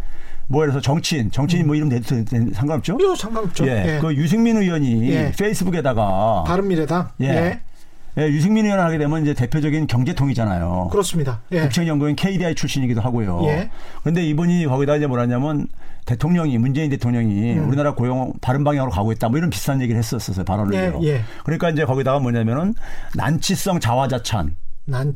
뭐 0.52 0.64
예를 0.64 0.74
들어서 0.74 0.84
정치인, 0.84 1.32
정치인 1.32 1.66
뭐 1.66 1.76
이름 1.76 1.88
되- 1.90 2.02
상관없죠? 2.02 2.98
이거 3.00 3.16
상관없죠. 3.16 3.66
예. 3.68 3.96
예. 3.96 4.00
그 4.02 4.14
유승민 4.16 4.58
의원이 4.58 5.10
예. 5.10 5.32
페이스북에다가 5.38 6.44
바른미래당. 6.46 7.10
예. 7.22 7.26
예. 7.28 7.60
예, 8.18 8.28
유승민 8.28 8.66
의원 8.66 8.82
하게 8.82 8.98
되면 8.98 9.22
이제 9.22 9.34
대표적인 9.34 9.88
경제통이잖아요. 9.88 10.90
그렇습니다. 10.92 11.40
예. 11.54 11.62
국책연구원 11.62 12.18
KDI 12.18 12.56
출신이기도 12.56 13.00
하고요. 13.00 13.40
예. 13.46 13.70
그런데 14.04 14.26
이분이 14.26 14.66
거기다 14.66 14.98
이제 14.98 15.08
뭐라냐면 15.08 15.68
대통령이 16.06 16.58
문재인 16.58 16.90
대통령이 16.90 17.54
음. 17.54 17.70
우리나라 17.70 17.94
고용 17.96 18.34
바른 18.42 18.66
방향으로 18.66 18.92
가고 18.92 19.14
있다. 19.14 19.30
뭐 19.30 19.38
이런 19.38 19.50
비슷한 19.50 19.82
얘기를 19.82 19.98
했었어요. 19.98 20.44
발언을. 20.44 20.74
예, 20.76 21.08
예. 21.08 21.22
그러니까 21.46 21.70
이제 21.70 21.86
거기다가 21.86 22.20
뭐냐면은 22.20 22.74
난치성 23.16 23.80
자화자찬 23.80 24.56
난 24.86 25.14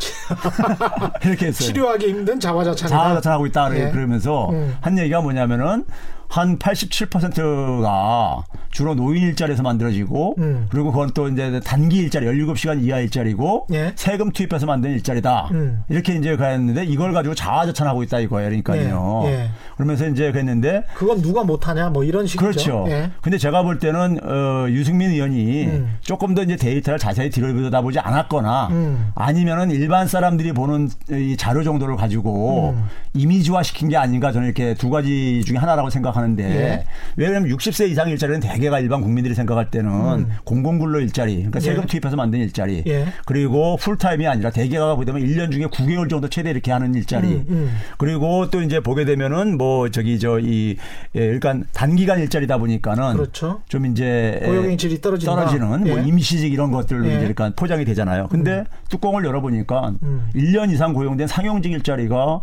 이렇게 1.26 1.48
했어요. 1.48 1.68
치료하기 1.68 2.08
힘든 2.08 2.40
자화자찬이다. 2.40 2.88
자화자찬하고 2.98 3.46
있다 3.48 3.76
예. 3.76 3.92
그러면서 3.92 4.50
음. 4.52 4.76
한 4.82 4.98
얘기가 4.98 5.22
뭐냐면은 5.22 5.86
한 6.30 6.58
87%가 6.58 8.44
주로 8.72 8.94
노인 8.94 9.24
일자리에서 9.24 9.64
만들어지고 9.64 10.36
음. 10.38 10.68
그리고 10.70 10.92
그건 10.92 11.12
또 11.14 11.30
이제 11.30 11.62
단기 11.64 11.98
일자리 11.98 12.26
17시간 12.26 12.84
이하 12.84 13.00
일자리고 13.00 13.68
예. 13.72 13.94
세금 13.96 14.32
투입해서 14.32 14.66
만든 14.66 14.92
일자리다. 14.92 15.48
음. 15.52 15.84
이렇게 15.88 16.16
이제 16.16 16.36
가했는데 16.36 16.84
이걸 16.84 17.14
가지고 17.14 17.36
자화자찬하고 17.36 18.04
있다 18.04 18.20
이거예요. 18.20 18.50
그러니까요. 18.50 19.22
예, 19.26 19.30
예. 19.30 19.50
그러면서 19.76 20.08
이제 20.08 20.32
그랬는데 20.32 20.84
그건 20.94 21.22
누가 21.22 21.44
못하냐 21.44 21.90
뭐 21.90 22.04
이런 22.04 22.28
식이죠. 22.28 22.42
그렇죠. 22.42 22.86
예. 22.90 23.12
근데 23.22 23.38
제가 23.38 23.64
볼 23.64 23.80
때는 23.80 24.20
어, 24.24 24.70
유승민 24.70 25.12
의원이 25.12 25.66
음. 25.68 25.98
조금 26.02 26.36
더 26.36 26.44
이제 26.44 26.58
데이터를 26.58 27.00
자세히 27.00 27.30
들여다보지 27.30 28.00
않았거나 28.00 28.68
음. 28.72 29.12
아니면은 29.16 29.72
일반 29.72 30.08
사람들이 30.08 30.52
보는 30.52 30.90
이 31.12 31.38
자료 31.38 31.64
정도를 31.64 31.96
가지고 31.96 32.72
음. 32.72 32.86
이미지화 33.14 33.64
시킨 33.64 33.88
게 33.88 33.96
아닌가 33.96 34.32
저는 34.32 34.48
이렇게 34.48 34.74
두 34.74 34.90
가지 34.90 35.44
중에 35.46 35.58
하나라고 35.58 35.90
생각 35.90 36.15
하는데 36.16 36.44
예. 36.44 36.86
왜냐하면 37.16 37.50
60세 37.50 37.90
이상 37.90 38.10
일자리는 38.10 38.40
대개가 38.40 38.80
일반 38.80 39.02
국민들이 39.02 39.34
생각할 39.36 39.72
때는 39.72 40.28
공공근로 40.44 41.00
일자리, 41.00 41.36
그러니까 41.36 41.60
세금 41.60 41.82
음. 41.82 41.84
예. 41.84 41.88
투입해서 41.88 42.16
만든 42.16 42.40
일자리, 42.40 42.84
예. 42.88 43.06
그리고 43.26 43.78
풀타임이 43.78 44.28
아니라 44.28 44.50
대개가 44.50 44.96
보게 44.96 45.06
되면 45.06 45.22
1년 45.22 45.52
중에 45.52 45.66
9개월 45.66 46.10
정도 46.10 46.30
최대 46.30 46.50
이렇게 46.50 46.72
하는 46.72 46.94
일자리, 46.96 47.28
음, 47.28 47.46
음. 47.50 47.78
그리고 47.98 48.50
또 48.50 48.62
이제 48.62 48.80
보게 48.80 49.06
되면은 49.06 49.58
뭐 49.58 49.90
저기 49.90 50.20
저이 50.20 50.78
예, 51.16 51.20
그러니까 51.40 51.66
단기간 51.74 52.20
일자리다 52.20 52.58
보니까는 52.58 53.14
그렇죠. 53.14 53.62
좀 53.68 53.86
이제 53.86 54.42
고용의 54.46 54.78
질이 54.78 55.02
떨어진다. 55.02 55.36
떨어지는 55.36 55.84
뭐 55.84 56.00
예. 56.00 56.04
임시직 56.04 56.52
이런 56.52 56.72
것들로 56.72 57.06
예. 57.06 57.10
이제 57.10 57.18
그러니까 57.20 57.52
포장이 57.56 57.86
되잖아요. 57.86 58.28
근데 58.30 58.64
뚜껑을 58.90 59.24
열어보니까 59.26 59.94
음. 60.04 60.30
1년 60.36 60.72
이상 60.72 60.94
고용된 60.94 61.28
상용직 61.28 61.72
일자리가 61.72 62.42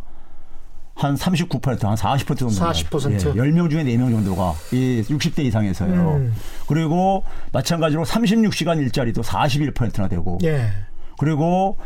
한 0.94 1.14
39%, 1.14 1.82
한 1.82 1.96
40% 1.96 2.38
정도. 2.38 2.54
40%. 2.54 3.12
예, 3.12 3.40
10명 3.40 3.70
중에 3.70 3.82
4명 3.84 4.10
정도가 4.10 4.54
이 4.72 5.02
60대 5.08 5.40
이상에서요. 5.44 5.92
음. 6.16 6.34
그리고 6.66 7.24
마찬가지로 7.52 8.04
36시간 8.04 8.78
일자리도 8.78 9.22
41%나 9.22 10.08
되고. 10.08 10.38
예. 10.44 10.68
그리고 11.18 11.76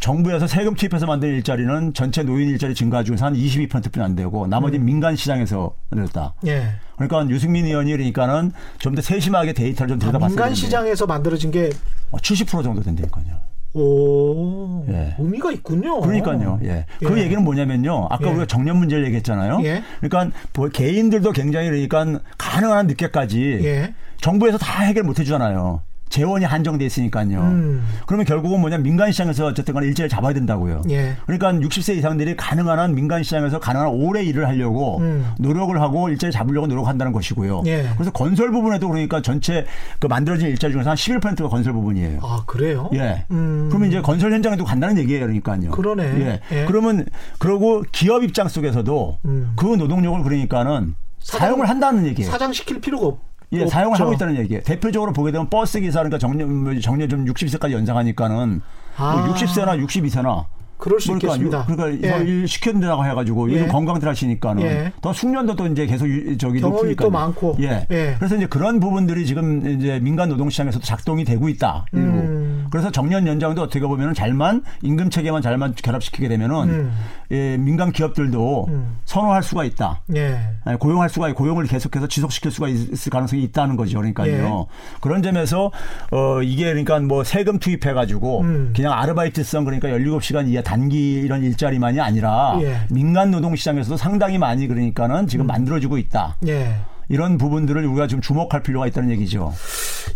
정부에서 0.00 0.48
세금 0.48 0.74
투입해서 0.74 1.06
만든 1.06 1.28
일자리는 1.28 1.94
전체 1.94 2.24
노인 2.24 2.48
일자리 2.48 2.74
증가 2.74 3.04
중에서 3.04 3.26
한 3.26 3.34
22%뿐이 3.34 4.04
안 4.04 4.16
되고 4.16 4.48
나머지 4.48 4.76
는 4.76 4.84
민간 4.84 5.14
시장에서 5.14 5.74
늘었다. 5.92 6.34
예. 6.46 6.72
그러니까 6.96 7.28
유승민 7.32 7.66
의원이 7.66 7.92
그러니까는 7.92 8.50
좀 8.78 8.96
더 8.96 9.00
세심하게 9.02 9.52
데이터를 9.52 9.90
좀 9.90 9.96
아, 9.96 10.00
들여다봤어야 10.00 10.28
민간 10.28 10.54
시장에서 10.54 11.06
만들어진 11.06 11.52
게 11.52 11.70
70% 12.10 12.64
정도 12.64 12.82
된다니까요. 12.82 13.51
오, 13.74 14.84
예. 14.88 15.14
의미가 15.18 15.50
있군요. 15.52 16.00
그러니까요. 16.00 16.60
예. 16.64 16.84
그 16.98 17.18
예. 17.18 17.22
얘기는 17.22 17.42
뭐냐면요. 17.42 18.08
아까 18.10 18.26
예. 18.26 18.30
우리가 18.30 18.46
정년 18.46 18.76
문제를 18.76 19.04
얘기했잖아요. 19.06 19.60
예. 19.64 19.82
그러니까 20.00 20.36
뭐 20.54 20.68
개인들도 20.68 21.32
굉장히 21.32 21.68
그러니까 21.68 22.20
가능한 22.36 22.86
늦게까지 22.88 23.60
예. 23.64 23.94
정부에서 24.20 24.58
다 24.58 24.82
해결 24.82 25.04
못 25.04 25.18
해주잖아요. 25.18 25.80
재원이 26.12 26.44
한정돼 26.44 26.84
있으니까요. 26.84 27.40
음. 27.40 27.82
그러면 28.06 28.26
결국은 28.26 28.60
뭐냐 28.60 28.76
민간 28.78 29.10
시장에서 29.12 29.46
어쨌든 29.46 29.72
간에 29.72 29.86
일자리 29.86 30.10
잡아야 30.10 30.34
된다고요. 30.34 30.82
예. 30.90 31.16
그러니까 31.24 31.52
60세 31.52 31.96
이상들이 31.96 32.36
가능한 32.36 32.78
한 32.78 32.94
민간 32.94 33.22
시장에서 33.22 33.58
가능한 33.58 33.88
한 33.88 33.94
오래 33.94 34.22
일을 34.22 34.46
하려고 34.46 34.98
음. 34.98 35.26
노력을 35.38 35.80
하고 35.80 36.10
일자리 36.10 36.30
잡으려고 36.30 36.66
노력한다는 36.66 37.12
것이고요. 37.14 37.62
예. 37.64 37.88
그래서 37.94 38.10
건설 38.12 38.50
부분에도 38.52 38.88
그러니까 38.88 39.22
전체 39.22 39.64
그 39.98 40.06
만들어진 40.06 40.48
일자리 40.48 40.74
중에서 40.74 40.90
한 40.90 40.96
11%가 40.96 41.48
건설 41.48 41.72
부분이에요. 41.72 42.20
아, 42.22 42.42
그래요? 42.46 42.90
예. 42.92 43.24
음. 43.30 43.68
그러면 43.70 43.88
이제 43.88 44.02
건설 44.02 44.32
현장에도 44.34 44.64
간다는 44.64 44.98
얘기예요, 44.98 45.22
그러니까요. 45.22 45.70
그러네. 45.70 46.04
예. 46.20 46.40
예. 46.52 46.64
그러면 46.66 47.06
그러고 47.38 47.82
기업 47.90 48.22
입장 48.22 48.48
속에서도 48.48 49.18
음. 49.24 49.52
그 49.56 49.64
노동력을 49.64 50.22
그러니까는 50.22 50.94
사장- 51.20 51.40
사용을 51.48 51.68
한다는 51.70 52.04
얘기예요. 52.06 52.30
사장시킬 52.30 52.80
필요가 52.82 53.06
없. 53.06 53.31
예. 53.52 53.66
사용을 53.66 54.00
하고 54.00 54.12
있다는 54.12 54.36
얘기예요. 54.38 54.62
대표적으로 54.62 55.12
보게 55.12 55.30
되면 55.30 55.48
버스 55.48 55.78
기사 55.80 56.00
그러니까 56.00 56.18
정년 56.18 56.52
뭐 56.52 56.78
정년 56.80 57.08
좀 57.08 57.24
60세까지 57.26 57.72
연장하니까는 57.72 58.62
아. 58.96 59.16
뭐 59.16 59.34
60세나 59.34 59.84
62세나 59.84 60.44
그럴 60.82 60.98
수 61.00 61.12
그러니까, 61.12 61.28
있겠습니다. 61.28 61.64
유- 61.70 61.76
그러니까 61.76 62.08
예. 62.20 62.24
일 62.24 62.48
시켜준다고 62.48 63.04
해가지고 63.06 63.52
요즘 63.52 63.66
예. 63.66 63.68
건강들 63.68 64.08
하시니까는 64.08 64.62
예. 64.64 64.92
더 65.00 65.12
숙련도 65.12 65.54
또 65.54 65.68
이제 65.68 65.86
계속 65.86 66.08
유- 66.08 66.36
저기 66.36 66.58
경험이 66.60 66.76
높으니까 66.80 67.04
또 67.04 67.10
많고. 67.12 67.56
예. 67.60 67.86
예. 67.92 68.16
그래서 68.18 68.34
이제 68.34 68.46
그런 68.46 68.80
부분들이 68.80 69.24
지금 69.24 69.64
이제 69.78 70.00
민간 70.00 70.28
노동 70.28 70.50
시장에서도 70.50 70.84
작동이 70.84 71.24
되고 71.24 71.48
있다. 71.48 71.86
일부. 71.92 72.18
음. 72.18 72.66
그래서 72.72 72.90
정년 72.90 73.26
연장도 73.28 73.62
어떻게 73.62 73.86
보면은 73.86 74.12
잘만 74.14 74.64
임금 74.82 75.10
체계만 75.10 75.40
잘만 75.42 75.74
결합시키게 75.76 76.26
되면은 76.26 76.56
음. 76.68 76.92
예, 77.30 77.56
민간 77.58 77.92
기업들도 77.92 78.66
음. 78.68 78.96
선호할 79.04 79.42
수가 79.44 79.62
있다. 79.64 80.00
예. 80.16 80.40
아니, 80.64 80.78
고용할 80.78 81.08
수가 81.10 81.28
있고 81.28 81.44
고용을 81.44 81.66
계속해서 81.66 82.08
지속시킬 82.08 82.50
수가 82.50 82.68
있을 82.68 83.10
가능성이 83.10 83.42
있다는 83.44 83.76
거죠. 83.76 83.98
그러니까요. 83.98 84.66
예. 84.68 84.96
그런 85.00 85.22
점에서 85.22 85.70
어 86.10 86.42
이게 86.42 86.64
그러니까 86.64 86.98
뭐 87.00 87.22
세금 87.24 87.58
투입해 87.58 87.92
가지고 87.92 88.40
음. 88.40 88.72
그냥 88.74 88.92
아르바이트성 88.94 89.64
그러니까 89.64 89.88
17시간 89.88 90.48
이하 90.48 90.62
단기 90.72 91.12
이런 91.20 91.42
일자리만이 91.42 92.00
아니라 92.00 92.58
예. 92.62 92.78
민간 92.88 93.30
노동 93.30 93.54
시장에서도 93.54 93.98
상당히 93.98 94.38
많이 94.38 94.66
그러니까는 94.66 95.16
음. 95.16 95.26
지금 95.26 95.46
만들어지고 95.46 95.98
있다. 95.98 96.36
예. 96.46 96.76
이런 97.10 97.36
부분들을 97.36 97.84
우리가 97.84 98.06
좀 98.06 98.22
주목할 98.22 98.62
필요가 98.62 98.86
있다는 98.86 99.10
얘기죠. 99.10 99.52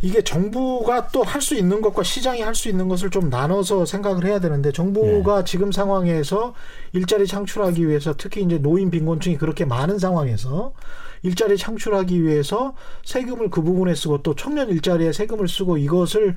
이게 0.01 0.23
정부가 0.23 1.09
또 1.09 1.23
할 1.25 1.43
수 1.43 1.55
있는 1.55 1.83
것과 1.83 2.03
시장이 2.03 2.41
할 2.41 2.55
수 2.55 2.71
있는 2.71 2.89
것을 2.89 3.11
좀 3.11 3.29
나눠서 3.29 3.85
생각을 3.85 4.25
해야 4.25 4.41
되는데 4.41 4.73
정부가 4.73 5.45
지금 5.45 5.73
상황에서 5.73 6.55
일자리 6.95 7.27
창출하기 7.27 7.87
위해서 7.87 8.15
특히 8.17 8.43
이제 8.43 8.57
노인 8.57 8.91
빈곤층이 8.91 9.37
그렇게 9.37 9.67
많은 9.67 9.99
상황에서 9.99 10.73
일자리 11.23 11.59
창출하기 11.59 12.23
위해서 12.23 12.73
세금을 13.05 13.51
그 13.51 13.61
부분에 13.61 13.95
쓰고 13.95 14.23
또 14.23 14.35
청년 14.35 14.71
일자리에 14.71 15.13
세금을 15.13 15.49
쓰고 15.49 15.77
이것을 15.77 16.37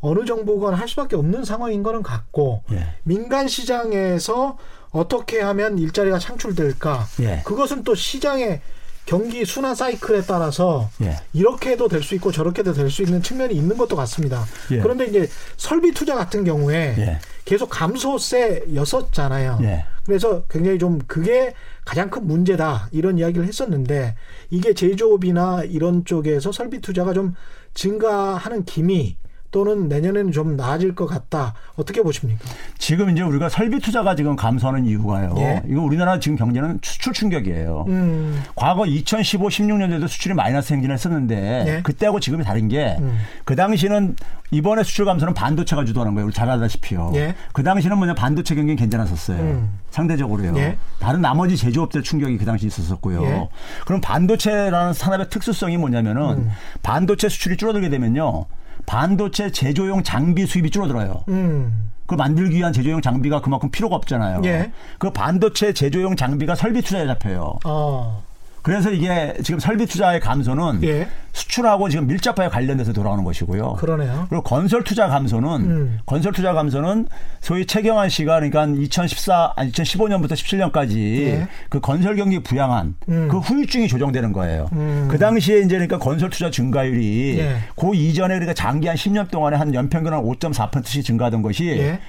어느 0.00 0.24
정부건 0.24 0.74
할 0.74 0.88
수밖에 0.88 1.16
없는 1.16 1.44
상황인 1.44 1.82
거는 1.82 2.02
같고 2.02 2.62
예. 2.72 2.94
민간 3.02 3.48
시장에서 3.48 4.56
어떻게 4.90 5.40
하면 5.40 5.78
일자리가 5.78 6.18
창출될까 6.18 7.06
예. 7.20 7.42
그것은 7.44 7.84
또 7.84 7.94
시장의 7.94 8.60
경기 9.06 9.44
순환 9.44 9.74
사이클에 9.74 10.22
따라서 10.22 10.88
예. 11.02 11.16
이렇게 11.32 11.70
해도 11.70 11.88
될 11.88 12.02
수 12.02 12.14
있고 12.14 12.30
저렇게도 12.32 12.72
될 12.74 12.90
수 12.90 13.02
있는 13.02 13.22
측면이 13.22 13.54
있는 13.54 13.76
것도 13.76 13.96
같습니다. 13.96 14.44
예. 14.70 14.78
그런데 14.78 15.06
이제 15.06 15.28
설비 15.56 15.92
투자 15.92 16.14
같은 16.14 16.44
경우에 16.44 16.94
예. 16.98 17.18
계속 17.44 17.68
감소세였었잖아요. 17.70 19.58
예. 19.62 19.84
그래서 20.04 20.42
굉장히 20.48 20.78
좀 20.78 20.98
그게 21.06 21.54
가장 21.84 22.08
큰 22.10 22.26
문제다 22.26 22.88
이런 22.92 23.18
이야기를 23.18 23.46
했었는데 23.46 24.14
이게 24.50 24.74
제조업이나 24.74 25.64
이런 25.64 26.04
쪽에서 26.04 26.52
설비 26.52 26.80
투자가 26.80 27.12
좀 27.12 27.34
증가하는 27.74 28.64
김이 28.64 29.16
또는 29.50 29.88
내년에는 29.88 30.32
좀 30.32 30.56
나아질 30.56 30.94
것 30.94 31.06
같다. 31.06 31.54
어떻게 31.74 32.02
보십니까? 32.02 32.40
지금 32.78 33.10
이제 33.10 33.22
우리가 33.22 33.48
설비 33.48 33.80
투자가 33.80 34.14
지금 34.14 34.36
감소하는 34.36 34.86
이유가요. 34.86 35.34
예. 35.38 35.62
이거 35.66 35.82
우리나라 35.82 36.20
지금 36.20 36.36
경제는 36.36 36.78
수출 36.82 37.12
충격이에요. 37.12 37.84
음, 37.88 38.42
과거 38.54 38.86
2015, 38.86 39.48
16년도에도 39.48 40.06
수출이 40.06 40.34
마이너스 40.34 40.72
행진을 40.72 40.94
했었는데 40.94 41.64
예. 41.66 41.82
그때하고 41.82 42.20
지금이 42.20 42.44
다른 42.44 42.68
게그 42.68 43.02
음. 43.02 43.56
당시는 43.56 44.16
이번에 44.52 44.82
수출 44.82 45.04
감소는 45.04 45.34
반도체가 45.34 45.84
주도하는 45.84 46.14
거예요. 46.14 46.26
우리 46.26 46.34
잘 46.34 46.48
알다시피요. 46.48 47.12
예. 47.16 47.34
그 47.52 47.62
당시는 47.62 47.98
뭐냐 47.98 48.14
반도체 48.14 48.54
경기는 48.54 48.76
괜찮았었어요. 48.76 49.38
음. 49.38 49.78
상대적으로요. 49.90 50.56
예. 50.58 50.76
다른 51.00 51.20
나머지 51.20 51.56
제조업들 51.56 52.02
충격이 52.02 52.38
그 52.38 52.44
당시 52.44 52.66
있었었고요. 52.66 53.24
예. 53.24 53.48
그럼 53.84 54.00
반도체라는 54.00 54.92
산업의 54.92 55.28
특수성이 55.30 55.76
뭐냐면은 55.76 56.22
음. 56.38 56.50
반도체 56.82 57.28
수출이 57.28 57.56
줄어들게 57.56 57.88
되면요. 57.88 58.46
반도체 58.86 59.50
제조용 59.50 60.02
장비 60.02 60.46
수입이 60.46 60.70
줄어들어요. 60.70 61.24
음, 61.28 61.90
그 62.06 62.14
만들기 62.14 62.56
위한 62.56 62.72
제조용 62.72 63.00
장비가 63.00 63.40
그만큼 63.40 63.70
필요가 63.70 63.96
없잖아요. 63.96 64.42
예. 64.44 64.72
그 64.98 65.10
반도체 65.10 65.72
제조용 65.72 66.16
장비가 66.16 66.54
설비 66.54 66.82
투자에 66.82 67.06
잡혀요. 67.06 67.58
어, 67.64 68.22
그래서 68.62 68.90
이게 68.90 69.34
지금 69.42 69.58
설비 69.58 69.86
투자의 69.86 70.20
감소는 70.20 70.82
예. 70.84 71.08
수출하고 71.32 71.88
지금 71.88 72.06
밀접하게 72.06 72.48
관련돼서 72.48 72.92
돌아오는 72.92 73.24
것이고요. 73.24 73.74
그러네요. 73.74 74.26
그리고 74.28 74.42
건설 74.42 74.82
투자 74.82 75.06
감소는 75.08 75.48
음. 75.60 75.98
건설 76.04 76.32
투자 76.32 76.52
감소는 76.52 77.06
소위 77.40 77.66
최경환 77.66 78.08
씨가 78.08 78.40
그러니까 78.40 78.66
2014 78.66 79.54
아니 79.56 79.70
2015년부터 79.72 80.32
17년까지 80.32 80.96
예. 80.96 81.48
그 81.68 81.80
건설 81.80 82.16
경기 82.16 82.40
부양한 82.42 82.96
음. 83.08 83.28
그 83.30 83.38
후유증이 83.38 83.88
조정되는 83.88 84.32
거예요. 84.32 84.68
음. 84.72 85.08
그 85.10 85.18
당시에 85.18 85.60
이제 85.60 85.76
그러니까 85.76 85.98
건설 85.98 86.30
투자 86.30 86.50
증가율이 86.50 87.38
예. 87.38 87.56
그 87.76 87.94
이전에 87.94 88.34
그러니까 88.34 88.54
장기 88.54 88.88
한 88.88 88.96
10년 88.96 89.30
동안에 89.30 89.56
한 89.56 89.72
연평균 89.72 90.12
한 90.12 90.22
5.4%씩 90.22 91.04
증가하던 91.04 91.42
것이 91.42 91.66
예. 91.68 92.00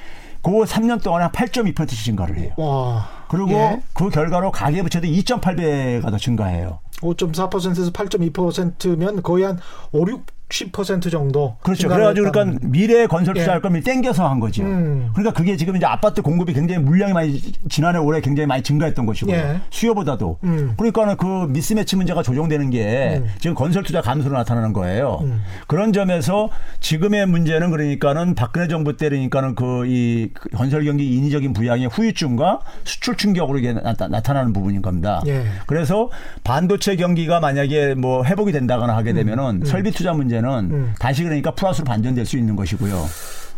그 0.42 0.52
3년 0.52 1.04
동안에 1.04 1.26
한 1.26 1.32
8.2%씩 1.32 2.06
증가를 2.06 2.38
해요. 2.38 2.54
와. 2.58 3.08
그리고 3.28 3.52
예. 3.52 3.82
그 3.94 4.10
결과로 4.10 4.52
가계부채도 4.52 5.08
2.8배가 5.08 6.10
더 6.10 6.18
증가해요. 6.18 6.80
5.4%에서 7.02 7.92
8.2%면 7.92 9.24
거의 9.24 9.46
한 9.46 9.60
5, 9.92 10.06
60% 10.52 11.12
정도. 11.12 11.56
그렇죠. 11.62 11.88
그래가지고 11.88 12.32
그러니까 12.32 12.60
미래 12.64 13.08
건설 13.08 13.36
예. 13.38 13.42
투자할 13.42 13.62
거면 13.62 13.84
땡겨서 13.84 14.28
한 14.28 14.40
거죠. 14.40 14.64
음. 14.64 15.10
그러니까 15.14 15.34
그게 15.34 15.56
지금 15.58 15.76
이제 15.76 15.86
아파트 15.86 16.22
공급이 16.22 16.54
굉장히 16.54 16.84
물량이 16.84 17.14
많이 17.14 17.40
지난해 17.70 18.00
올해 18.00 18.22
굉장히 18.22 18.48
많이 18.48 18.64
증가했던 18.64 19.06
것이고 19.06 19.32
예. 19.32 19.62
수요보다도 19.70 20.40
음. 20.44 20.74
그러니까는 20.78 21.18
그 21.18 21.48
미스매치 21.50 21.96
문제가 21.96 22.24
조정되는 22.24 22.70
게 22.70 23.22
음. 23.22 23.30
지금 23.40 23.56
건설 23.56 23.84
투자 23.84 24.02
감소로 24.02 24.36
나타나는 24.38 24.74
거예요. 24.74 25.24
그런 25.68 25.94
점에서 25.94 26.50
지금의 26.80 27.26
문제는 27.28 27.72
그러니까는 27.72 28.36
박근혜 28.36 28.68
정부 28.68 28.98
때 28.98 29.10
그러니까는 29.10 29.56
그 29.56 29.82
이 29.86 30.30
건설 30.56 30.86
경기 30.86 31.16
인위적인 31.16 31.54
부양의 31.54 31.88
후유증과 31.88 32.62
수출 32.84 33.16
충격으로 33.16 33.60
이게 33.60 33.74
나타, 33.74 34.08
나타나는 34.08 34.54
부분인 34.54 34.82
겁니다. 34.82 35.22
예. 35.28 35.44
그래서 35.66 36.10
반도체 36.44 36.96
경기가 36.96 37.40
만약에 37.40 37.96
뭐 37.96 38.24
회복이 38.24 38.52
된다거나 38.52 38.96
하게 38.96 39.14
되면은 39.14 39.64
설비 39.66 39.92
투자 39.92 40.14
문제 40.14 40.41
는 40.42 40.72
음. 40.72 40.94
다시 41.00 41.24
그러니까 41.24 41.54
플러스로 41.54 41.86
반전될 41.86 42.26
수 42.26 42.38
있는 42.38 42.56
것이고요. 42.56 43.06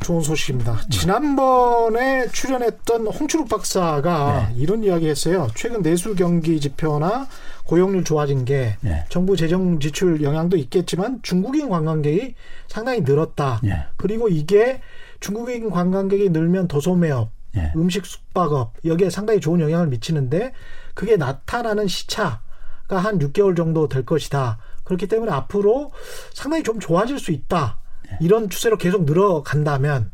좋은 0.03 0.21
소식입니다. 0.21 0.81
지난번에 0.89 2.27
출연했던 2.27 3.07
홍춘욱 3.07 3.47
박사가 3.49 4.49
네. 4.49 4.55
이런 4.57 4.83
이야기 4.83 5.07
했어요. 5.07 5.47
최근 5.55 5.81
내수 5.81 6.13
경기 6.15 6.59
지표나 6.59 7.27
고용률 7.65 8.03
좋아진 8.03 8.45
게 8.45 8.75
네. 8.81 9.05
정부 9.09 9.37
재정 9.37 9.79
지출 9.79 10.21
영향도 10.21 10.57
있겠지만 10.57 11.19
중국인 11.21 11.69
관광객이 11.69 12.35
상당히 12.67 13.01
늘었다. 13.01 13.61
네. 13.63 13.85
그리고 13.95 14.27
이게 14.27 14.81
중국인 15.21 15.69
관광객이 15.69 16.29
늘면 16.29 16.67
도소매업, 16.67 17.31
네. 17.53 17.71
음식 17.77 18.05
숙박업 18.05 18.73
여기에 18.83 19.09
상당히 19.09 19.39
좋은 19.39 19.61
영향을 19.61 19.87
미치는데 19.87 20.51
그게 20.93 21.15
나타나는 21.15 21.87
시차가 21.87 22.97
한 22.97 23.19
6개월 23.19 23.55
정도 23.55 23.87
될 23.87 24.05
것이다. 24.05 24.57
그렇기 24.83 25.07
때문에 25.07 25.31
앞으로 25.31 25.91
상당히 26.33 26.63
좀 26.63 26.79
좋아질 26.79 27.19
수 27.19 27.31
있다. 27.31 27.77
네. 28.09 28.17
이런 28.21 28.49
추세로 28.49 28.77
계속 28.77 29.05
늘어간다면 29.05 30.11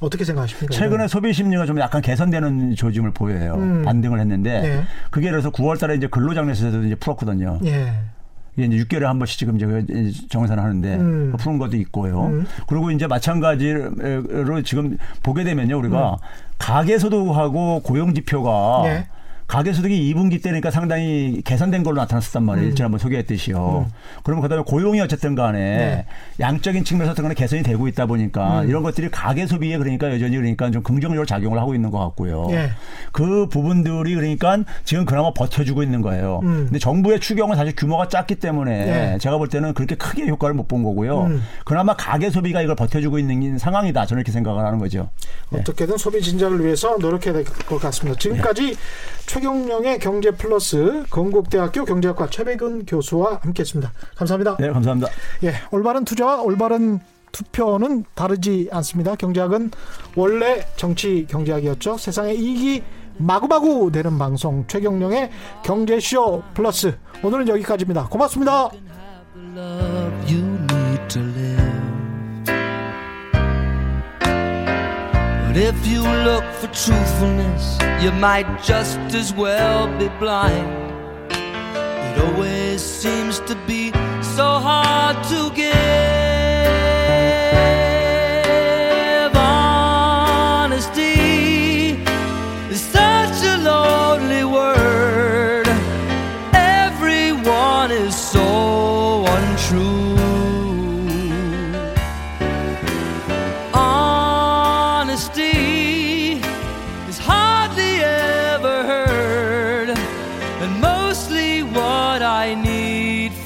어떻게 0.00 0.24
생각하십니까? 0.24 0.72
최근에 0.72 1.08
소비 1.08 1.32
심리가 1.32 1.66
좀 1.66 1.80
약간 1.80 2.00
개선되는 2.00 2.76
조짐을 2.76 3.12
보여요. 3.12 3.54
음. 3.54 3.82
반등을 3.84 4.20
했는데 4.20 4.60
네. 4.60 4.84
그게 5.10 5.30
그래서 5.30 5.50
9월 5.50 5.78
달에 5.78 5.96
이제 5.96 6.06
근로장려세도 6.06 6.84
이제 6.84 6.94
풀었거든요. 6.94 7.58
예. 7.64 7.92
이제 8.56 8.68
6개월에 8.68 9.02
한 9.02 9.18
번씩 9.18 9.38
지금 9.38 9.56
이제 9.56 10.26
정산을 10.28 10.62
하는데 10.62 10.96
음. 10.96 11.34
푸는 11.38 11.58
것도 11.58 11.76
있고요. 11.78 12.26
음. 12.26 12.46
그리고 12.66 12.90
이제 12.90 13.06
마찬가지로 13.06 14.62
지금 14.64 14.98
보게 15.22 15.44
되면요. 15.44 15.78
우리가 15.78 16.16
가계 16.58 16.98
소득하고 16.98 17.80
고용 17.82 18.14
지표가 18.14 18.82
예. 18.86 19.08
가계소득이 19.48 20.14
2분기 20.14 20.42
때니까 20.42 20.70
상당히 20.70 21.40
개선된 21.44 21.82
걸로 21.82 21.96
나타났었단 22.02 22.44
말이에요. 22.44 22.68
일전에 22.68 22.84
한번 22.84 22.98
소개했듯이요. 22.98 23.86
그러면 24.22 24.42
그다음에 24.42 24.62
고용이 24.66 25.00
어쨌든 25.00 25.34
간에 25.34 25.58
네. 25.58 26.06
양적인 26.38 26.84
측면에서 26.84 27.12
어떤 27.12 27.24
간에 27.24 27.34
개선이 27.34 27.62
되고 27.62 27.88
있다 27.88 28.06
보니까 28.06 28.60
음. 28.60 28.68
이런 28.68 28.82
것들이 28.82 29.10
가계소비에 29.10 29.78
그러니까 29.78 30.12
여전히 30.12 30.36
그러니까 30.36 30.70
좀 30.70 30.82
긍정적으로 30.82 31.24
작용을 31.26 31.58
하고 31.58 31.74
있는 31.74 31.90
것 31.90 31.98
같고요. 31.98 32.46
예. 32.50 32.70
그 33.10 33.48
부분들이 33.48 34.14
그러니까 34.14 34.58
지금 34.84 35.04
그나마 35.06 35.32
버텨주고 35.32 35.82
있는 35.82 36.02
거예요. 36.02 36.40
음. 36.42 36.64
근데 36.66 36.78
정부의 36.78 37.18
추경은 37.18 37.56
사실 37.56 37.74
규모가 37.74 38.08
작기 38.08 38.34
때문에 38.34 38.84
네. 38.84 39.18
제가 39.18 39.38
볼 39.38 39.48
때는 39.48 39.72
그렇게 39.74 39.94
크게 39.96 40.28
효과를 40.28 40.54
못 40.54 40.68
본 40.68 40.82
거고요. 40.82 41.22
음. 41.22 41.42
그나마 41.64 41.96
가계 41.96 42.28
소비가 42.28 42.60
이걸 42.60 42.76
버텨주고 42.76 43.18
있는 43.18 43.56
상황이다. 43.56 44.04
저는 44.04 44.20
이렇게 44.20 44.32
생각을 44.32 44.62
하는 44.66 44.78
거죠. 44.78 45.08
네. 45.48 45.60
어떻게든 45.60 45.96
소비 45.96 46.20
진작을 46.20 46.62
위해서 46.62 46.94
노력해야 47.00 47.32
될 47.32 47.44
것 47.44 47.80
같습니다. 47.80 48.18
지금까지 48.18 48.76
최경령의 49.38 50.00
경제 50.00 50.32
플러스 50.32 51.04
건국대학교 51.10 51.84
경제학과 51.84 52.28
최백은 52.28 52.86
교수와 52.86 53.38
함께했습니다. 53.42 53.92
감사합니다. 54.16 54.56
네, 54.58 54.70
감사합니다. 54.70 55.10
예, 55.44 55.54
올바른 55.70 56.04
투자와 56.04 56.42
올바른 56.42 56.98
투표는 57.30 58.04
다르지 58.14 58.68
않습니다. 58.72 59.14
경제학은 59.14 59.70
원래 60.16 60.66
정치 60.76 61.26
경제학이었죠. 61.28 61.98
세상에 61.98 62.32
이익이 62.34 62.82
마구마구 63.18 63.92
되는 63.92 64.18
방송 64.18 64.66
최경령의 64.66 65.30
경제쇼 65.62 66.42
플러스 66.54 66.96
오늘은 67.22 67.48
여기까지입니다. 67.48 68.08
고맙습니다. 68.08 68.70
If 75.58 75.86
you 75.86 76.02
look 76.02 76.44
for 76.54 76.68
truthfulness, 76.68 77.78
you 78.02 78.12
might 78.12 78.62
just 78.62 78.98
as 79.14 79.32
well 79.32 79.88
be 79.98 80.08
blind. 80.20 80.70
It 81.32 82.18
always 82.24 82.80
seems 82.80 83.40
to 83.40 83.54
be 83.66 83.90
so 84.22 84.46
hard 84.60 85.16
to 85.24 85.50
give. 85.54 85.87